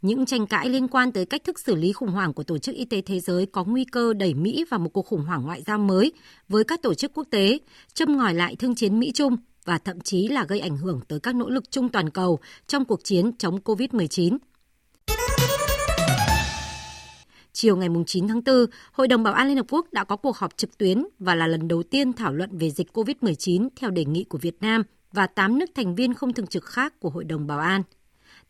Những 0.02 0.26
tranh 0.26 0.48
cãi 0.48 0.70
liên 0.70 0.88
quan 0.88 1.12
tới 1.12 1.26
cách 1.26 1.44
thức 1.44 1.60
xử 1.60 1.76
lý 1.76 1.94
khủng 1.94 2.10
hoảng 2.10 2.34
của 2.34 2.44
Tổ 2.44 2.58
chức 2.58 2.76
Y 2.76 2.86
tế 2.86 3.02
Thế 3.02 3.20
giới 3.20 3.46
có 3.46 3.64
nguy 3.64 3.86
cơ 3.86 4.14
đẩy 4.14 4.34
Mỹ 4.34 4.66
vào 4.70 4.80
một 4.80 4.90
cuộc 4.94 5.06
khủng 5.06 5.26
hoảng 5.26 5.44
ngoại 5.44 5.62
giao 5.68 5.78
mới 5.78 6.12
với 6.50 6.64
các 6.64 6.82
tổ 6.82 6.94
chức 6.94 7.12
quốc 7.14 7.28
tế, 7.32 7.60
châm 7.94 8.18
ngòi 8.18 8.34
lại 8.34 8.56
thương 8.56 8.76
chiến 8.76 9.00
Mỹ-Trung 9.00 9.38
và 9.66 9.78
thậm 9.78 10.02
chí 10.02 10.28
là 10.28 10.46
gây 10.46 10.60
ảnh 10.60 10.78
hưởng 10.78 11.00
tới 11.08 11.20
các 11.20 11.36
nỗ 11.36 11.50
lực 11.50 11.72
chung 11.72 11.90
toàn 11.90 12.10
cầu 12.10 12.40
trong 12.68 12.86
cuộc 12.86 13.04
chiến 13.04 13.32
chống 13.38 13.58
COVID-19. 13.58 14.38
Chiều 17.54 17.78
ngày 17.78 17.90
9 18.08 18.28
tháng 18.28 18.42
4, 18.46 18.66
Hội 18.92 19.08
đồng 19.08 19.24
Bảo 19.24 19.34
an 19.34 19.48
Liên 19.48 19.58
Hợp 19.58 19.66
Quốc 19.70 19.94
đã 19.94 20.04
có 20.04 20.16
cuộc 20.16 20.38
họp 20.38 20.58
trực 20.58 20.78
tuyến 20.78 21.04
và 21.20 21.36
là 21.36 21.48
lần 21.48 21.68
đầu 21.68 21.84
tiên 21.84 22.14
thảo 22.14 22.34
luận 22.34 22.58
về 22.58 22.70
dịch 22.70 22.88
COVID-19 22.94 23.68
theo 23.76 23.90
đề 23.90 24.06
nghị 24.06 24.24
của 24.24 24.38
Việt 24.38 24.56
Nam 24.62 24.84
và 25.12 25.28
8 25.28 25.60
nước 25.60 25.70
thành 25.76 25.96
viên 25.96 26.14
không 26.14 26.34
thường 26.34 26.48
trực 26.48 26.66
khác 26.66 27.00
của 27.00 27.10
Hội 27.10 27.24
đồng 27.24 27.48
Bảo 27.48 27.60
an. 27.60 27.84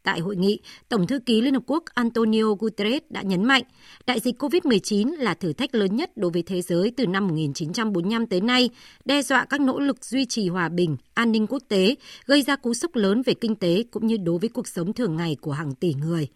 Tại 0.03 0.19
hội 0.19 0.35
nghị, 0.35 0.59
Tổng 0.89 1.07
thư 1.07 1.19
ký 1.19 1.41
Liên 1.41 1.53
Hợp 1.53 1.63
Quốc 1.65 1.83
Antonio 1.93 2.53
Guterres 2.59 3.01
đã 3.09 3.21
nhấn 3.21 3.43
mạnh 3.43 3.63
đại 4.05 4.19
dịch 4.19 4.43
COVID-19 4.43 5.15
là 5.17 5.33
thử 5.33 5.53
thách 5.53 5.75
lớn 5.75 5.95
nhất 5.95 6.17
đối 6.17 6.31
với 6.31 6.43
thế 6.43 6.61
giới 6.61 6.93
từ 6.97 7.07
năm 7.07 7.27
1945 7.27 8.27
tới 8.27 8.41
nay, 8.41 8.69
đe 9.05 9.21
dọa 9.21 9.45
các 9.45 9.61
nỗ 9.61 9.79
lực 9.79 10.05
duy 10.05 10.25
trì 10.25 10.49
hòa 10.49 10.69
bình, 10.69 10.97
an 11.13 11.31
ninh 11.31 11.47
quốc 11.47 11.63
tế, 11.67 11.95
gây 12.25 12.41
ra 12.41 12.55
cú 12.55 12.73
sốc 12.73 12.95
lớn 12.95 13.21
về 13.21 13.33
kinh 13.33 13.55
tế 13.55 13.83
cũng 13.91 14.07
như 14.07 14.17
đối 14.17 14.39
với 14.39 14.49
cuộc 14.49 14.67
sống 14.67 14.93
thường 14.93 15.15
ngày 15.15 15.37
của 15.41 15.51
hàng 15.51 15.75
tỷ 15.75 15.93
người. 15.93 16.27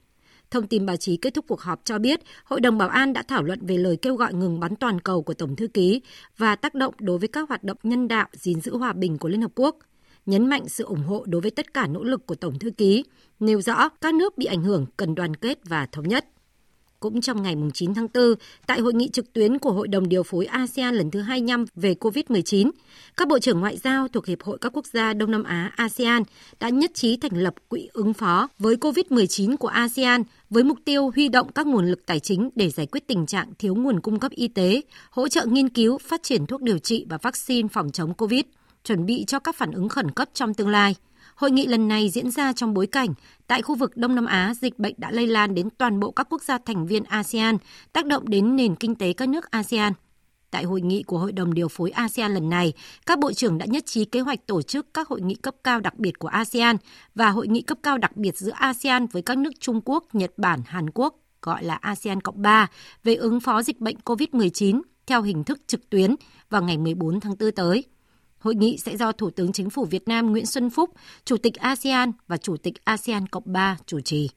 Thông 0.52 0.68
tin 0.68 0.86
báo 0.86 0.96
chí 0.96 1.18
kết 1.18 1.34
thúc 1.34 1.46
cuộc 1.48 1.62
họp 1.62 1.82
cho 1.86 2.00
biết, 2.00 2.20
Hội 2.44 2.62
đồng 2.62 2.78
Bảo 2.78 2.90
an 2.90 3.14
đã 3.14 3.24
thảo 3.24 3.44
luận 3.44 3.66
về 3.66 3.78
lời 3.78 3.98
kêu 3.98 4.16
gọi 4.16 4.34
ngừng 4.34 4.60
bắn 4.60 4.76
toàn 4.76 5.02
cầu 5.02 5.22
của 5.22 5.34
Tổng 5.34 5.56
thư 5.56 5.68
ký 5.68 6.02
và 6.38 6.56
tác 6.56 6.76
động 6.76 6.94
đối 7.00 7.18
với 7.18 7.28
các 7.28 7.50
hoạt 7.50 7.64
động 7.64 7.78
nhân 7.84 8.08
đạo 8.08 8.28
gìn 8.34 8.62
giữ 8.62 8.78
hòa 8.78 8.94
bình 8.94 9.18
của 9.18 9.30
Liên 9.30 9.42
Hợp 9.42 9.52
Quốc– 9.56 9.78
nhấn 10.26 10.50
mạnh 10.50 10.70
sự 10.70 10.84
ủng 10.84 11.04
hộ 11.04 11.24
đối 11.28 11.42
với 11.42 11.52
tất 11.52 11.74
cả 11.74 11.88
nỗ 11.88 12.04
lực 12.04 12.26
của 12.26 12.36
Tổng 12.36 12.60
thư 12.60 12.72
ký, 12.72 13.04
nêu 13.40 13.62
rõ 13.62 13.90
các 13.90 14.14
nước 14.14 14.38
bị 14.38 14.46
ảnh 14.46 14.64
hưởng 14.64 14.86
cần 14.98 15.16
đoàn 15.16 15.36
kết 15.36 15.60
và 15.66 15.86
thống 15.92 16.08
nhất. 16.08 16.26
Cũng 17.00 17.22
trong 17.22 17.44
ngày 17.44 17.56
9 17.74 17.94
tháng 17.94 18.08
4, 18.14 18.24
tại 18.68 18.80
hội 18.80 18.94
nghị 18.94 19.10
trực 19.10 19.34
tuyến 19.34 19.60
của 19.60 19.72
Hội 19.72 19.88
đồng 19.88 20.10
điều 20.10 20.24
phối 20.24 20.46
ASEAN 20.46 20.96
lần 20.96 21.12
thứ 21.12 21.22
25 21.22 21.66
về 21.76 21.96
COVID-19, 22.00 22.72
các 23.18 23.28
bộ 23.28 23.40
trưởng 23.40 23.60
ngoại 23.60 23.78
giao 23.78 24.08
thuộc 24.08 24.26
Hiệp 24.26 24.44
hội 24.44 24.58
các 24.62 24.72
quốc 24.76 24.86
gia 24.86 25.14
Đông 25.14 25.32
Nam 25.32 25.44
Á 25.44 25.72
ASEAN 25.76 26.24
đã 26.60 26.70
nhất 26.70 26.92
trí 26.94 27.18
thành 27.18 27.38
lập 27.38 27.54
quỹ 27.70 27.90
ứng 27.94 28.14
phó 28.14 28.48
với 28.60 28.76
COVID-19 28.76 29.58
của 29.58 29.68
ASEAN 29.68 30.24
với 30.50 30.64
mục 30.64 30.78
tiêu 30.86 31.12
huy 31.16 31.30
động 31.30 31.52
các 31.52 31.68
nguồn 31.68 31.86
lực 31.86 32.06
tài 32.06 32.20
chính 32.20 32.50
để 32.56 32.70
giải 32.70 32.86
quyết 32.86 33.08
tình 33.08 33.26
trạng 33.26 33.54
thiếu 33.60 33.76
nguồn 33.76 34.00
cung 34.00 34.20
cấp 34.20 34.32
y 34.32 34.48
tế, 34.48 34.82
hỗ 35.10 35.28
trợ 35.28 35.46
nghiên 35.46 35.70
cứu, 35.70 35.98
phát 35.98 36.24
triển 36.24 36.46
thuốc 36.46 36.62
điều 36.62 36.78
trị 36.78 37.06
và 37.10 37.18
vaccine 37.22 37.68
phòng 37.68 37.92
chống 37.92 38.14
COVID 38.14 38.42
chuẩn 38.86 39.06
bị 39.06 39.26
cho 39.28 39.40
các 39.40 39.56
phản 39.56 39.72
ứng 39.72 39.90
khẩn 39.90 40.12
cấp 40.12 40.30
trong 40.34 40.54
tương 40.54 40.70
lai. 40.70 40.96
Hội 41.36 41.52
nghị 41.52 41.68
lần 41.68 41.88
này 41.88 42.10
diễn 42.10 42.32
ra 42.32 42.54
trong 42.54 42.74
bối 42.74 42.88
cảnh 42.88 43.14
tại 43.48 43.62
khu 43.62 43.76
vực 43.76 43.98
Đông 43.98 44.16
Nam 44.16 44.26
Á 44.26 44.54
dịch 44.62 44.80
bệnh 44.80 44.94
đã 44.98 45.12
lây 45.12 45.28
lan 45.28 45.56
đến 45.56 45.70
toàn 45.78 46.00
bộ 46.00 46.12
các 46.12 46.28
quốc 46.30 46.44
gia 46.44 46.58
thành 46.58 46.88
viên 46.88 47.04
ASEAN, 47.04 47.58
tác 47.94 48.06
động 48.06 48.30
đến 48.30 48.56
nền 48.56 48.76
kinh 48.76 48.96
tế 48.96 49.14
các 49.14 49.30
nước 49.30 49.52
ASEAN. 49.52 49.94
Tại 50.52 50.64
hội 50.64 50.82
nghị 50.82 51.04
của 51.04 51.18
Hội 51.18 51.32
đồng 51.32 51.54
điều 51.54 51.68
phối 51.68 51.92
ASEAN 51.92 52.34
lần 52.34 52.50
này, 52.50 52.74
các 53.06 53.20
bộ 53.20 53.34
trưởng 53.34 53.58
đã 53.58 53.66
nhất 53.66 53.86
trí 53.86 54.06
kế 54.06 54.20
hoạch 54.20 54.48
tổ 54.48 54.62
chức 54.62 54.94
các 54.94 55.08
hội 55.08 55.22
nghị 55.22 55.36
cấp 55.36 55.56
cao 55.64 55.80
đặc 55.80 55.98
biệt 55.98 56.20
của 56.20 56.28
ASEAN 56.28 56.78
và 57.16 57.30
hội 57.30 57.48
nghị 57.48 57.62
cấp 57.62 57.78
cao 57.84 57.98
đặc 57.98 58.18
biệt 58.18 58.38
giữa 58.38 58.52
ASEAN 58.52 59.08
với 59.08 59.22
các 59.22 59.38
nước 59.38 59.52
Trung 59.60 59.82
Quốc, 59.86 60.16
Nhật 60.16 60.32
Bản, 60.38 60.60
Hàn 60.66 60.90
Quốc, 60.90 61.16
gọi 61.42 61.64
là 61.64 61.76
ASEAN 61.76 62.22
Cộng 62.22 62.42
3, 62.42 62.68
về 63.04 63.16
ứng 63.16 63.40
phó 63.40 63.62
dịch 63.62 63.80
bệnh 63.80 63.96
COVID-19 64.06 64.82
theo 65.08 65.22
hình 65.22 65.44
thức 65.44 65.60
trực 65.68 65.90
tuyến 65.90 66.16
vào 66.50 66.62
ngày 66.62 66.78
14 66.78 67.20
tháng 67.20 67.36
4 67.40 67.52
tới. 67.52 67.84
Hội 68.46 68.56
nghị 68.56 68.78
sẽ 68.78 68.98
do 68.98 69.12
Thủ 69.12 69.30
tướng 69.30 69.52
Chính 69.52 69.70
phủ 69.70 69.86
Việt 69.86 70.08
Nam 70.08 70.32
Nguyễn 70.32 70.46
Xuân 70.46 70.70
Phúc, 70.70 70.89
Chủ 71.26 71.38
tịch 71.38 71.56
ASEAN 71.56 72.12
và 72.28 72.38
Chủ 72.38 72.58
tịch 72.58 72.74
ASEAN 72.86 73.28
Cộng 73.28 73.43
3 73.46 73.78
chủ 73.86 74.02
trì. 74.02 74.30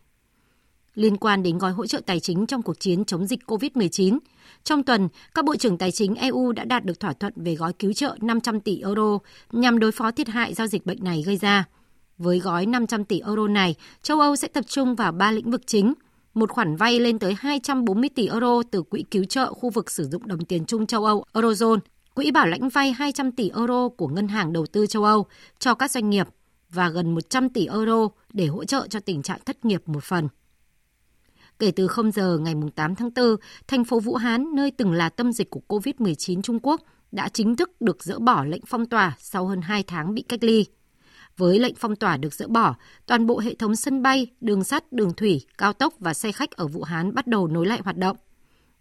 Liên 0.95 1.17
quan 1.17 1.43
đến 1.43 1.59
gói 1.59 1.73
hỗ 1.73 1.87
trợ 1.87 2.01
tài 2.07 2.21
chính 2.21 2.47
trong 2.47 2.63
cuộc 2.63 2.81
chiến 2.81 3.05
chống 3.05 3.27
dịch 3.27 3.41
COVID-19, 3.47 4.19
trong 4.65 4.83
tuần, 4.83 5.09
các 5.35 5.45
bộ 5.45 5.57
trưởng 5.57 5.79
tài 5.79 5.93
chính 5.93 6.15
EU 6.15 6.53
đã 6.53 6.65
đạt 6.65 6.85
được 6.85 7.01
thỏa 7.01 7.13
thuận 7.13 7.33
về 7.37 7.55
gói 7.55 7.73
cứu 7.73 7.93
trợ 7.93 8.17
500 8.21 8.61
tỷ 8.61 8.81
euro 8.83 9.19
nhằm 9.53 9.79
đối 9.79 9.93
phó 9.93 10.11
thiệt 10.11 10.29
hại 10.29 10.55
do 10.55 10.67
dịch 10.67 10.87
bệnh 10.87 11.05
này 11.05 11.23
gây 11.27 11.37
ra. 11.37 11.65
Với 12.19 12.39
gói 12.39 12.67
500 12.67 13.05
tỷ 13.05 13.21
euro 13.21 13.49
này, 13.49 13.75
châu 14.03 14.21
Âu 14.21 14.37
sẽ 14.37 14.49
tập 14.49 14.65
trung 14.69 14.95
vào 14.95 15.13
ba 15.13 15.33
lĩnh 15.33 15.51
vực 15.51 15.67
chính– 15.67 15.95
một 16.35 16.51
khoản 16.51 16.77
vay 16.77 17.01
lên 17.01 17.19
tới 17.19 17.35
240 17.39 18.09
tỷ 18.15 18.29
euro 18.29 18.63
từ 18.71 18.83
quỹ 18.83 19.05
cứu 19.11 19.25
trợ 19.25 19.53
khu 19.53 19.71
vực 19.71 19.91
sử 19.91 20.05
dụng 20.05 20.27
đồng 20.27 20.45
tiền 20.45 20.65
chung 20.65 20.87
châu 20.87 21.05
Âu 21.05 21.25
Eurozone 21.33 21.79
Quỹ 22.19 22.31
bảo 22.31 22.47
lãnh 22.47 22.69
vay 22.69 22.93
200 22.93 23.33
tỷ 23.33 23.51
euro 23.57 23.89
của 23.89 24.09
Ngân 24.09 24.29
hàng 24.29 24.53
Đầu 24.53 24.67
tư 24.67 24.87
châu 24.87 25.05
Âu 25.05 25.27
cho 25.59 25.75
các 25.75 25.91
doanh 25.91 26.11
nghiệp 26.11 26.27
và 26.71 26.89
gần 26.89 27.15
100 27.15 27.49
tỷ 27.49 27.67
euro 27.67 28.09
để 28.33 28.47
hỗ 28.47 28.65
trợ 28.65 28.87
cho 28.91 29.01
tình 29.01 29.23
trạng 29.23 29.39
thất 29.47 29.65
nghiệp 29.65 29.83
một 29.87 30.05
phần. 30.05 30.29
Kể 31.59 31.71
từ 31.71 31.87
0 31.87 32.13
giờ 32.13 32.39
ngày 32.39 32.55
8 32.75 32.95
tháng 32.95 33.11
4, 33.17 33.37
thành 33.69 33.85
phố 33.85 34.01
Vũ 34.01 34.15
Hán, 34.15 34.47
nơi 34.55 34.71
từng 34.71 34.93
là 34.93 35.09
tâm 35.09 35.33
dịch 35.33 35.51
của 35.51 35.61
COVID-19 35.69 36.43
Trung 36.43 36.59
Quốc, 36.63 36.83
đã 37.13 37.29
chính 37.29 37.57
thức 37.57 37.81
được 37.81 38.05
dỡ 38.05 38.19
bỏ 38.19 38.45
lệnh 38.45 38.63
phong 38.67 38.87
tỏa 38.87 39.17
sau 39.19 39.47
hơn 39.47 39.61
2 39.61 39.83
tháng 39.83 40.15
bị 40.15 40.23
cách 40.23 40.45
ly. 40.45 40.67
Với 41.37 41.59
lệnh 41.59 41.75
phong 41.75 41.97
tỏa 41.97 42.17
được 42.17 42.35
dỡ 42.35 42.49
bỏ, 42.49 42.75
toàn 43.07 43.27
bộ 43.27 43.39
hệ 43.39 43.55
thống 43.55 43.77
sân 43.77 44.03
bay, 44.03 44.27
đường 44.41 44.65
sắt, 44.65 44.93
đường 44.93 45.15
thủy, 45.15 45.47
cao 45.59 45.73
tốc 45.73 45.95
và 45.99 46.15
xe 46.15 46.33
khách 46.33 46.51
ở 46.51 46.67
Vũ 46.67 46.83
Hán 46.83 47.15
bắt 47.15 47.27
đầu 47.27 47.47
nối 47.49 47.67
lại 47.67 47.81
hoạt 47.85 47.97
động. 47.97 48.17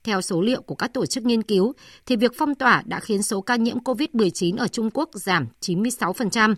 Theo 0.07 0.21
số 0.21 0.41
liệu 0.41 0.61
của 0.61 0.75
các 0.75 0.93
tổ 0.93 1.05
chức 1.05 1.25
nghiên 1.25 1.43
cứu, 1.43 1.73
thì 2.05 2.15
việc 2.15 2.31
phong 2.37 2.55
tỏa 2.55 2.83
đã 2.85 2.99
khiến 2.99 3.23
số 3.23 3.41
ca 3.41 3.55
nhiễm 3.55 3.77
COVID-19 3.79 4.57
ở 4.57 4.67
Trung 4.67 4.89
Quốc 4.93 5.09
giảm 5.13 5.47
96%, 5.61 6.55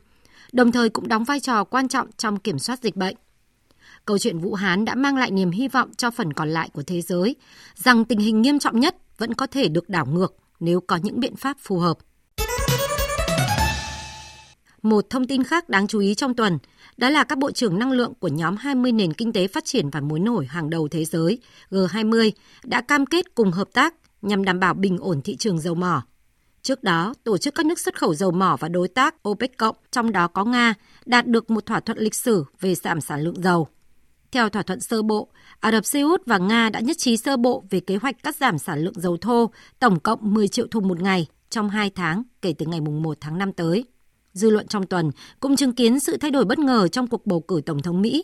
đồng 0.52 0.72
thời 0.72 0.90
cũng 0.90 1.08
đóng 1.08 1.24
vai 1.24 1.40
trò 1.40 1.64
quan 1.64 1.88
trọng 1.88 2.12
trong 2.18 2.40
kiểm 2.40 2.60
soát 2.60 2.80
dịch 2.84 2.96
bệnh. 2.96 3.16
Câu 4.06 4.18
chuyện 4.18 4.40
Vũ 4.40 4.54
Hán 4.54 4.86
đã 4.86 4.96
mang 4.96 5.18
lại 5.18 5.32
niềm 5.32 5.52
hy 5.52 5.68
vọng 5.68 5.92
cho 5.98 6.12
phần 6.12 6.34
còn 6.34 6.50
lại 6.50 6.70
của 6.74 6.84
thế 6.84 7.02
giới, 7.02 7.36
rằng 7.76 8.06
tình 8.06 8.20
hình 8.20 8.42
nghiêm 8.42 8.60
trọng 8.60 8.80
nhất 8.80 8.96
vẫn 9.18 9.34
có 9.34 9.48
thể 9.48 9.68
được 9.68 9.90
đảo 9.90 10.06
ngược 10.06 10.36
nếu 10.60 10.82
có 10.82 10.96
những 11.04 11.20
biện 11.20 11.36
pháp 11.36 11.58
phù 11.60 11.78
hợp. 11.78 11.98
Một 14.82 15.10
thông 15.10 15.28
tin 15.28 15.44
khác 15.44 15.70
đáng 15.70 15.88
chú 15.88 16.00
ý 16.00 16.16
trong 16.16 16.34
tuần, 16.34 16.58
đó 16.98 17.10
là 17.10 17.24
các 17.24 17.38
bộ 17.38 17.52
trưởng 17.52 17.80
năng 17.80 17.92
lượng 17.92 18.14
của 18.20 18.28
nhóm 18.28 18.56
20 18.56 18.92
nền 18.92 19.14
kinh 19.14 19.34
tế 19.34 19.48
phát 19.48 19.66
triển 19.66 19.90
và 19.90 20.02
mới 20.02 20.20
nổi 20.20 20.46
hàng 20.46 20.70
đầu 20.70 20.88
thế 20.88 21.06
giới 21.06 21.40
G20 21.70 22.32
đã 22.64 22.82
cam 22.82 23.06
kết 23.06 23.36
cùng 23.36 23.52
hợp 23.52 23.68
tác 23.74 23.96
nhằm 24.22 24.46
đảm 24.46 24.60
bảo 24.60 24.74
bình 24.74 24.98
ổn 24.98 25.22
thị 25.22 25.36
trường 25.36 25.60
dầu 25.60 25.76
mỏ. 25.76 26.04
Trước 26.62 26.84
đó, 26.84 27.14
tổ 27.24 27.38
chức 27.38 27.56
các 27.56 27.66
nước 27.66 27.80
xuất 27.80 28.00
khẩu 28.00 28.16
dầu 28.16 28.32
mỏ 28.32 28.58
và 28.60 28.68
đối 28.68 28.88
tác 28.88 29.30
OPEC 29.30 29.58
cộng, 29.58 29.76
trong 29.92 30.12
đó 30.12 30.28
có 30.28 30.46
Nga, 30.46 30.74
đạt 31.06 31.28
được 31.28 31.50
một 31.50 31.66
thỏa 31.66 31.80
thuận 31.80 31.98
lịch 31.98 32.16
sử 32.16 32.46
về 32.60 32.76
giảm 32.76 33.02
sản 33.02 33.22
lượng 33.22 33.44
dầu. 33.44 33.68
Theo 34.32 34.50
thỏa 34.50 34.62
thuận 34.62 34.80
sơ 34.80 35.02
bộ, 35.02 35.30
Ả 35.60 35.72
Rập 35.72 35.86
Xê 35.86 36.02
Út 36.02 36.22
và 36.26 36.38
Nga 36.38 36.70
đã 36.70 36.80
nhất 36.80 36.98
trí 36.98 37.18
sơ 37.18 37.38
bộ 37.38 37.64
về 37.70 37.80
kế 37.80 37.96
hoạch 37.96 38.24
cắt 38.24 38.36
giảm 38.36 38.58
sản 38.58 38.80
lượng 38.80 39.00
dầu 39.00 39.18
thô 39.18 39.52
tổng 39.80 40.00
cộng 40.00 40.34
10 40.34 40.48
triệu 40.48 40.68
thùng 40.68 40.88
một 40.88 41.02
ngày 41.02 41.28
trong 41.50 41.70
2 41.70 41.90
tháng 41.90 42.24
kể 42.42 42.54
từ 42.58 42.66
ngày 42.66 42.82
1 42.82 43.18
tháng 43.22 43.38
5 43.38 43.54
tới. 43.54 43.86
Dư 44.40 44.50
luận 44.50 44.68
trong 44.68 44.86
tuần 44.86 45.12
cũng 45.40 45.56
chứng 45.56 45.74
kiến 45.74 46.00
sự 46.00 46.18
thay 46.18 46.32
đổi 46.32 46.46
bất 46.46 46.60
ngờ 46.60 46.88
trong 46.88 47.08
cuộc 47.08 47.26
bầu 47.26 47.40
cử 47.40 47.62
Tổng 47.66 47.82
thống 47.82 48.02
Mỹ. 48.02 48.24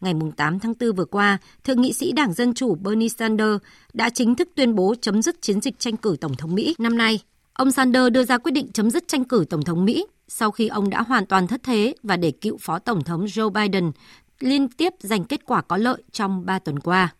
Ngày 0.00 0.14
8 0.36 0.58
tháng 0.58 0.74
4 0.80 0.92
vừa 0.92 1.04
qua, 1.04 1.38
Thượng 1.64 1.80
nghị 1.80 1.92
sĩ 1.92 2.12
Đảng 2.12 2.32
Dân 2.32 2.54
Chủ 2.54 2.74
Bernie 2.74 3.08
Sanders 3.08 3.62
đã 3.92 4.10
chính 4.10 4.34
thức 4.34 4.48
tuyên 4.54 4.74
bố 4.74 4.94
chấm 5.00 5.22
dứt 5.22 5.42
chiến 5.42 5.60
dịch 5.60 5.78
tranh 5.78 5.96
cử 5.96 6.16
Tổng 6.20 6.36
thống 6.36 6.54
Mỹ 6.54 6.74
năm 6.78 6.98
nay. 6.98 7.20
Ông 7.52 7.70
Sanders 7.70 8.12
đưa 8.12 8.24
ra 8.24 8.38
quyết 8.38 8.52
định 8.52 8.72
chấm 8.72 8.90
dứt 8.90 9.08
tranh 9.08 9.24
cử 9.24 9.44
Tổng 9.50 9.62
thống 9.62 9.84
Mỹ 9.84 10.06
sau 10.28 10.50
khi 10.50 10.68
ông 10.68 10.90
đã 10.90 11.02
hoàn 11.02 11.26
toàn 11.26 11.46
thất 11.46 11.62
thế 11.62 11.94
và 12.02 12.16
để 12.16 12.30
cựu 12.30 12.56
Phó 12.60 12.78
Tổng 12.78 13.04
thống 13.04 13.24
Joe 13.24 13.50
Biden 13.50 13.92
liên 14.40 14.68
tiếp 14.68 14.92
giành 15.00 15.24
kết 15.24 15.46
quả 15.46 15.62
có 15.62 15.76
lợi 15.76 16.02
trong 16.12 16.46
3 16.46 16.58
tuần 16.58 16.78
qua. 16.78 17.14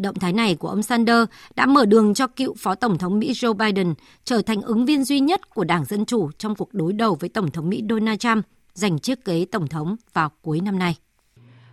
Động 0.00 0.18
thái 0.18 0.32
này 0.32 0.54
của 0.54 0.68
ông 0.68 0.82
Sanders 0.82 1.30
đã 1.56 1.66
mở 1.66 1.86
đường 1.86 2.14
cho 2.14 2.26
cựu 2.26 2.54
Phó 2.58 2.74
Tổng 2.74 2.98
thống 2.98 3.18
Mỹ 3.18 3.32
Joe 3.32 3.52
Biden 3.52 3.94
trở 4.24 4.42
thành 4.42 4.62
ứng 4.62 4.86
viên 4.86 5.04
duy 5.04 5.20
nhất 5.20 5.50
của 5.54 5.64
Đảng 5.64 5.84
Dân 5.84 6.04
Chủ 6.04 6.30
trong 6.38 6.54
cuộc 6.54 6.74
đối 6.74 6.92
đầu 6.92 7.16
với 7.20 7.28
Tổng 7.28 7.50
thống 7.50 7.68
Mỹ 7.68 7.82
Donald 7.90 8.18
Trump 8.18 8.44
giành 8.74 8.98
chiếc 8.98 9.24
ghế 9.24 9.46
Tổng 9.52 9.68
thống 9.68 9.96
vào 10.12 10.30
cuối 10.42 10.60
năm 10.60 10.78
nay. 10.78 10.96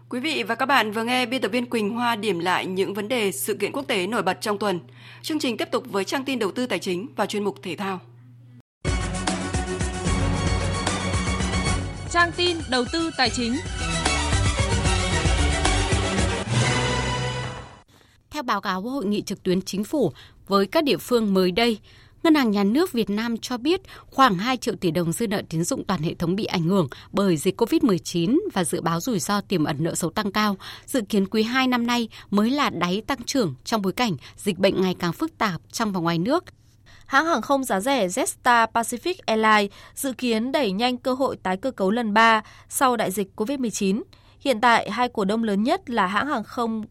Quý 0.10 0.20
vị 0.20 0.44
và 0.44 0.56
các 0.56 0.66
bạn 0.66 0.92
vừa 0.92 1.04
nghe 1.04 1.26
biên 1.26 1.42
tập 1.42 1.52
viên 1.52 1.66
Quỳnh 1.66 1.90
Hoa 1.90 2.16
điểm 2.16 2.40
lại 2.40 2.66
những 2.66 2.94
vấn 2.94 3.08
đề 3.08 3.32
sự 3.32 3.54
kiện 3.54 3.72
quốc 3.72 3.88
tế 3.88 4.08
nổi 4.08 4.24
bật 4.24 4.38
trong 4.42 4.58
tuần. 4.58 4.80
Chương 5.22 5.40
trình 5.40 5.58
tiếp 5.58 5.68
tục 5.72 5.84
với 5.92 6.04
trang 6.04 6.24
tin 6.24 6.40
đầu 6.40 6.52
tư 6.52 6.66
tài 6.66 6.80
chính 6.80 7.08
và 7.16 7.26
chuyên 7.26 7.44
mục 7.44 7.64
thể 7.64 7.76
thao. 7.76 8.00
Trang 12.12 12.32
tin 12.38 12.58
đầu 12.70 12.86
tư 12.94 13.12
tài 13.18 13.30
chính. 13.30 13.54
Theo 18.38 18.44
báo 18.44 18.62
cáo 18.62 18.82
của 18.82 18.90
hội 18.90 19.06
nghị 19.06 19.22
trực 19.22 19.44
tuyến 19.44 19.62
chính 19.62 19.84
phủ 19.84 20.12
với 20.48 20.68
các 20.68 20.84
địa 20.84 20.98
phương 20.98 21.34
mới 21.34 21.52
đây, 21.52 21.80
Ngân 22.24 22.36
hàng 22.36 22.52
Nhà 22.52 22.64
nước 22.64 22.92
Việt 22.92 23.10
Nam 23.10 23.38
cho 23.38 23.58
biết 23.58 23.82
khoảng 24.06 24.38
2 24.38 24.58
triệu 24.58 24.76
tỷ 24.76 24.92
đồng 24.92 25.12
dư 25.12 25.28
nợ 25.28 25.42
tín 25.50 25.64
dụng 25.64 25.84
toàn 25.84 26.02
hệ 26.02 26.14
thống 26.14 26.36
bị 26.36 26.46
ảnh 26.46 26.64
hưởng 26.64 26.88
bởi 27.12 27.38
dịch 27.38 27.62
COVID-19 27.62 28.40
và 28.54 28.64
dự 28.64 28.82
báo 28.82 29.00
rủi 29.00 29.20
ro 29.20 29.42
tiềm 29.42 29.64
ẩn 29.64 29.76
nợ 29.80 29.96
xấu 29.96 30.10
tăng 30.10 30.32
cao. 30.32 30.58
Dự 30.86 31.02
kiến 31.02 31.28
quý 31.28 31.44
2 31.44 31.68
năm 31.68 31.88
nay 31.88 32.10
mới 32.30 32.50
là 32.50 32.70
đáy 32.70 33.02
tăng 33.08 33.24
trưởng 33.24 33.56
trong 33.64 33.82
bối 33.82 33.94
cảnh 33.94 34.16
dịch 34.38 34.58
bệnh 34.58 34.82
ngày 34.82 34.96
càng 35.00 35.14
phức 35.14 35.38
tạp 35.38 35.62
trong 35.72 35.92
và 35.92 36.00
ngoài 36.00 36.18
nước. 36.18 36.44
Hãng 37.06 37.26
hàng 37.26 37.42
không 37.42 37.64
giá 37.64 37.80
rẻ 37.80 38.08
Jetstar 38.08 38.68
Pacific 38.74 39.14
Airlines 39.26 39.72
dự 39.96 40.14
kiến 40.14 40.52
đẩy 40.52 40.72
nhanh 40.72 40.98
cơ 40.98 41.14
hội 41.14 41.38
tái 41.44 41.58
cơ 41.58 41.72
cấu 41.72 41.92
lần 41.92 42.14
3 42.14 42.42
sau 42.70 42.98
đại 42.98 43.12
dịch 43.12 43.28
COVID-19. 43.36 44.02
Hiện 44.40 44.62
tại, 44.62 44.92
hai 44.92 45.10
cổ 45.10 45.26
đông 45.26 45.44
lớn 45.44 45.64
nhất 45.64 45.90
là 45.90 46.08
hãng 46.08 46.28
hàng 46.28 46.44
không 46.44 46.84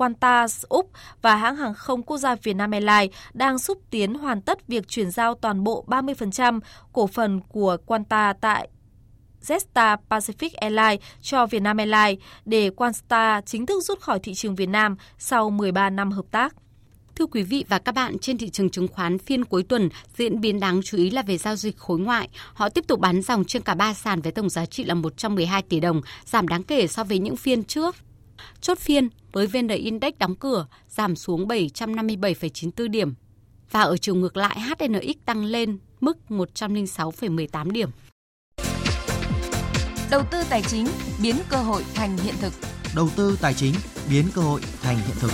Qantas 0.00 0.64
Úc 0.68 0.90
và 1.22 1.36
hãng 1.36 1.56
hàng 1.56 1.74
không 1.74 2.02
quốc 2.02 2.18
gia 2.18 2.34
Việt 2.34 2.54
Nam 2.54 2.70
Airlines 2.70 3.16
đang 3.34 3.58
xúc 3.58 3.78
tiến 3.90 4.14
hoàn 4.14 4.40
tất 4.40 4.68
việc 4.68 4.88
chuyển 4.88 5.10
giao 5.10 5.34
toàn 5.34 5.64
bộ 5.64 5.84
30% 5.88 6.60
cổ 6.92 7.06
phần 7.06 7.40
của 7.48 7.76
Qantas 7.86 8.34
tại 8.40 8.68
Jetstar 9.42 9.96
Pacific 10.10 10.50
Airlines 10.56 11.00
cho 11.22 11.46
Vietnam 11.46 11.76
Airlines 11.76 12.24
để 12.44 12.70
Qantas 12.76 13.42
chính 13.46 13.66
thức 13.66 13.82
rút 13.82 14.00
khỏi 14.00 14.18
thị 14.22 14.34
trường 14.34 14.54
Việt 14.54 14.68
Nam 14.68 14.96
sau 15.18 15.50
13 15.50 15.90
năm 15.90 16.10
hợp 16.10 16.24
tác. 16.30 16.54
Thưa 17.14 17.26
quý 17.26 17.42
vị 17.42 17.64
và 17.68 17.78
các 17.78 17.94
bạn, 17.94 18.18
trên 18.18 18.38
thị 18.38 18.50
trường 18.50 18.70
chứng 18.70 18.88
khoán 18.88 19.18
phiên 19.18 19.44
cuối 19.44 19.62
tuần 19.62 19.88
diễn 20.16 20.40
biến 20.40 20.60
đáng 20.60 20.80
chú 20.84 20.98
ý 20.98 21.10
là 21.10 21.22
về 21.22 21.38
giao 21.38 21.56
dịch 21.56 21.76
khối 21.78 21.98
ngoại. 21.98 22.28
Họ 22.54 22.68
tiếp 22.68 22.84
tục 22.88 23.00
bán 23.00 23.22
dòng 23.22 23.44
trên 23.44 23.62
cả 23.62 23.74
ba 23.74 23.94
sàn 23.94 24.20
với 24.20 24.32
tổng 24.32 24.50
giá 24.50 24.66
trị 24.66 24.84
là 24.84 24.94
112 24.94 25.62
tỷ 25.62 25.80
đồng, 25.80 26.00
giảm 26.24 26.48
đáng 26.48 26.62
kể 26.62 26.86
so 26.86 27.04
với 27.04 27.18
những 27.18 27.36
phiên 27.36 27.64
trước. 27.64 27.96
Chốt 28.60 28.78
phiên 28.78 29.08
với 29.32 29.46
VN 29.46 29.68
Index 29.68 30.14
đóng 30.18 30.34
cửa 30.34 30.66
giảm 30.88 31.16
xuống 31.16 31.48
757,94 31.48 32.88
điểm 32.88 33.14
và 33.70 33.80
ở 33.80 33.96
chiều 33.96 34.14
ngược 34.14 34.36
lại 34.36 34.60
HNX 34.60 35.16
tăng 35.24 35.44
lên 35.44 35.78
mức 36.00 36.18
106,18 36.28 37.70
điểm. 37.70 37.90
Đầu 40.10 40.22
tư 40.30 40.42
tài 40.50 40.62
chính 40.62 40.86
biến 41.22 41.36
cơ 41.48 41.56
hội 41.56 41.84
thành 41.94 42.16
hiện 42.16 42.34
thực. 42.40 42.52
Đầu 42.96 43.08
tư 43.16 43.38
tài 43.40 43.54
chính 43.54 43.74
biến 44.10 44.24
cơ 44.34 44.42
hội 44.42 44.60
thành 44.82 44.96
hiện 44.96 45.16
thực. 45.20 45.30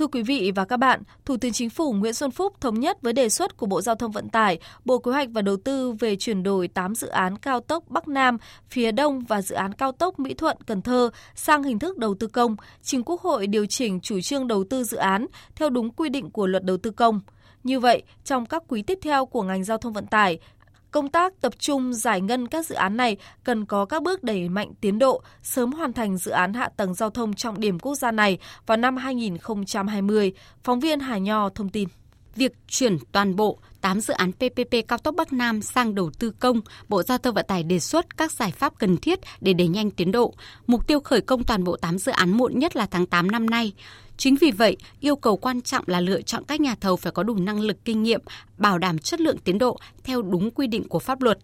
Thưa 0.00 0.06
quý 0.06 0.22
vị 0.22 0.52
và 0.54 0.64
các 0.64 0.76
bạn, 0.76 1.02
Thủ 1.24 1.36
tướng 1.36 1.52
Chính 1.52 1.70
phủ 1.70 1.92
Nguyễn 1.92 2.14
Xuân 2.14 2.30
Phúc 2.30 2.60
thống 2.60 2.80
nhất 2.80 3.02
với 3.02 3.12
đề 3.12 3.28
xuất 3.28 3.56
của 3.56 3.66
Bộ 3.66 3.80
Giao 3.80 3.94
thông 3.94 4.10
Vận 4.10 4.28
tải, 4.28 4.58
Bộ 4.84 4.98
Kế 4.98 5.10
hoạch 5.10 5.28
và 5.32 5.42
Đầu 5.42 5.56
tư 5.56 5.92
về 5.92 6.16
chuyển 6.16 6.42
đổi 6.42 6.68
8 6.68 6.94
dự 6.94 7.06
án 7.06 7.38
cao 7.38 7.60
tốc 7.60 7.84
Bắc 7.88 8.08
Nam, 8.08 8.38
phía 8.68 8.92
Đông 8.92 9.20
và 9.20 9.42
dự 9.42 9.54
án 9.54 9.72
cao 9.72 9.92
tốc 9.92 10.18
Mỹ 10.18 10.34
Thuận, 10.34 10.56
Cần 10.66 10.82
Thơ 10.82 11.10
sang 11.34 11.62
hình 11.62 11.78
thức 11.78 11.98
đầu 11.98 12.14
tư 12.14 12.26
công, 12.26 12.56
trình 12.82 13.02
Quốc 13.04 13.20
hội 13.20 13.46
điều 13.46 13.66
chỉnh 13.66 14.00
chủ 14.00 14.20
trương 14.20 14.46
đầu 14.46 14.64
tư 14.64 14.84
dự 14.84 14.96
án 14.96 15.26
theo 15.56 15.70
đúng 15.70 15.90
quy 15.90 16.08
định 16.08 16.30
của 16.30 16.46
Luật 16.46 16.64
Đầu 16.64 16.76
tư 16.76 16.90
công. 16.90 17.20
Như 17.64 17.80
vậy, 17.80 18.02
trong 18.24 18.46
các 18.46 18.62
quý 18.68 18.82
tiếp 18.82 18.98
theo 19.02 19.26
của 19.26 19.42
ngành 19.42 19.64
giao 19.64 19.78
thông 19.78 19.92
vận 19.92 20.06
tải, 20.06 20.38
Công 20.90 21.08
tác 21.08 21.40
tập 21.40 21.52
trung 21.58 21.94
giải 21.94 22.20
ngân 22.20 22.46
các 22.46 22.66
dự 22.66 22.74
án 22.74 22.96
này 22.96 23.16
cần 23.44 23.64
có 23.64 23.84
các 23.84 24.02
bước 24.02 24.24
đẩy 24.24 24.48
mạnh 24.48 24.72
tiến 24.80 24.98
độ, 24.98 25.22
sớm 25.42 25.72
hoàn 25.72 25.92
thành 25.92 26.16
dự 26.16 26.30
án 26.30 26.54
hạ 26.54 26.68
tầng 26.76 26.94
giao 26.94 27.10
thông 27.10 27.34
trọng 27.34 27.60
điểm 27.60 27.78
quốc 27.78 27.94
gia 27.94 28.10
này 28.10 28.38
vào 28.66 28.76
năm 28.76 28.96
2020. 28.96 30.32
Phóng 30.64 30.80
viên 30.80 31.00
Hà 31.00 31.18
Nho 31.18 31.48
thông 31.48 31.68
tin. 31.68 31.88
Việc 32.36 32.52
chuyển 32.68 32.98
toàn 33.12 33.36
bộ 33.36 33.58
8 33.80 34.00
dự 34.00 34.14
án 34.14 34.32
PPP 34.32 34.88
cao 34.88 34.98
tốc 34.98 35.14
Bắc 35.14 35.32
Nam 35.32 35.62
sang 35.62 35.94
đầu 35.94 36.10
tư 36.18 36.30
công, 36.30 36.60
Bộ 36.88 37.02
Giao 37.02 37.18
thông 37.18 37.34
Vận 37.34 37.46
tải 37.48 37.62
đề 37.62 37.80
xuất 37.80 38.16
các 38.16 38.32
giải 38.32 38.50
pháp 38.50 38.78
cần 38.78 38.96
thiết 38.96 39.18
để 39.40 39.52
đẩy 39.52 39.68
nhanh 39.68 39.90
tiến 39.90 40.12
độ. 40.12 40.34
Mục 40.66 40.86
tiêu 40.86 41.00
khởi 41.00 41.20
công 41.20 41.44
toàn 41.44 41.64
bộ 41.64 41.76
8 41.76 41.98
dự 41.98 42.12
án 42.12 42.30
muộn 42.30 42.58
nhất 42.58 42.76
là 42.76 42.86
tháng 42.90 43.06
8 43.06 43.30
năm 43.30 43.50
nay. 43.50 43.72
Chính 44.20 44.36
vì 44.36 44.50
vậy, 44.50 44.76
yêu 45.00 45.16
cầu 45.16 45.36
quan 45.36 45.60
trọng 45.60 45.84
là 45.86 46.00
lựa 46.00 46.22
chọn 46.22 46.42
các 46.48 46.60
nhà 46.60 46.74
thầu 46.80 46.96
phải 46.96 47.12
có 47.12 47.22
đủ 47.22 47.34
năng 47.34 47.60
lực 47.60 47.76
kinh 47.84 48.02
nghiệm, 48.02 48.20
bảo 48.58 48.78
đảm 48.78 48.98
chất 48.98 49.20
lượng 49.20 49.36
tiến 49.44 49.58
độ 49.58 49.76
theo 50.04 50.22
đúng 50.22 50.50
quy 50.50 50.66
định 50.66 50.88
của 50.88 50.98
pháp 50.98 51.22
luật. 51.22 51.38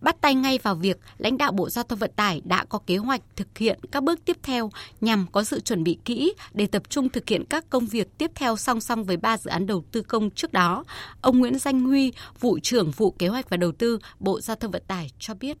Bắt 0.00 0.16
tay 0.20 0.34
ngay 0.34 0.58
vào 0.62 0.74
việc, 0.74 0.98
lãnh 1.18 1.38
đạo 1.38 1.52
Bộ 1.52 1.68
Giao 1.68 1.84
thông 1.84 1.98
Vận 1.98 2.10
tải 2.16 2.42
đã 2.44 2.64
có 2.64 2.78
kế 2.86 2.96
hoạch 2.96 3.20
thực 3.36 3.58
hiện 3.58 3.78
các 3.92 4.02
bước 4.02 4.24
tiếp 4.24 4.36
theo 4.42 4.70
nhằm 5.00 5.26
có 5.32 5.42
sự 5.42 5.60
chuẩn 5.60 5.84
bị 5.84 5.98
kỹ 6.04 6.32
để 6.54 6.66
tập 6.66 6.82
trung 6.88 7.08
thực 7.08 7.28
hiện 7.28 7.44
các 7.44 7.70
công 7.70 7.86
việc 7.86 8.08
tiếp 8.18 8.30
theo 8.34 8.56
song 8.56 8.80
song 8.80 9.04
với 9.04 9.16
ba 9.16 9.36
dự 9.36 9.50
án 9.50 9.66
đầu 9.66 9.84
tư 9.92 10.02
công 10.02 10.30
trước 10.30 10.52
đó. 10.52 10.84
Ông 11.20 11.38
Nguyễn 11.38 11.58
Danh 11.58 11.80
Huy, 11.80 12.12
vụ 12.40 12.58
trưởng 12.58 12.90
vụ 12.90 13.10
kế 13.10 13.28
hoạch 13.28 13.50
và 13.50 13.56
đầu 13.56 13.72
tư 13.72 13.98
Bộ 14.20 14.40
Giao 14.40 14.56
thông 14.56 14.70
Vận 14.70 14.82
tải 14.86 15.06
cho 15.18 15.34
biết 15.34 15.56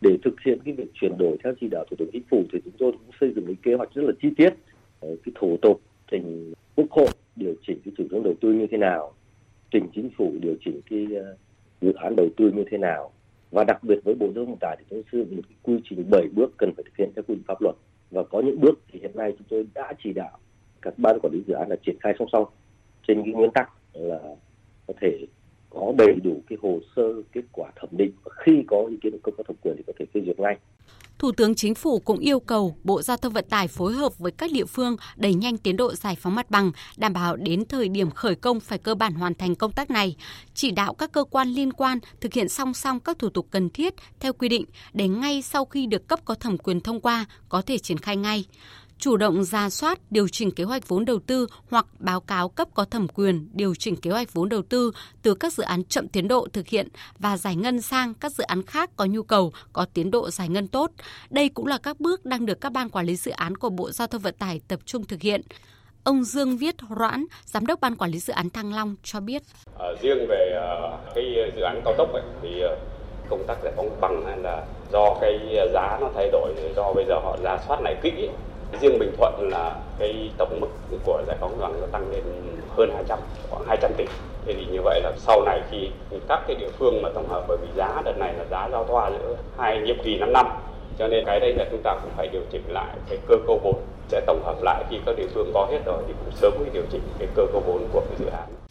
để 0.00 0.10
thực 0.24 0.34
hiện 0.46 0.58
cái 0.64 0.74
việc 0.74 0.90
chuyển 0.94 1.18
đổi 1.18 1.36
theo 1.44 1.52
chỉ 1.60 1.66
đạo 1.70 1.84
thủ 1.90 1.96
tướng 1.98 2.10
chính 2.12 2.24
phủ 2.30 2.44
thì 2.52 2.58
chúng 2.64 2.74
tôi 2.78 2.92
cũng 2.92 3.10
xây 3.20 3.32
dựng 3.36 3.46
cái 3.46 3.56
kế 3.62 3.74
hoạch 3.74 3.88
rất 3.94 4.02
là 4.02 4.12
chi 4.22 4.28
tiết 4.36 4.50
cái 5.00 5.32
thủ 5.40 5.58
tục 5.62 5.82
trình 6.10 6.52
quốc 6.76 6.90
hội 6.90 7.08
điều 7.36 7.54
chỉnh 7.66 7.78
cái 7.84 7.94
chủ 7.96 8.04
trương 8.10 8.22
đầu 8.22 8.34
tư 8.40 8.52
như 8.52 8.66
thế 8.70 8.78
nào, 8.78 9.12
trình 9.70 9.88
chính 9.94 10.10
phủ 10.16 10.32
điều 10.40 10.56
chỉnh 10.64 10.80
cái 10.90 11.06
ờ, 11.16 11.36
dự 11.80 11.92
án 11.92 12.16
đầu 12.16 12.28
tư 12.36 12.50
như 12.54 12.64
thế 12.70 12.78
nào. 12.78 13.12
Và 13.50 13.64
đặc 13.64 13.84
biệt 13.84 13.98
với 14.04 14.14
bộ 14.14 14.26
giao 14.26 14.44
thông 14.44 14.46
vận 14.46 14.58
tải 14.60 14.76
thì 14.78 14.84
chúng 14.90 15.02
tôi 15.02 15.24
xây 15.26 15.36
một 15.36 15.42
cái 15.48 15.56
quy 15.62 15.82
trình 15.90 16.10
7 16.10 16.28
bước 16.34 16.54
cần 16.58 16.72
phải 16.76 16.84
thực 16.84 16.96
hiện 16.98 17.10
theo 17.16 17.22
quy 17.28 17.34
định 17.34 17.44
pháp 17.46 17.62
luật. 17.62 17.74
Và 18.10 18.22
có 18.22 18.40
những 18.40 18.60
bước 18.60 18.80
thì 18.88 19.00
hiện 19.00 19.10
nay 19.14 19.32
chúng 19.38 19.46
tôi 19.50 19.66
đã 19.74 19.92
chỉ 20.04 20.12
đạo 20.12 20.38
các 20.82 20.94
ban 20.98 21.18
quản 21.22 21.32
lý 21.32 21.42
dự 21.46 21.54
án 21.54 21.68
là 21.68 21.76
triển 21.76 21.96
khai 22.00 22.14
song 22.18 22.28
song. 22.32 22.44
Trên 23.08 23.22
cái 23.24 23.32
nguyên 23.32 23.50
tắc 23.50 23.70
là 23.92 24.18
có 24.86 24.94
thể 25.00 25.26
có 25.70 25.92
đầy 25.98 26.14
đủ 26.24 26.40
cái 26.48 26.58
hồ 26.62 26.78
sơ, 26.96 27.22
kết 27.32 27.44
quả 27.52 27.70
thẩm 27.76 27.90
định. 27.92 28.12
Và 28.24 28.32
khi 28.36 28.64
có 28.66 28.86
ý 28.90 28.96
kiến 29.02 29.12
của 29.12 29.18
cấp 29.22 29.34
có 29.36 29.44
thẩm 29.44 29.56
quyền 29.62 29.74
thì 29.76 29.82
có 29.86 29.92
thể 29.98 30.06
phê 30.14 30.20
duyệt 30.26 30.40
ngay. 30.40 30.56
Thủ 31.18 31.32
tướng 31.32 31.54
Chính 31.54 31.74
phủ 31.74 31.98
cũng 31.98 32.18
yêu 32.18 32.40
cầu 32.40 32.76
Bộ 32.84 33.02
Giao 33.02 33.16
thông 33.16 33.32
Vận 33.32 33.44
tải 33.48 33.68
phối 33.68 33.92
hợp 33.92 34.18
với 34.18 34.32
các 34.32 34.52
địa 34.52 34.64
phương 34.64 34.96
đẩy 35.16 35.34
nhanh 35.34 35.58
tiến 35.58 35.76
độ 35.76 35.94
giải 35.94 36.16
phóng 36.20 36.34
mặt 36.34 36.50
bằng, 36.50 36.72
đảm 36.96 37.12
bảo 37.12 37.36
đến 37.36 37.64
thời 37.64 37.88
điểm 37.88 38.10
khởi 38.10 38.34
công 38.34 38.60
phải 38.60 38.78
cơ 38.78 38.94
bản 38.94 39.14
hoàn 39.14 39.34
thành 39.34 39.54
công 39.54 39.72
tác 39.72 39.90
này, 39.90 40.16
chỉ 40.54 40.70
đạo 40.70 40.94
các 40.94 41.12
cơ 41.12 41.24
quan 41.24 41.48
liên 41.48 41.72
quan 41.72 41.98
thực 42.20 42.32
hiện 42.32 42.48
song 42.48 42.74
song 42.74 43.00
các 43.00 43.18
thủ 43.18 43.28
tục 43.28 43.46
cần 43.50 43.70
thiết 43.70 43.94
theo 44.20 44.32
quy 44.32 44.48
định 44.48 44.64
để 44.92 45.08
ngay 45.08 45.42
sau 45.42 45.64
khi 45.64 45.86
được 45.86 46.08
cấp 46.08 46.20
có 46.24 46.34
thẩm 46.34 46.58
quyền 46.58 46.80
thông 46.80 47.00
qua 47.00 47.24
có 47.48 47.62
thể 47.62 47.78
triển 47.78 47.98
khai 47.98 48.16
ngay 48.16 48.44
chủ 48.98 49.16
động 49.16 49.44
ra 49.44 49.70
soát, 49.70 49.98
điều 50.10 50.28
chỉnh 50.28 50.50
kế 50.50 50.64
hoạch 50.64 50.88
vốn 50.88 51.04
đầu 51.04 51.18
tư 51.26 51.46
hoặc 51.70 51.86
báo 51.98 52.20
cáo 52.20 52.48
cấp 52.48 52.68
có 52.74 52.84
thẩm 52.84 53.08
quyền 53.08 53.48
điều 53.52 53.74
chỉnh 53.74 53.96
kế 53.96 54.10
hoạch 54.10 54.32
vốn 54.32 54.48
đầu 54.48 54.62
tư 54.62 54.90
từ 55.22 55.34
các 55.34 55.52
dự 55.52 55.62
án 55.62 55.84
chậm 55.84 56.08
tiến 56.08 56.28
độ 56.28 56.46
thực 56.52 56.68
hiện 56.68 56.88
và 57.18 57.36
giải 57.36 57.56
ngân 57.56 57.82
sang 57.82 58.14
các 58.14 58.32
dự 58.32 58.44
án 58.44 58.62
khác 58.62 58.90
có 58.96 59.04
nhu 59.04 59.22
cầu 59.22 59.52
có 59.72 59.86
tiến 59.94 60.10
độ 60.10 60.30
giải 60.30 60.48
ngân 60.48 60.68
tốt. 60.68 60.90
Đây 61.30 61.48
cũng 61.48 61.66
là 61.66 61.78
các 61.78 62.00
bước 62.00 62.24
đang 62.24 62.46
được 62.46 62.60
các 62.60 62.72
ban 62.72 62.88
quản 62.88 63.06
lý 63.06 63.16
dự 63.16 63.30
án 63.30 63.56
của 63.56 63.70
Bộ 63.70 63.90
Giao 63.90 64.08
thông 64.08 64.20
Vận 64.22 64.34
tải 64.38 64.60
tập 64.68 64.80
trung 64.84 65.04
thực 65.04 65.22
hiện. 65.22 65.42
Ông 66.04 66.24
Dương 66.24 66.56
Viết 66.56 66.74
Roãn, 66.98 67.24
Giám 67.44 67.66
đốc 67.66 67.80
Ban 67.80 67.96
Quản 67.96 68.10
lý 68.10 68.18
Dự 68.18 68.32
án 68.32 68.50
Thăng 68.50 68.74
Long 68.74 68.96
cho 69.02 69.20
biết. 69.20 69.42
À, 69.78 69.86
riêng 70.02 70.26
về 70.28 70.58
uh, 70.58 71.14
cái 71.14 71.24
dự 71.56 71.62
án 71.62 71.80
cao 71.84 71.94
tốc 71.98 72.12
ấy, 72.12 72.22
thì 72.42 72.48
uh, 72.64 72.78
công 73.30 73.44
tác 73.46 73.56
giải 73.64 73.72
phóng 73.76 74.00
bằng 74.00 74.22
hay 74.26 74.38
là 74.38 74.66
do 74.92 75.18
cái 75.20 75.38
giá 75.72 75.98
nó 76.00 76.10
thay 76.14 76.30
đổi, 76.32 76.54
do 76.76 76.92
bây 76.92 77.04
giờ 77.08 77.14
họ 77.14 77.38
giả 77.44 77.58
soát 77.68 77.80
lại 77.82 77.96
kỹ 78.02 78.28
riêng 78.80 78.98
Bình 78.98 79.12
Thuận 79.16 79.48
là 79.52 79.74
cái 79.98 80.30
tổng 80.38 80.60
mức 80.60 80.68
của 81.04 81.22
giải 81.26 81.36
phóng 81.40 81.58
bằng 81.60 81.80
nó 81.80 81.86
tăng 81.92 82.10
lên 82.12 82.22
hơn 82.76 82.90
200 82.94 83.18
khoảng 83.50 83.64
200 83.66 83.92
tỷ. 83.96 84.04
Thế 84.46 84.54
thì 84.54 84.66
như 84.72 84.78
vậy 84.84 85.00
là 85.00 85.12
sau 85.16 85.42
này 85.42 85.60
khi 85.70 85.88
các 86.28 86.42
cái 86.46 86.56
địa 86.60 86.70
phương 86.78 87.02
mà 87.02 87.08
tổng 87.14 87.28
hợp, 87.28 87.44
bởi 87.48 87.56
vì 87.62 87.68
giá 87.76 88.02
đợt 88.04 88.18
này 88.18 88.34
là 88.38 88.44
giá 88.50 88.68
giao 88.72 88.84
thoa 88.84 89.10
giữa 89.10 89.36
hai 89.58 89.80
nhiệm 89.80 89.96
kỳ 90.04 90.18
5 90.18 90.32
năm, 90.32 90.46
cho 90.98 91.08
nên 91.08 91.24
cái 91.26 91.40
đây 91.40 91.54
là 91.54 91.64
chúng 91.70 91.82
ta 91.82 91.98
cũng 92.02 92.10
phải 92.16 92.28
điều 92.28 92.42
chỉnh 92.50 92.64
lại 92.68 92.96
cái 93.08 93.18
cơ 93.28 93.36
cấu 93.46 93.60
vốn 93.62 93.74
sẽ 94.08 94.20
tổng 94.26 94.42
hợp 94.44 94.62
lại. 94.62 94.84
Khi 94.90 94.96
các 95.06 95.16
địa 95.16 95.26
phương 95.34 95.50
có 95.54 95.68
hết 95.70 95.78
rồi 95.86 96.02
thì 96.06 96.12
cũng 96.24 96.34
sớm 96.34 96.52
mới 96.58 96.68
điều 96.72 96.84
chỉnh 96.90 97.02
cái 97.18 97.28
cơ 97.34 97.46
cấu 97.52 97.62
vốn 97.66 97.88
của 97.92 98.00
cái 98.00 98.16
dự 98.18 98.26
án. 98.26 98.65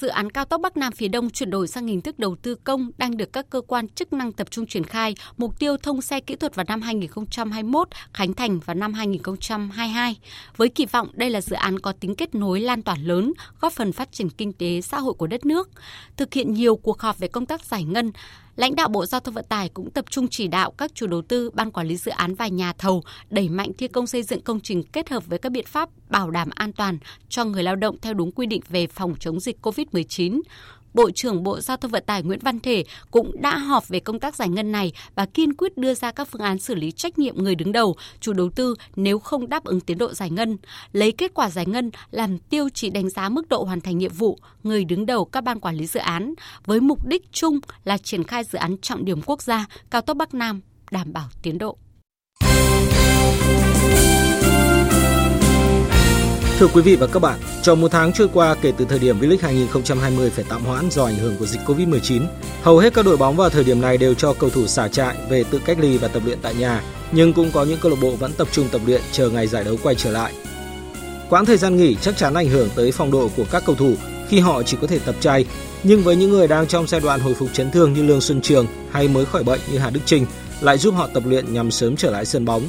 Dự 0.00 0.08
án 0.08 0.30
cao 0.30 0.44
tốc 0.44 0.60
Bắc 0.60 0.76
Nam 0.76 0.92
phía 0.92 1.08
Đông 1.08 1.30
chuyển 1.30 1.50
đổi 1.50 1.68
sang 1.68 1.86
hình 1.86 2.00
thức 2.00 2.18
đầu 2.18 2.36
tư 2.42 2.54
công 2.54 2.90
đang 2.98 3.16
được 3.16 3.32
các 3.32 3.50
cơ 3.50 3.60
quan 3.60 3.88
chức 3.88 4.12
năng 4.12 4.32
tập 4.32 4.50
trung 4.50 4.66
triển 4.66 4.84
khai, 4.84 5.14
mục 5.36 5.58
tiêu 5.58 5.76
thông 5.76 6.02
xe 6.02 6.20
kỹ 6.20 6.36
thuật 6.36 6.54
vào 6.54 6.64
năm 6.68 6.82
2021, 6.82 7.88
khánh 8.12 8.34
thành 8.34 8.58
vào 8.58 8.74
năm 8.74 8.92
2022. 8.92 10.16
Với 10.56 10.68
kỳ 10.68 10.86
vọng 10.86 11.08
đây 11.12 11.30
là 11.30 11.40
dự 11.40 11.56
án 11.56 11.80
có 11.80 11.92
tính 11.92 12.14
kết 12.14 12.34
nối 12.34 12.60
lan 12.60 12.82
tỏa 12.82 12.96
lớn, 13.02 13.32
góp 13.60 13.72
phần 13.72 13.92
phát 13.92 14.12
triển 14.12 14.30
kinh 14.30 14.52
tế 14.52 14.80
xã 14.80 14.98
hội 14.98 15.14
của 15.14 15.26
đất 15.26 15.46
nước. 15.46 15.70
Thực 16.16 16.34
hiện 16.34 16.52
nhiều 16.52 16.76
cuộc 16.76 17.00
họp 17.00 17.18
về 17.18 17.28
công 17.28 17.46
tác 17.46 17.64
giải 17.64 17.84
ngân, 17.84 18.12
Lãnh 18.58 18.76
đạo 18.76 18.88
Bộ 18.88 19.06
Giao 19.06 19.20
thông 19.20 19.34
Vận 19.34 19.44
tải 19.48 19.68
cũng 19.68 19.90
tập 19.90 20.04
trung 20.10 20.28
chỉ 20.28 20.48
đạo 20.48 20.70
các 20.70 20.94
chủ 20.94 21.06
đầu 21.06 21.22
tư, 21.22 21.50
ban 21.54 21.70
quản 21.70 21.86
lý 21.86 21.96
dự 21.96 22.10
án 22.10 22.34
và 22.34 22.48
nhà 22.48 22.72
thầu 22.72 23.02
đẩy 23.30 23.48
mạnh 23.48 23.70
thi 23.78 23.88
công 23.88 24.06
xây 24.06 24.22
dựng 24.22 24.40
công 24.40 24.60
trình 24.60 24.82
kết 24.82 25.08
hợp 25.08 25.26
với 25.26 25.38
các 25.38 25.52
biện 25.52 25.66
pháp 25.66 25.88
bảo 26.08 26.30
đảm 26.30 26.48
an 26.54 26.72
toàn 26.72 26.98
cho 27.28 27.44
người 27.44 27.62
lao 27.62 27.76
động 27.76 27.96
theo 28.02 28.14
đúng 28.14 28.32
quy 28.32 28.46
định 28.46 28.60
về 28.68 28.86
phòng 28.86 29.14
chống 29.20 29.40
dịch 29.40 29.56
COVID-19. 29.62 30.40
Bộ 30.98 31.10
trưởng 31.10 31.42
Bộ 31.42 31.60
Giao 31.60 31.76
thông 31.76 31.90
Vận 31.90 32.04
tải 32.06 32.22
Nguyễn 32.22 32.38
Văn 32.42 32.60
Thể 32.60 32.84
cũng 33.10 33.42
đã 33.42 33.58
họp 33.58 33.88
về 33.88 34.00
công 34.00 34.20
tác 34.20 34.36
giải 34.36 34.48
ngân 34.48 34.72
này 34.72 34.92
và 35.14 35.26
kiên 35.26 35.54
quyết 35.54 35.78
đưa 35.78 35.94
ra 35.94 36.12
các 36.12 36.28
phương 36.30 36.42
án 36.42 36.58
xử 36.58 36.74
lý 36.74 36.90
trách 36.90 37.18
nhiệm 37.18 37.44
người 37.44 37.54
đứng 37.54 37.72
đầu, 37.72 37.96
chủ 38.20 38.32
đầu 38.32 38.50
tư 38.50 38.74
nếu 38.96 39.18
không 39.18 39.48
đáp 39.48 39.64
ứng 39.64 39.80
tiến 39.80 39.98
độ 39.98 40.14
giải 40.14 40.30
ngân, 40.30 40.58
lấy 40.92 41.12
kết 41.12 41.34
quả 41.34 41.50
giải 41.50 41.66
ngân 41.66 41.90
làm 42.10 42.38
tiêu 42.38 42.68
chí 42.68 42.90
đánh 42.90 43.10
giá 43.10 43.28
mức 43.28 43.48
độ 43.48 43.64
hoàn 43.64 43.80
thành 43.80 43.98
nhiệm 43.98 44.12
vụ 44.12 44.38
người 44.62 44.84
đứng 44.84 45.06
đầu 45.06 45.24
các 45.24 45.40
ban 45.44 45.60
quản 45.60 45.76
lý 45.76 45.86
dự 45.86 46.00
án 46.00 46.34
với 46.66 46.80
mục 46.80 47.06
đích 47.06 47.32
chung 47.32 47.58
là 47.84 47.98
triển 47.98 48.24
khai 48.24 48.44
dự 48.44 48.58
án 48.58 48.76
trọng 48.78 49.04
điểm 49.04 49.22
quốc 49.22 49.42
gia 49.42 49.66
cao 49.90 50.00
tốc 50.00 50.16
Bắc 50.16 50.34
Nam 50.34 50.60
đảm 50.90 51.12
bảo 51.12 51.28
tiến 51.42 51.58
độ. 51.58 51.78
Thưa 56.58 56.68
quý 56.68 56.82
vị 56.82 56.96
và 56.96 57.06
các 57.06 57.22
bạn, 57.22 57.40
trong 57.62 57.80
một 57.80 57.88
tháng 57.90 58.12
trôi 58.12 58.28
qua 58.32 58.54
kể 58.62 58.72
từ 58.76 58.84
thời 58.84 58.98
điểm 58.98 59.20
V-League 59.20 59.38
2020 59.40 60.30
phải 60.30 60.44
tạm 60.48 60.64
hoãn 60.64 60.90
do 60.90 61.04
ảnh 61.04 61.16
hưởng 61.16 61.36
của 61.38 61.46
dịch 61.46 61.60
Covid-19, 61.66 62.22
hầu 62.62 62.78
hết 62.78 62.94
các 62.94 63.04
đội 63.04 63.16
bóng 63.16 63.36
vào 63.36 63.50
thời 63.50 63.64
điểm 63.64 63.80
này 63.80 63.98
đều 63.98 64.14
cho 64.14 64.32
cầu 64.32 64.50
thủ 64.50 64.66
xả 64.66 64.88
trại 64.88 65.16
về 65.30 65.44
tự 65.50 65.60
cách 65.64 65.78
ly 65.80 65.98
và 65.98 66.08
tập 66.08 66.22
luyện 66.24 66.38
tại 66.42 66.54
nhà, 66.54 66.82
nhưng 67.12 67.32
cũng 67.32 67.50
có 67.50 67.64
những 67.64 67.78
câu 67.82 67.90
lạc 67.90 67.96
bộ 68.02 68.10
vẫn 68.10 68.32
tập 68.32 68.48
trung 68.52 68.68
tập 68.72 68.80
luyện 68.86 69.00
chờ 69.12 69.30
ngày 69.30 69.46
giải 69.46 69.64
đấu 69.64 69.76
quay 69.82 69.94
trở 69.94 70.10
lại. 70.10 70.32
Quãng 71.30 71.46
thời 71.46 71.56
gian 71.56 71.76
nghỉ 71.76 71.96
chắc 72.00 72.16
chắn 72.16 72.34
ảnh 72.34 72.48
hưởng 72.48 72.68
tới 72.74 72.92
phong 72.92 73.10
độ 73.10 73.30
của 73.36 73.44
các 73.50 73.62
cầu 73.66 73.74
thủ 73.74 73.94
khi 74.28 74.40
họ 74.40 74.62
chỉ 74.62 74.76
có 74.80 74.86
thể 74.86 74.98
tập 74.98 75.14
chay, 75.20 75.44
nhưng 75.82 76.02
với 76.02 76.16
những 76.16 76.30
người 76.30 76.48
đang 76.48 76.66
trong 76.66 76.86
giai 76.86 77.00
đoạn 77.00 77.20
hồi 77.20 77.34
phục 77.34 77.48
chấn 77.52 77.70
thương 77.70 77.92
như 77.92 78.02
Lương 78.02 78.20
Xuân 78.20 78.40
Trường 78.40 78.66
hay 78.90 79.08
mới 79.08 79.24
khỏi 79.24 79.44
bệnh 79.44 79.60
như 79.72 79.78
Hà 79.78 79.90
Đức 79.90 80.00
Trinh 80.06 80.26
lại 80.60 80.78
giúp 80.78 80.94
họ 80.94 81.08
tập 81.14 81.22
luyện 81.26 81.52
nhằm 81.52 81.70
sớm 81.70 81.96
trở 81.96 82.10
lại 82.10 82.24
sân 82.24 82.44
bóng 82.44 82.62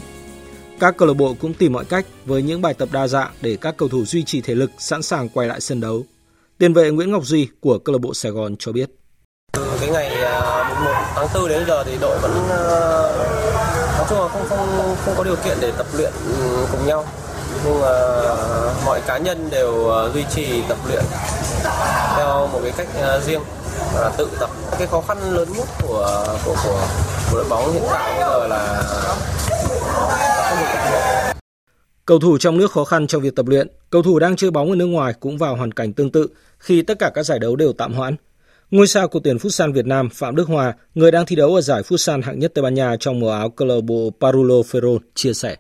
các 0.80 0.98
câu 0.98 1.08
lạc 1.08 1.14
bộ 1.14 1.36
cũng 1.40 1.54
tìm 1.54 1.74
mọi 1.74 1.86
cách 1.86 2.06
với 2.26 2.42
những 2.42 2.62
bài 2.62 2.74
tập 2.74 2.90
đa 2.92 3.08
dạng 3.08 3.32
để 3.42 3.58
các 3.62 3.78
cầu 3.78 3.90
thủ 3.90 4.06
duy 4.06 4.24
trì 4.24 4.42
thể 4.42 4.56
lực 4.56 4.72
sẵn 4.78 5.02
sàng 5.02 5.30
quay 5.30 5.48
lại 5.48 5.62
sân 5.62 5.82
đấu. 5.82 6.04
Tiền 6.58 6.74
vệ 6.74 6.92
Nguyễn 6.92 7.12
Ngọc 7.12 7.26
Duy 7.26 7.48
của 7.60 7.78
câu 7.78 7.94
lạc 7.94 8.00
bộ 8.02 8.14
Sài 8.14 8.32
Gòn 8.32 8.56
cho 8.60 8.72
biết. 8.72 8.90
Từ 9.54 9.72
cái 9.82 9.90
ngày 9.90 10.24
à, 10.24 10.40
1 10.86 10.92
tháng 11.16 11.28
4 11.34 11.50
đến 11.50 11.64
giờ 11.68 11.84
thì 11.84 11.98
đội 12.02 12.20
vẫn 12.22 12.32
à, 12.50 12.60
nói 13.98 14.06
chung 14.10 14.20
là 14.20 14.28
không 14.28 14.46
không 14.50 14.96
không 15.06 15.14
có 15.18 15.24
điều 15.24 15.36
kiện 15.36 15.58
để 15.62 15.72
tập 15.78 15.88
luyện 15.94 16.14
ừ, 16.26 16.66
cùng 16.72 16.88
nhau. 16.88 17.06
Nhưng 17.66 17.82
mà 17.82 17.90
mọi 18.86 19.02
cá 19.08 19.18
nhân 19.18 19.50
đều 19.52 19.92
à, 19.92 20.10
duy 20.14 20.24
trì 20.36 20.62
tập 20.70 20.78
luyện 20.88 21.04
theo 22.16 22.48
một 22.48 22.60
cái 22.64 22.72
cách 22.78 22.88
riêng 23.26 23.42
và 23.94 24.12
tự 24.18 24.30
tập. 24.40 24.50
Cái 24.78 24.88
khó 24.88 25.02
khăn 25.08 25.18
lớn 25.32 25.48
nhất 25.58 25.68
của 25.82 26.26
của 26.46 26.56
của, 26.64 26.82
của 27.32 27.38
đội 27.38 27.50
bóng 27.50 27.74
hiện 27.74 27.84
tại 27.92 28.12
bây 28.12 28.20
giờ 28.20 28.48
là 28.48 28.84
Cầu 32.06 32.20
thủ 32.20 32.38
trong 32.38 32.58
nước 32.58 32.72
khó 32.72 32.84
khăn 32.84 33.08
trong 33.08 33.22
việc 33.22 33.36
tập 33.36 33.48
luyện, 33.48 33.68
cầu 33.90 34.02
thủ 34.02 34.20
đang 34.20 34.36
chơi 34.36 34.52
bóng 34.52 34.70
ở 34.70 34.76
nước 34.76 34.86
ngoài 34.86 35.14
cũng 35.20 35.38
vào 35.38 35.56
hoàn 35.56 35.72
cảnh 35.72 35.94
tương 35.94 36.12
tự 36.12 36.28
khi 36.60 36.82
tất 36.82 37.00
cả 37.00 37.12
các 37.14 37.24
giải 37.24 37.40
đấu 37.40 37.56
đều 37.56 37.74
tạm 37.74 37.94
hoãn. 37.94 38.16
Ngôi 38.72 38.88
sao 38.88 39.08
của 39.08 39.20
tuyển 39.24 39.38
Futsal 39.38 39.74
Việt 39.74 39.86
Nam 39.86 40.10
Phạm 40.14 40.36
Đức 40.36 40.48
Hòa, 40.48 40.74
người 40.96 41.12
đang 41.12 41.26
thi 41.26 41.36
đấu 41.36 41.56
ở 41.56 41.62
giải 41.62 41.82
Futsal 41.82 42.22
hạng 42.24 42.40
nhất 42.40 42.52
Tây 42.56 42.64
Ban 42.64 42.74
Nha 42.74 42.96
trong 43.00 43.20
màu 43.20 43.30
áo 43.30 43.50
câu 43.50 43.68
lạc 43.68 43.82
bộ 43.84 44.10
Parulo 44.22 44.56
Ferro 44.56 45.00
chia 45.16 45.34
sẻ. 45.34 45.56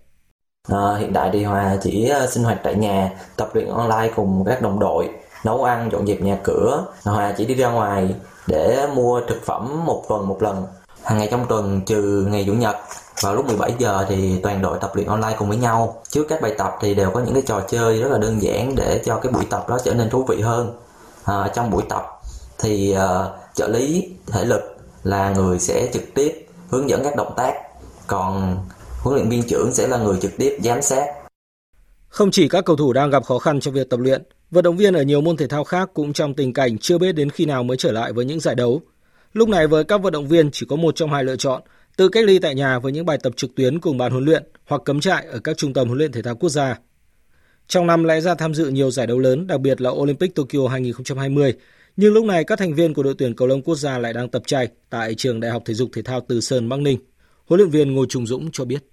À, 0.69 0.95
hiện 0.99 1.13
tại 1.13 1.29
thì 1.33 1.43
Hòa 1.43 1.77
chỉ 1.81 2.09
à, 2.09 2.27
sinh 2.27 2.43
hoạt 2.43 2.59
tại 2.63 2.75
nhà, 2.75 3.11
tập 3.35 3.49
luyện 3.53 3.67
online 3.67 4.13
cùng 4.15 4.43
các 4.45 4.61
đồng 4.61 4.79
đội, 4.79 5.09
nấu 5.45 5.63
ăn, 5.63 5.89
dọn 5.91 6.07
dẹp 6.07 6.21
nhà 6.21 6.37
cửa. 6.43 6.85
Hòa 7.03 7.33
chỉ 7.37 7.45
đi 7.45 7.55
ra 7.55 7.69
ngoài 7.69 8.15
để 8.47 8.87
mua 8.95 9.21
thực 9.27 9.45
phẩm 9.45 9.85
một 9.85 10.05
tuần 10.09 10.27
một 10.27 10.43
lần. 10.43 10.65
Hàng 11.03 11.17
ngày 11.17 11.27
trong 11.31 11.45
tuần 11.49 11.81
trừ 11.85 12.27
ngày 12.29 12.43
chủ 12.47 12.53
nhật 12.53 12.75
vào 13.21 13.35
lúc 13.35 13.45
17 13.45 13.73
giờ 13.79 14.05
thì 14.09 14.39
toàn 14.43 14.61
đội 14.61 14.77
tập 14.81 14.91
luyện 14.93 15.07
online 15.07 15.35
cùng 15.37 15.49
với 15.49 15.57
nhau. 15.57 16.01
Trước 16.09 16.25
các 16.29 16.41
bài 16.41 16.55
tập 16.57 16.73
thì 16.81 16.95
đều 16.95 17.11
có 17.11 17.19
những 17.19 17.33
cái 17.33 17.43
trò 17.45 17.61
chơi 17.69 18.01
rất 18.01 18.11
là 18.11 18.17
đơn 18.17 18.41
giản 18.41 18.75
để 18.75 19.01
cho 19.05 19.19
cái 19.23 19.31
buổi 19.31 19.45
tập 19.49 19.69
đó 19.69 19.77
trở 19.85 19.93
nên 19.93 20.09
thú 20.09 20.23
vị 20.23 20.41
hơn. 20.41 20.71
À, 21.23 21.51
trong 21.55 21.71
buổi 21.71 21.83
tập 21.89 22.03
thì 22.59 22.95
uh, 22.95 22.99
trợ 23.55 23.67
lý 23.67 24.09
thể 24.27 24.45
lực 24.45 24.61
là 25.03 25.33
người 25.33 25.59
sẽ 25.59 25.89
trực 25.93 26.03
tiếp 26.13 26.47
hướng 26.69 26.89
dẫn 26.89 27.03
các 27.03 27.15
động 27.15 27.33
tác, 27.37 27.53
còn 28.07 28.57
huấn 29.01 29.15
luyện 29.15 29.29
viên 29.29 29.43
trưởng 29.43 29.73
sẽ 29.73 29.87
là 29.87 29.97
người 29.97 30.17
trực 30.21 30.31
tiếp 30.37 30.57
giám 30.63 30.81
sát. 30.81 31.05
Không 32.07 32.31
chỉ 32.31 32.47
các 32.47 32.65
cầu 32.65 32.75
thủ 32.75 32.93
đang 32.93 33.09
gặp 33.09 33.25
khó 33.25 33.39
khăn 33.39 33.59
trong 33.59 33.73
việc 33.73 33.89
tập 33.89 33.99
luyện, 33.99 34.23
vận 34.51 34.63
động 34.63 34.77
viên 34.77 34.93
ở 34.93 35.01
nhiều 35.01 35.21
môn 35.21 35.37
thể 35.37 35.47
thao 35.47 35.63
khác 35.63 35.89
cũng 35.93 36.13
trong 36.13 36.33
tình 36.33 36.53
cảnh 36.53 36.77
chưa 36.77 36.97
biết 36.97 37.11
đến 37.11 37.29
khi 37.29 37.45
nào 37.45 37.63
mới 37.63 37.77
trở 37.77 37.91
lại 37.91 38.13
với 38.13 38.25
những 38.25 38.39
giải 38.39 38.55
đấu. 38.55 38.81
Lúc 39.33 39.49
này 39.49 39.67
với 39.67 39.83
các 39.83 40.01
vận 40.01 40.13
động 40.13 40.27
viên 40.27 40.51
chỉ 40.51 40.65
có 40.69 40.75
một 40.75 40.95
trong 40.95 41.11
hai 41.11 41.23
lựa 41.23 41.35
chọn 41.35 41.61
tự 41.99 42.09
cách 42.09 42.25
ly 42.25 42.39
tại 42.39 42.55
nhà 42.55 42.79
với 42.79 42.91
những 42.91 43.05
bài 43.05 43.17
tập 43.23 43.33
trực 43.35 43.55
tuyến 43.55 43.79
cùng 43.79 43.97
bạn 43.97 44.11
huấn 44.11 44.25
luyện 44.25 44.43
hoặc 44.67 44.81
cấm 44.85 44.99
trại 44.99 45.25
ở 45.25 45.39
các 45.39 45.57
trung 45.57 45.73
tâm 45.73 45.87
huấn 45.87 45.97
luyện 45.97 46.11
thể 46.11 46.21
thao 46.21 46.35
quốc 46.35 46.49
gia. 46.49 46.79
Trong 47.67 47.87
năm 47.87 48.03
lẽ 48.03 48.21
ra 48.21 48.35
tham 48.35 48.53
dự 48.53 48.69
nhiều 48.69 48.91
giải 48.91 49.07
đấu 49.07 49.19
lớn, 49.19 49.47
đặc 49.47 49.59
biệt 49.59 49.81
là 49.81 49.89
Olympic 49.89 50.35
Tokyo 50.35 50.67
2020, 50.67 51.53
nhưng 51.95 52.13
lúc 52.13 52.25
này 52.25 52.43
các 52.43 52.59
thành 52.59 52.73
viên 52.73 52.93
của 52.93 53.03
đội 53.03 53.15
tuyển 53.17 53.35
cầu 53.35 53.47
lông 53.47 53.61
quốc 53.61 53.75
gia 53.75 53.97
lại 53.97 54.13
đang 54.13 54.29
tập 54.29 54.41
chạy 54.45 54.67
tại 54.89 55.15
trường 55.15 55.39
Đại 55.39 55.51
học 55.51 55.61
Thể 55.65 55.73
dục 55.73 55.89
Thể 55.93 56.01
thao 56.01 56.21
Từ 56.27 56.41
Sơn, 56.41 56.69
Bắc 56.69 56.79
Ninh. 56.79 56.99
Huấn 57.45 57.59
luyện 57.59 57.69
viên 57.69 57.95
Ngô 57.95 58.05
Trung 58.05 58.27
Dũng 58.27 58.49
cho 58.53 58.65
biết. 58.65 58.83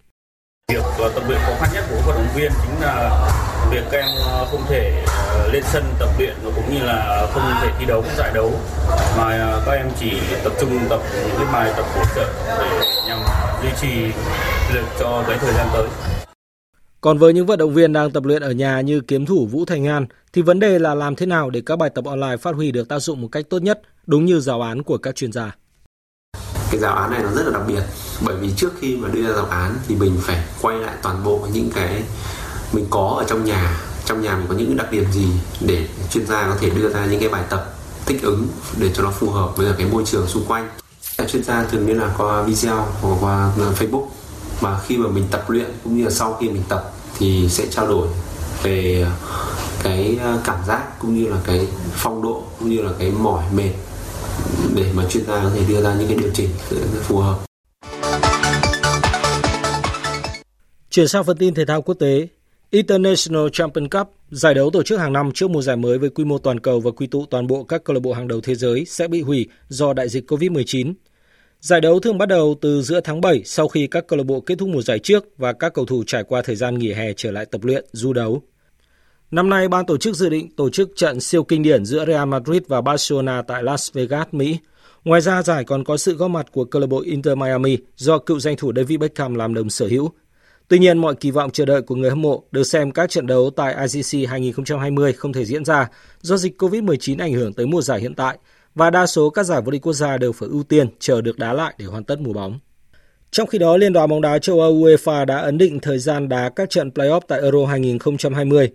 Việc 0.72 0.82
ờ, 0.98 1.12
tập 1.14 1.22
luyện 1.28 1.38
khó 1.38 1.56
khăn 1.60 1.70
nhất 1.74 1.84
của 1.90 2.00
vận 2.06 2.16
động 2.16 2.36
viên 2.36 2.50
chính 2.62 2.80
là 2.80 3.28
việc 3.72 3.82
các 3.90 3.98
em 3.98 4.08
ờ, 4.24 4.46
không 4.50 4.62
thể 4.68 5.04
lên 5.52 5.62
sân 5.72 5.84
tập 5.98 6.08
luyện 6.18 6.34
và 6.44 6.50
cũng 6.54 6.74
như 6.74 6.84
là 6.84 7.28
không 7.34 7.42
thể 7.62 7.68
thi 7.78 7.86
đấu 7.86 8.04
giải 8.16 8.30
đấu 8.34 8.52
mà 9.18 9.38
ờ, 9.38 9.62
các 9.66 9.72
em 9.72 9.86
chỉ 10.00 10.10
tập 10.44 10.52
trung 10.60 10.78
tập 10.90 11.00
những 11.12 11.36
cái 11.36 11.46
bài 11.52 11.72
tập 11.76 11.86
hỗ 11.94 12.02
trợ 12.14 12.32
để 12.58 12.80
nhằm 13.08 13.18
duy 13.62 13.68
trì 13.80 14.12
lực 14.74 14.84
cho 15.00 15.24
cái 15.28 15.38
thời 15.38 15.54
gian 15.54 15.68
tới. 15.72 15.88
Còn 17.00 17.18
với 17.18 17.32
những 17.32 17.46
vận 17.46 17.58
động 17.58 17.74
viên 17.74 17.92
đang 17.92 18.10
tập 18.10 18.24
luyện 18.24 18.42
ở 18.42 18.50
nhà 18.50 18.80
như 18.80 19.00
kiếm 19.00 19.26
thủ 19.26 19.46
Vũ 19.46 19.64
Thành 19.64 19.86
An 19.86 20.06
thì 20.32 20.42
vấn 20.42 20.60
đề 20.60 20.78
là 20.78 20.94
làm 20.94 21.16
thế 21.16 21.26
nào 21.26 21.50
để 21.50 21.62
các 21.66 21.76
bài 21.76 21.90
tập 21.94 22.04
online 22.04 22.36
phát 22.36 22.54
huy 22.54 22.72
được 22.72 22.88
tác 22.88 22.98
dụng 22.98 23.20
một 23.22 23.28
cách 23.32 23.44
tốt 23.50 23.62
nhất, 23.62 23.80
đúng 24.06 24.24
như 24.24 24.40
giáo 24.40 24.62
án 24.62 24.82
của 24.82 24.98
các 24.98 25.14
chuyên 25.14 25.32
gia. 25.32 25.56
Cái 26.70 26.80
giáo 26.80 26.94
án 26.94 27.10
này 27.10 27.22
nó 27.22 27.30
rất 27.30 27.42
là 27.46 27.58
đặc 27.58 27.62
biệt 27.68 27.82
bởi 28.26 28.36
vì 28.36 28.50
trước 28.56 28.72
khi 28.80 28.96
mà 28.96 29.08
đưa 29.12 29.22
ra 29.22 29.32
giáo 29.34 29.46
án 29.46 29.76
thì 29.88 29.94
mình 29.94 30.16
phải 30.20 30.44
quay 30.62 30.78
lại 30.78 30.94
toàn 31.02 31.24
bộ 31.24 31.48
những 31.52 31.70
cái 31.74 32.02
mình 32.72 32.84
có 32.90 33.16
ở 33.18 33.24
trong 33.28 33.44
nhà 33.44 33.76
trong 34.06 34.22
nhà 34.22 34.36
mình 34.36 34.46
có 34.48 34.54
những 34.54 34.76
đặc 34.76 34.92
điểm 34.92 35.04
gì 35.12 35.26
để 35.60 35.88
chuyên 36.10 36.26
gia 36.26 36.48
có 36.48 36.56
thể 36.60 36.70
đưa 36.70 36.88
ra 36.88 37.06
những 37.06 37.20
cái 37.20 37.28
bài 37.28 37.44
tập 37.50 37.74
thích 38.06 38.22
ứng 38.22 38.48
để 38.76 38.90
cho 38.94 39.02
nó 39.02 39.10
phù 39.10 39.30
hợp 39.30 39.56
với 39.56 39.72
cái 39.78 39.86
môi 39.86 40.02
trường 40.06 40.26
xung 40.26 40.44
quanh? 40.44 40.68
Các 41.18 41.28
chuyên 41.28 41.44
gia 41.44 41.64
thường 41.64 41.86
liên 41.86 41.98
lạc 41.98 42.14
qua 42.18 42.42
video 42.42 42.86
hoặc 43.00 43.16
qua 43.20 43.50
Facebook. 43.56 44.06
Mà 44.60 44.80
khi 44.86 44.96
mà 44.96 45.08
mình 45.08 45.24
tập 45.30 45.50
luyện 45.50 45.70
cũng 45.84 45.96
như 45.96 46.04
là 46.04 46.10
sau 46.10 46.36
khi 46.40 46.48
mình 46.48 46.62
tập 46.68 46.92
thì 47.18 47.48
sẽ 47.48 47.66
trao 47.70 47.86
đổi 47.86 48.08
về 48.62 49.06
cái 49.82 50.18
cảm 50.44 50.58
giác 50.66 51.00
cũng 51.00 51.18
như 51.18 51.30
là 51.30 51.36
cái 51.46 51.68
phong 51.94 52.22
độ 52.22 52.42
cũng 52.58 52.70
như 52.70 52.82
là 52.82 52.90
cái 52.98 53.10
mỏi 53.10 53.44
mệt 53.54 53.70
để 54.74 54.90
mà 54.94 55.04
chuyên 55.10 55.26
gia 55.26 55.42
có 55.42 55.50
thể 55.54 55.64
đưa 55.68 55.82
ra 55.82 55.94
những 55.94 56.08
cái 56.08 56.16
điều 56.16 56.30
chỉnh 56.34 56.50
phù 57.02 57.18
hợp. 57.18 57.38
Chuyển 60.90 61.08
sang 61.08 61.24
phần 61.24 61.38
tin 61.38 61.54
thể 61.54 61.64
thao 61.64 61.82
quốc 61.82 61.94
tế, 61.94 62.26
International 62.70 63.46
Champions 63.52 63.90
Cup, 63.90 64.08
giải 64.30 64.54
đấu 64.54 64.70
tổ 64.70 64.82
chức 64.82 64.98
hàng 64.98 65.12
năm 65.12 65.32
trước 65.32 65.50
mùa 65.50 65.62
giải 65.62 65.76
mới 65.76 65.98
với 65.98 66.10
quy 66.10 66.24
mô 66.24 66.38
toàn 66.38 66.60
cầu 66.60 66.80
và 66.80 66.90
quy 66.90 67.06
tụ 67.06 67.26
toàn 67.26 67.46
bộ 67.46 67.64
các 67.64 67.84
câu 67.84 67.94
lạc 67.94 68.00
bộ 68.00 68.12
hàng 68.12 68.28
đầu 68.28 68.40
thế 68.40 68.54
giới 68.54 68.84
sẽ 68.84 69.08
bị 69.08 69.20
hủy 69.20 69.46
do 69.68 69.92
đại 69.92 70.08
dịch 70.08 70.30
COVID-19. 70.30 70.94
Giải 71.60 71.80
đấu 71.80 72.00
thường 72.00 72.18
bắt 72.18 72.26
đầu 72.26 72.54
từ 72.60 72.82
giữa 72.82 73.00
tháng 73.00 73.20
7 73.20 73.42
sau 73.44 73.68
khi 73.68 73.86
các 73.86 74.06
câu 74.06 74.16
lạc 74.16 74.26
bộ 74.26 74.40
kết 74.40 74.58
thúc 74.58 74.68
mùa 74.68 74.82
giải 74.82 74.98
trước 74.98 75.24
và 75.38 75.52
các 75.52 75.74
cầu 75.74 75.84
thủ 75.84 76.04
trải 76.06 76.22
qua 76.24 76.42
thời 76.42 76.56
gian 76.56 76.78
nghỉ 76.78 76.92
hè 76.92 77.12
trở 77.12 77.30
lại 77.30 77.46
tập 77.46 77.64
luyện, 77.64 77.84
du 77.92 78.12
đấu. 78.12 78.42
Năm 79.30 79.50
nay, 79.50 79.68
ban 79.68 79.86
tổ 79.86 79.96
chức 79.96 80.16
dự 80.16 80.28
định 80.28 80.56
tổ 80.56 80.70
chức 80.70 80.90
trận 80.96 81.20
siêu 81.20 81.44
kinh 81.44 81.62
điển 81.62 81.84
giữa 81.84 82.06
Real 82.06 82.28
Madrid 82.28 82.62
và 82.68 82.80
Barcelona 82.80 83.42
tại 83.42 83.62
Las 83.62 83.92
Vegas, 83.92 84.26
Mỹ. 84.32 84.58
Ngoài 85.04 85.20
ra, 85.20 85.42
giải 85.42 85.64
còn 85.64 85.84
có 85.84 85.96
sự 85.96 86.16
góp 86.16 86.30
mặt 86.30 86.46
của 86.52 86.64
câu 86.64 86.80
lạc 86.80 86.86
bộ 86.86 87.00
Inter 87.00 87.38
Miami 87.38 87.78
do 87.96 88.18
cựu 88.18 88.40
danh 88.40 88.56
thủ 88.56 88.72
David 88.76 89.00
Beckham 89.00 89.34
làm 89.34 89.54
đồng 89.54 89.70
sở 89.70 89.86
hữu 89.86 90.10
Tuy 90.68 90.78
nhiên, 90.78 90.98
mọi 90.98 91.14
kỳ 91.14 91.30
vọng 91.30 91.50
chờ 91.50 91.64
đợi 91.64 91.82
của 91.82 91.94
người 91.94 92.10
hâm 92.10 92.22
mộ 92.22 92.42
được 92.52 92.64
xem 92.64 92.90
các 92.90 93.10
trận 93.10 93.26
đấu 93.26 93.50
tại 93.56 93.74
ICC 93.74 94.28
2020 94.28 95.12
không 95.12 95.32
thể 95.32 95.44
diễn 95.44 95.64
ra 95.64 95.88
do 96.20 96.36
dịch 96.36 96.62
COVID-19 96.62 97.18
ảnh 97.18 97.32
hưởng 97.32 97.52
tới 97.52 97.66
mùa 97.66 97.82
giải 97.82 98.00
hiện 98.00 98.14
tại 98.14 98.38
và 98.74 98.90
đa 98.90 99.06
số 99.06 99.30
các 99.30 99.42
giải 99.42 99.60
vô 99.60 99.70
địch 99.70 99.82
quốc 99.82 99.92
gia 99.92 100.18
đều 100.18 100.32
phải 100.32 100.48
ưu 100.48 100.62
tiên 100.62 100.86
chờ 100.98 101.20
được 101.20 101.38
đá 101.38 101.52
lại 101.52 101.74
để 101.78 101.86
hoàn 101.86 102.04
tất 102.04 102.20
mùa 102.20 102.32
bóng. 102.32 102.58
Trong 103.30 103.46
khi 103.46 103.58
đó, 103.58 103.76
Liên 103.76 103.92
đoàn 103.92 104.10
bóng 104.10 104.20
đá 104.20 104.38
châu 104.38 104.60
Âu 104.60 104.74
UEFA 104.74 105.24
đã 105.24 105.36
ấn 105.36 105.58
định 105.58 105.80
thời 105.80 105.98
gian 105.98 106.28
đá 106.28 106.50
các 106.56 106.70
trận 106.70 106.90
play-off 106.90 107.20
tại 107.28 107.40
Euro 107.40 107.66
2020. 107.66 108.70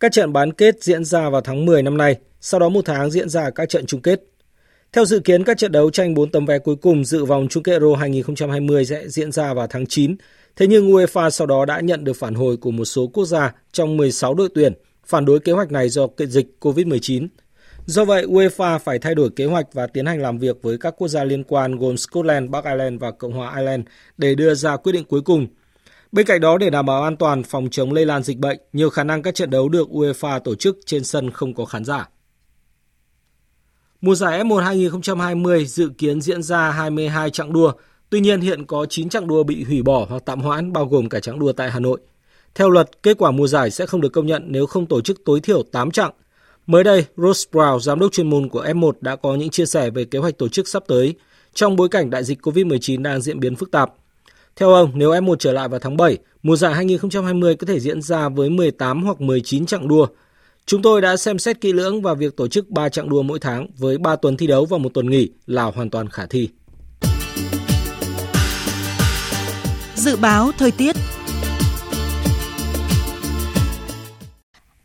Các 0.00 0.12
trận 0.12 0.32
bán 0.32 0.52
kết 0.52 0.82
diễn 0.82 1.04
ra 1.04 1.30
vào 1.30 1.40
tháng 1.40 1.66
10 1.66 1.82
năm 1.82 1.96
nay, 1.96 2.16
sau 2.40 2.60
đó 2.60 2.68
một 2.68 2.84
tháng 2.84 3.10
diễn 3.10 3.28
ra 3.28 3.50
các 3.50 3.68
trận 3.68 3.86
chung 3.86 4.02
kết. 4.02 4.20
Theo 4.92 5.04
dự 5.04 5.20
kiến, 5.20 5.44
các 5.44 5.58
trận 5.58 5.72
đấu 5.72 5.90
tranh 5.90 6.14
4 6.14 6.30
tấm 6.30 6.46
vé 6.46 6.58
cuối 6.58 6.76
cùng 6.76 7.04
dự 7.04 7.24
vòng 7.24 7.46
chung 7.50 7.62
kết 7.62 7.72
Euro 7.72 7.96
2020 7.96 8.84
sẽ 8.84 9.08
diễn 9.08 9.32
ra 9.32 9.54
vào 9.54 9.66
tháng 9.66 9.86
9 9.86 10.16
Thế 10.56 10.66
nhưng 10.66 10.92
UEFA 10.92 11.30
sau 11.30 11.46
đó 11.46 11.64
đã 11.64 11.80
nhận 11.80 12.04
được 12.04 12.12
phản 12.12 12.34
hồi 12.34 12.56
của 12.56 12.70
một 12.70 12.84
số 12.84 13.06
quốc 13.06 13.24
gia 13.24 13.54
trong 13.72 13.96
16 13.96 14.34
đội 14.34 14.48
tuyển 14.54 14.72
phản 15.06 15.24
đối 15.24 15.40
kế 15.40 15.52
hoạch 15.52 15.72
này 15.72 15.88
do 15.88 16.06
dịch 16.18 16.46
COVID-19. 16.60 17.28
Do 17.86 18.04
vậy, 18.04 18.26
UEFA 18.26 18.78
phải 18.78 18.98
thay 18.98 19.14
đổi 19.14 19.30
kế 19.36 19.44
hoạch 19.44 19.66
và 19.72 19.86
tiến 19.86 20.06
hành 20.06 20.22
làm 20.22 20.38
việc 20.38 20.62
với 20.62 20.78
các 20.78 20.94
quốc 20.98 21.08
gia 21.08 21.24
liên 21.24 21.44
quan 21.44 21.76
gồm 21.76 21.96
Scotland, 21.96 22.50
Bắc 22.50 22.64
Ireland 22.64 23.00
và 23.00 23.10
Cộng 23.10 23.32
hòa 23.32 23.56
Ireland 23.56 23.84
để 24.16 24.34
đưa 24.34 24.54
ra 24.54 24.76
quyết 24.76 24.92
định 24.92 25.04
cuối 25.04 25.20
cùng. 25.20 25.46
Bên 26.12 26.26
cạnh 26.26 26.40
đó, 26.40 26.58
để 26.58 26.70
đảm 26.70 26.86
bảo 26.86 27.02
an 27.02 27.16
toàn 27.16 27.42
phòng 27.42 27.68
chống 27.70 27.92
lây 27.92 28.06
lan 28.06 28.22
dịch 28.22 28.38
bệnh, 28.38 28.58
nhiều 28.72 28.90
khả 28.90 29.04
năng 29.04 29.22
các 29.22 29.34
trận 29.34 29.50
đấu 29.50 29.68
được 29.68 29.88
UEFA 29.88 30.40
tổ 30.40 30.54
chức 30.54 30.78
trên 30.86 31.04
sân 31.04 31.30
không 31.30 31.54
có 31.54 31.64
khán 31.64 31.84
giả. 31.84 32.08
Mùa 34.00 34.14
giải 34.14 34.44
F1 34.44 34.56
2020 34.60 35.66
dự 35.66 35.90
kiến 35.98 36.20
diễn 36.20 36.42
ra 36.42 36.70
22 36.70 37.30
chặng 37.30 37.52
đua, 37.52 37.72
Tuy 38.10 38.20
nhiên 38.20 38.40
hiện 38.40 38.66
có 38.66 38.86
9 38.86 39.08
chặng 39.08 39.26
đua 39.26 39.42
bị 39.42 39.64
hủy 39.64 39.82
bỏ 39.82 40.06
hoặc 40.08 40.22
tạm 40.26 40.40
hoãn 40.40 40.72
bao 40.72 40.86
gồm 40.86 41.08
cả 41.08 41.20
chặng 41.20 41.38
đua 41.38 41.52
tại 41.52 41.70
Hà 41.70 41.80
Nội. 41.80 42.00
Theo 42.54 42.70
luật, 42.70 43.02
kết 43.02 43.18
quả 43.18 43.30
mùa 43.30 43.46
giải 43.46 43.70
sẽ 43.70 43.86
không 43.86 44.00
được 44.00 44.12
công 44.12 44.26
nhận 44.26 44.42
nếu 44.46 44.66
không 44.66 44.86
tổ 44.86 45.00
chức 45.00 45.24
tối 45.24 45.40
thiểu 45.40 45.62
8 45.62 45.90
chặng. 45.90 46.12
Mới 46.66 46.84
đây, 46.84 47.04
Ross 47.16 47.48
Brown, 47.52 47.78
giám 47.78 47.98
đốc 47.98 48.12
chuyên 48.12 48.30
môn 48.30 48.48
của 48.48 48.64
F1 48.64 48.92
đã 49.00 49.16
có 49.16 49.34
những 49.34 49.50
chia 49.50 49.66
sẻ 49.66 49.90
về 49.90 50.04
kế 50.04 50.18
hoạch 50.18 50.38
tổ 50.38 50.48
chức 50.48 50.68
sắp 50.68 50.82
tới 50.86 51.14
trong 51.54 51.76
bối 51.76 51.88
cảnh 51.88 52.10
đại 52.10 52.24
dịch 52.24 52.46
COVID-19 52.46 53.02
đang 53.02 53.20
diễn 53.20 53.40
biến 53.40 53.56
phức 53.56 53.70
tạp. 53.70 53.94
Theo 54.56 54.72
ông, 54.72 54.90
nếu 54.94 55.10
F1 55.10 55.36
trở 55.36 55.52
lại 55.52 55.68
vào 55.68 55.80
tháng 55.80 55.96
7, 55.96 56.18
mùa 56.42 56.56
giải 56.56 56.74
2020 56.74 57.56
có 57.56 57.66
thể 57.66 57.80
diễn 57.80 58.02
ra 58.02 58.28
với 58.28 58.50
18 58.50 59.02
hoặc 59.02 59.20
19 59.20 59.66
chặng 59.66 59.88
đua. 59.88 60.06
Chúng 60.66 60.82
tôi 60.82 61.00
đã 61.00 61.16
xem 61.16 61.38
xét 61.38 61.60
kỹ 61.60 61.72
lưỡng 61.72 62.02
và 62.02 62.14
việc 62.14 62.36
tổ 62.36 62.48
chức 62.48 62.68
3 62.70 62.88
chặng 62.88 63.08
đua 63.08 63.22
mỗi 63.22 63.38
tháng 63.38 63.66
với 63.78 63.98
3 63.98 64.16
tuần 64.16 64.36
thi 64.36 64.46
đấu 64.46 64.64
và 64.64 64.78
một 64.78 64.94
tuần 64.94 65.10
nghỉ 65.10 65.28
là 65.46 65.64
hoàn 65.64 65.90
toàn 65.90 66.08
khả 66.08 66.26
thi. 66.26 66.48
Dự 69.96 70.16
báo 70.16 70.52
thời 70.58 70.70
tiết 70.70 70.96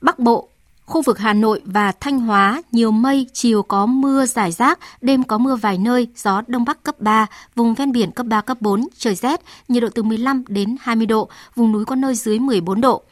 Bắc 0.02 0.20
Bộ, 0.20 0.48
khu 0.86 1.02
vực 1.02 1.20
Hà 1.20 1.34
Nội 1.34 1.62
và 1.66 1.92
Thanh 1.92 2.20
Hóa 2.20 2.62
nhiều 2.72 2.92
mây, 2.92 3.28
chiều 3.34 3.64
có 3.64 3.86
mưa 3.86 4.26
rải 4.26 4.52
rác, 4.52 4.80
đêm 5.02 5.24
có 5.24 5.38
mưa 5.38 5.56
vài 5.56 5.78
nơi, 5.78 6.08
gió 6.16 6.42
đông 6.48 6.66
bắc 6.66 6.84
cấp 6.84 7.00
3, 7.00 7.28
vùng 7.56 7.74
ven 7.74 7.92
biển 7.92 8.12
cấp 8.12 8.26
3 8.26 8.42
cấp 8.42 8.58
4, 8.62 8.88
trời 8.98 9.16
rét, 9.16 9.42
nhiệt 9.68 9.84
độ 9.84 9.90
từ 9.96 10.04
15 10.04 10.44
đến 10.48 10.76
20 10.82 11.06
độ, 11.06 11.30
vùng 11.56 11.72
núi 11.72 11.86
có 11.86 11.96
nơi 11.96 12.16
dưới 12.16 12.40
14 12.40 12.82
độ. 12.82 13.04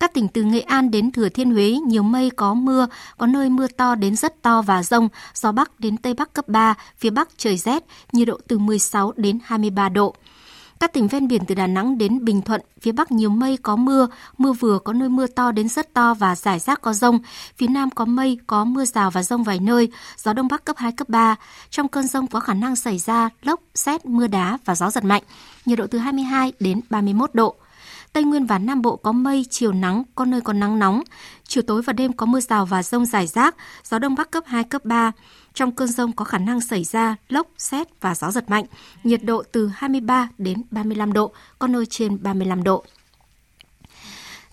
Các 0.00 0.14
tỉnh 0.14 0.28
từ 0.28 0.42
Nghệ 0.42 0.60
An 0.60 0.90
đến 0.90 1.12
Thừa 1.12 1.28
Thiên 1.28 1.50
Huế 1.50 1.70
nhiều 1.70 2.02
mây 2.02 2.30
có 2.30 2.54
mưa, 2.54 2.86
có 3.18 3.26
nơi 3.26 3.50
mưa 3.50 3.66
to 3.66 3.94
đến 3.94 4.16
rất 4.16 4.42
to 4.42 4.62
và 4.62 4.82
rông, 4.82 5.08
gió 5.34 5.52
Bắc 5.52 5.80
đến 5.80 5.96
Tây 5.96 6.14
Bắc 6.14 6.32
cấp 6.32 6.48
3, 6.48 6.74
phía 6.98 7.10
Bắc 7.10 7.28
trời 7.36 7.56
rét, 7.56 7.84
nhiệt 8.12 8.28
độ 8.28 8.38
từ 8.48 8.58
16 8.58 9.12
đến 9.16 9.38
23 9.44 9.88
độ. 9.88 10.14
Các 10.80 10.92
tỉnh 10.92 11.08
ven 11.08 11.28
biển 11.28 11.42
từ 11.46 11.54
Đà 11.54 11.66
Nẵng 11.66 11.98
đến 11.98 12.24
Bình 12.24 12.42
Thuận, 12.42 12.60
phía 12.80 12.92
Bắc 12.92 13.12
nhiều 13.12 13.30
mây 13.30 13.56
có 13.56 13.76
mưa, 13.76 14.08
mưa 14.38 14.52
vừa 14.52 14.78
có 14.78 14.92
nơi 14.92 15.08
mưa 15.08 15.26
to 15.26 15.52
đến 15.52 15.68
rất 15.68 15.94
to 15.94 16.14
và 16.14 16.36
rải 16.36 16.58
rác 16.58 16.80
có 16.80 16.92
rông. 16.92 17.18
Phía 17.56 17.66
Nam 17.66 17.90
có 17.90 18.04
mây, 18.04 18.38
có 18.46 18.64
mưa 18.64 18.84
rào 18.84 19.10
và 19.10 19.22
rông 19.22 19.42
vài 19.44 19.58
nơi, 19.58 19.88
gió 20.16 20.32
Đông 20.32 20.48
Bắc 20.48 20.64
cấp 20.64 20.76
2, 20.78 20.92
cấp 20.92 21.08
3. 21.08 21.36
Trong 21.70 21.88
cơn 21.88 22.06
rông 22.06 22.26
có 22.26 22.40
khả 22.40 22.54
năng 22.54 22.76
xảy 22.76 22.98
ra 22.98 23.28
lốc, 23.42 23.60
xét, 23.74 24.06
mưa 24.06 24.26
đá 24.26 24.58
và 24.64 24.74
gió 24.74 24.90
giật 24.90 25.04
mạnh. 25.04 25.22
Nhiệt 25.64 25.78
độ 25.78 25.86
từ 25.86 25.98
22 25.98 26.52
đến 26.60 26.80
31 26.90 27.30
độ. 27.34 27.56
Tây 28.12 28.24
Nguyên 28.24 28.46
và 28.46 28.58
Nam 28.58 28.82
Bộ 28.82 28.96
có 28.96 29.12
mây, 29.12 29.46
chiều 29.50 29.72
nắng, 29.72 30.02
có 30.14 30.24
nơi 30.24 30.40
có 30.40 30.52
nắng 30.52 30.78
nóng. 30.78 31.02
Chiều 31.44 31.62
tối 31.62 31.82
và 31.82 31.92
đêm 31.92 32.12
có 32.12 32.26
mưa 32.26 32.40
rào 32.40 32.66
và 32.66 32.82
rông 32.82 33.06
rải 33.06 33.26
rác, 33.26 33.54
gió 33.84 33.98
Đông 33.98 34.14
Bắc 34.14 34.30
cấp 34.30 34.44
2, 34.46 34.64
cấp 34.64 34.84
3. 34.84 35.12
Trong 35.54 35.72
cơn 35.72 35.88
rông 35.88 36.12
có 36.12 36.24
khả 36.24 36.38
năng 36.38 36.60
xảy 36.60 36.84
ra 36.84 37.16
lốc, 37.28 37.46
xét 37.58 38.00
và 38.00 38.14
gió 38.14 38.30
giật 38.30 38.50
mạnh. 38.50 38.64
Nhiệt 39.04 39.24
độ 39.24 39.42
từ 39.52 39.70
23 39.74 40.28
đến 40.38 40.62
35 40.70 41.12
độ, 41.12 41.32
có 41.58 41.66
nơi 41.66 41.86
trên 41.86 42.22
35 42.22 42.62
độ. 42.62 42.84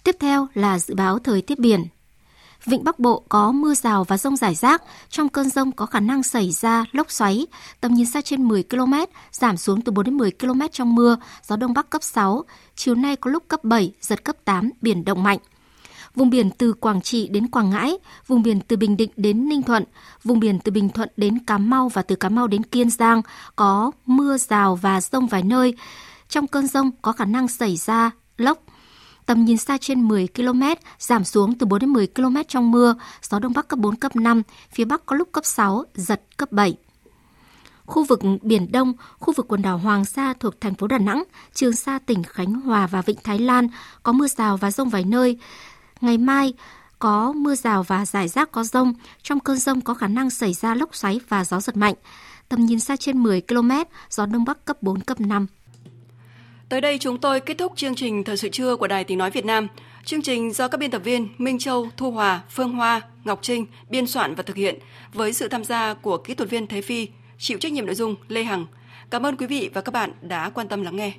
Tiếp 0.03 0.15
theo 0.19 0.47
là 0.53 0.79
dự 0.79 0.95
báo 0.95 1.19
thời 1.19 1.41
tiết 1.41 1.59
biển. 1.59 1.85
Vịnh 2.65 2.83
Bắc 2.83 2.99
Bộ 2.99 3.23
có 3.29 3.51
mưa 3.51 3.73
rào 3.73 4.03
và 4.03 4.17
rông 4.17 4.37
rải 4.37 4.55
rác. 4.55 4.83
Trong 5.09 5.29
cơn 5.29 5.49
rông 5.49 5.71
có 5.71 5.85
khả 5.85 5.99
năng 5.99 6.23
xảy 6.23 6.51
ra 6.51 6.85
lốc 6.91 7.11
xoáy. 7.11 7.47
Tầm 7.81 7.93
nhìn 7.93 8.05
xa 8.05 8.21
trên 8.21 8.47
10 8.47 8.63
km, 8.63 8.93
giảm 9.31 9.57
xuống 9.57 9.81
từ 9.81 9.91
4 9.91 10.05
đến 10.05 10.17
10 10.17 10.31
km 10.31 10.61
trong 10.71 10.95
mưa. 10.95 11.17
Gió 11.47 11.55
Đông 11.55 11.73
Bắc 11.73 11.89
cấp 11.89 12.03
6. 12.03 12.43
Chiều 12.75 12.95
nay 12.95 13.15
có 13.15 13.31
lúc 13.31 13.43
cấp 13.47 13.63
7, 13.63 13.93
giật 14.01 14.23
cấp 14.23 14.35
8, 14.45 14.69
biển 14.81 15.05
động 15.05 15.23
mạnh 15.23 15.39
vùng 16.15 16.29
biển 16.29 16.49
từ 16.57 16.73
Quảng 16.73 17.01
Trị 17.01 17.27
đến 17.27 17.47
Quảng 17.47 17.69
Ngãi, 17.69 17.97
vùng 18.27 18.43
biển 18.43 18.59
từ 18.67 18.75
Bình 18.75 18.97
Định 18.97 19.09
đến 19.15 19.49
Ninh 19.49 19.63
Thuận, 19.63 19.83
vùng 20.23 20.39
biển 20.39 20.59
từ 20.59 20.71
Bình 20.71 20.89
Thuận 20.89 21.09
đến 21.17 21.39
Cà 21.39 21.57
Mau 21.57 21.89
và 21.89 22.01
từ 22.01 22.15
Cà 22.15 22.29
Mau 22.29 22.47
đến 22.47 22.63
Kiên 22.63 22.89
Giang 22.89 23.21
có 23.55 23.91
mưa 24.05 24.37
rào 24.37 24.75
và 24.75 25.01
rông 25.01 25.27
vài 25.27 25.43
nơi. 25.43 25.73
Trong 26.29 26.47
cơn 26.47 26.67
rông 26.67 26.91
có 27.01 27.11
khả 27.11 27.25
năng 27.25 27.47
xảy 27.47 27.75
ra 27.77 28.11
lốc, 28.37 28.63
tầm 29.25 29.45
nhìn 29.45 29.57
xa 29.57 29.77
trên 29.81 30.07
10 30.07 30.27
km, 30.35 30.63
giảm 30.99 31.23
xuống 31.23 31.57
từ 31.57 31.65
4 31.65 31.79
đến 31.79 31.89
10 31.89 32.07
km 32.07 32.37
trong 32.47 32.71
mưa, 32.71 32.95
gió 33.21 33.39
đông 33.39 33.53
bắc 33.53 33.67
cấp 33.67 33.79
4 33.79 33.95
cấp 33.95 34.15
5, 34.15 34.41
phía 34.71 34.85
bắc 34.85 35.05
có 35.05 35.15
lúc 35.15 35.29
cấp 35.31 35.45
6, 35.45 35.83
giật 35.95 36.21
cấp 36.37 36.51
7. 36.51 36.77
Khu 37.85 38.03
vực 38.03 38.19
Biển 38.41 38.71
Đông, 38.71 38.93
khu 39.19 39.33
vực 39.37 39.47
quần 39.47 39.61
đảo 39.61 39.77
Hoàng 39.77 40.05
Sa 40.05 40.33
thuộc 40.39 40.61
thành 40.61 40.75
phố 40.75 40.87
Đà 40.87 40.97
Nẵng, 40.97 41.23
Trường 41.53 41.75
Sa 41.75 41.99
tỉnh 41.99 42.23
Khánh 42.23 42.53
Hòa 42.53 42.87
và 42.87 43.01
Vịnh 43.01 43.17
Thái 43.23 43.39
Lan 43.39 43.67
có 44.03 44.11
mưa 44.11 44.27
rào 44.27 44.57
và 44.57 44.71
rông 44.71 44.89
vài 44.89 45.03
nơi. 45.03 45.37
Ngày 46.01 46.17
mai 46.17 46.53
có 46.99 47.33
mưa 47.35 47.55
rào 47.55 47.83
và 47.83 48.05
rải 48.05 48.27
rác 48.27 48.51
có 48.51 48.63
rông. 48.63 48.93
Trong 49.23 49.39
cơn 49.39 49.57
rông 49.57 49.81
có 49.81 49.93
khả 49.93 50.07
năng 50.07 50.29
xảy 50.29 50.53
ra 50.53 50.75
lốc 50.75 50.95
xoáy 50.95 51.19
và 51.29 51.43
gió 51.43 51.59
giật 51.59 51.77
mạnh. 51.77 51.95
Tầm 52.49 52.65
nhìn 52.65 52.79
xa 52.79 52.95
trên 52.95 53.17
10 53.17 53.41
km, 53.41 53.71
gió 54.09 54.25
Đông 54.25 54.45
Bắc 54.45 54.65
cấp 54.65 54.83
4, 54.83 54.99
cấp 54.99 55.21
5. 55.21 55.47
Tới 56.69 56.81
đây 56.81 56.97
chúng 56.97 57.17
tôi 57.17 57.39
kết 57.39 57.57
thúc 57.57 57.73
chương 57.75 57.95
trình 57.95 58.23
Thời 58.23 58.37
sự 58.37 58.49
trưa 58.49 58.75
của 58.75 58.87
Đài 58.87 59.03
Tiếng 59.03 59.17
Nói 59.17 59.31
Việt 59.31 59.45
Nam. 59.45 59.67
Chương 60.05 60.21
trình 60.21 60.53
do 60.53 60.67
các 60.67 60.77
biên 60.77 60.91
tập 60.91 61.01
viên 61.03 61.29
Minh 61.37 61.59
Châu, 61.59 61.89
Thu 61.97 62.11
Hòa, 62.11 62.41
Phương 62.49 62.73
Hoa, 62.73 63.01
Ngọc 63.23 63.39
Trinh 63.41 63.65
biên 63.89 64.07
soạn 64.07 64.35
và 64.35 64.43
thực 64.43 64.55
hiện 64.55 64.79
với 65.13 65.33
sự 65.33 65.47
tham 65.47 65.63
gia 65.63 65.93
của 65.93 66.17
kỹ 66.17 66.33
thuật 66.33 66.49
viên 66.49 66.67
Thế 66.67 66.81
Phi, 66.81 67.07
chịu 67.37 67.57
trách 67.57 67.71
nhiệm 67.71 67.85
nội 67.85 67.95
dung 67.95 68.15
Lê 68.27 68.43
Hằng. 68.43 68.65
Cảm 69.09 69.25
ơn 69.25 69.37
quý 69.37 69.47
vị 69.47 69.69
và 69.73 69.81
các 69.81 69.91
bạn 69.91 70.11
đã 70.21 70.49
quan 70.49 70.67
tâm 70.67 70.81
lắng 70.81 70.95
nghe. 70.95 71.13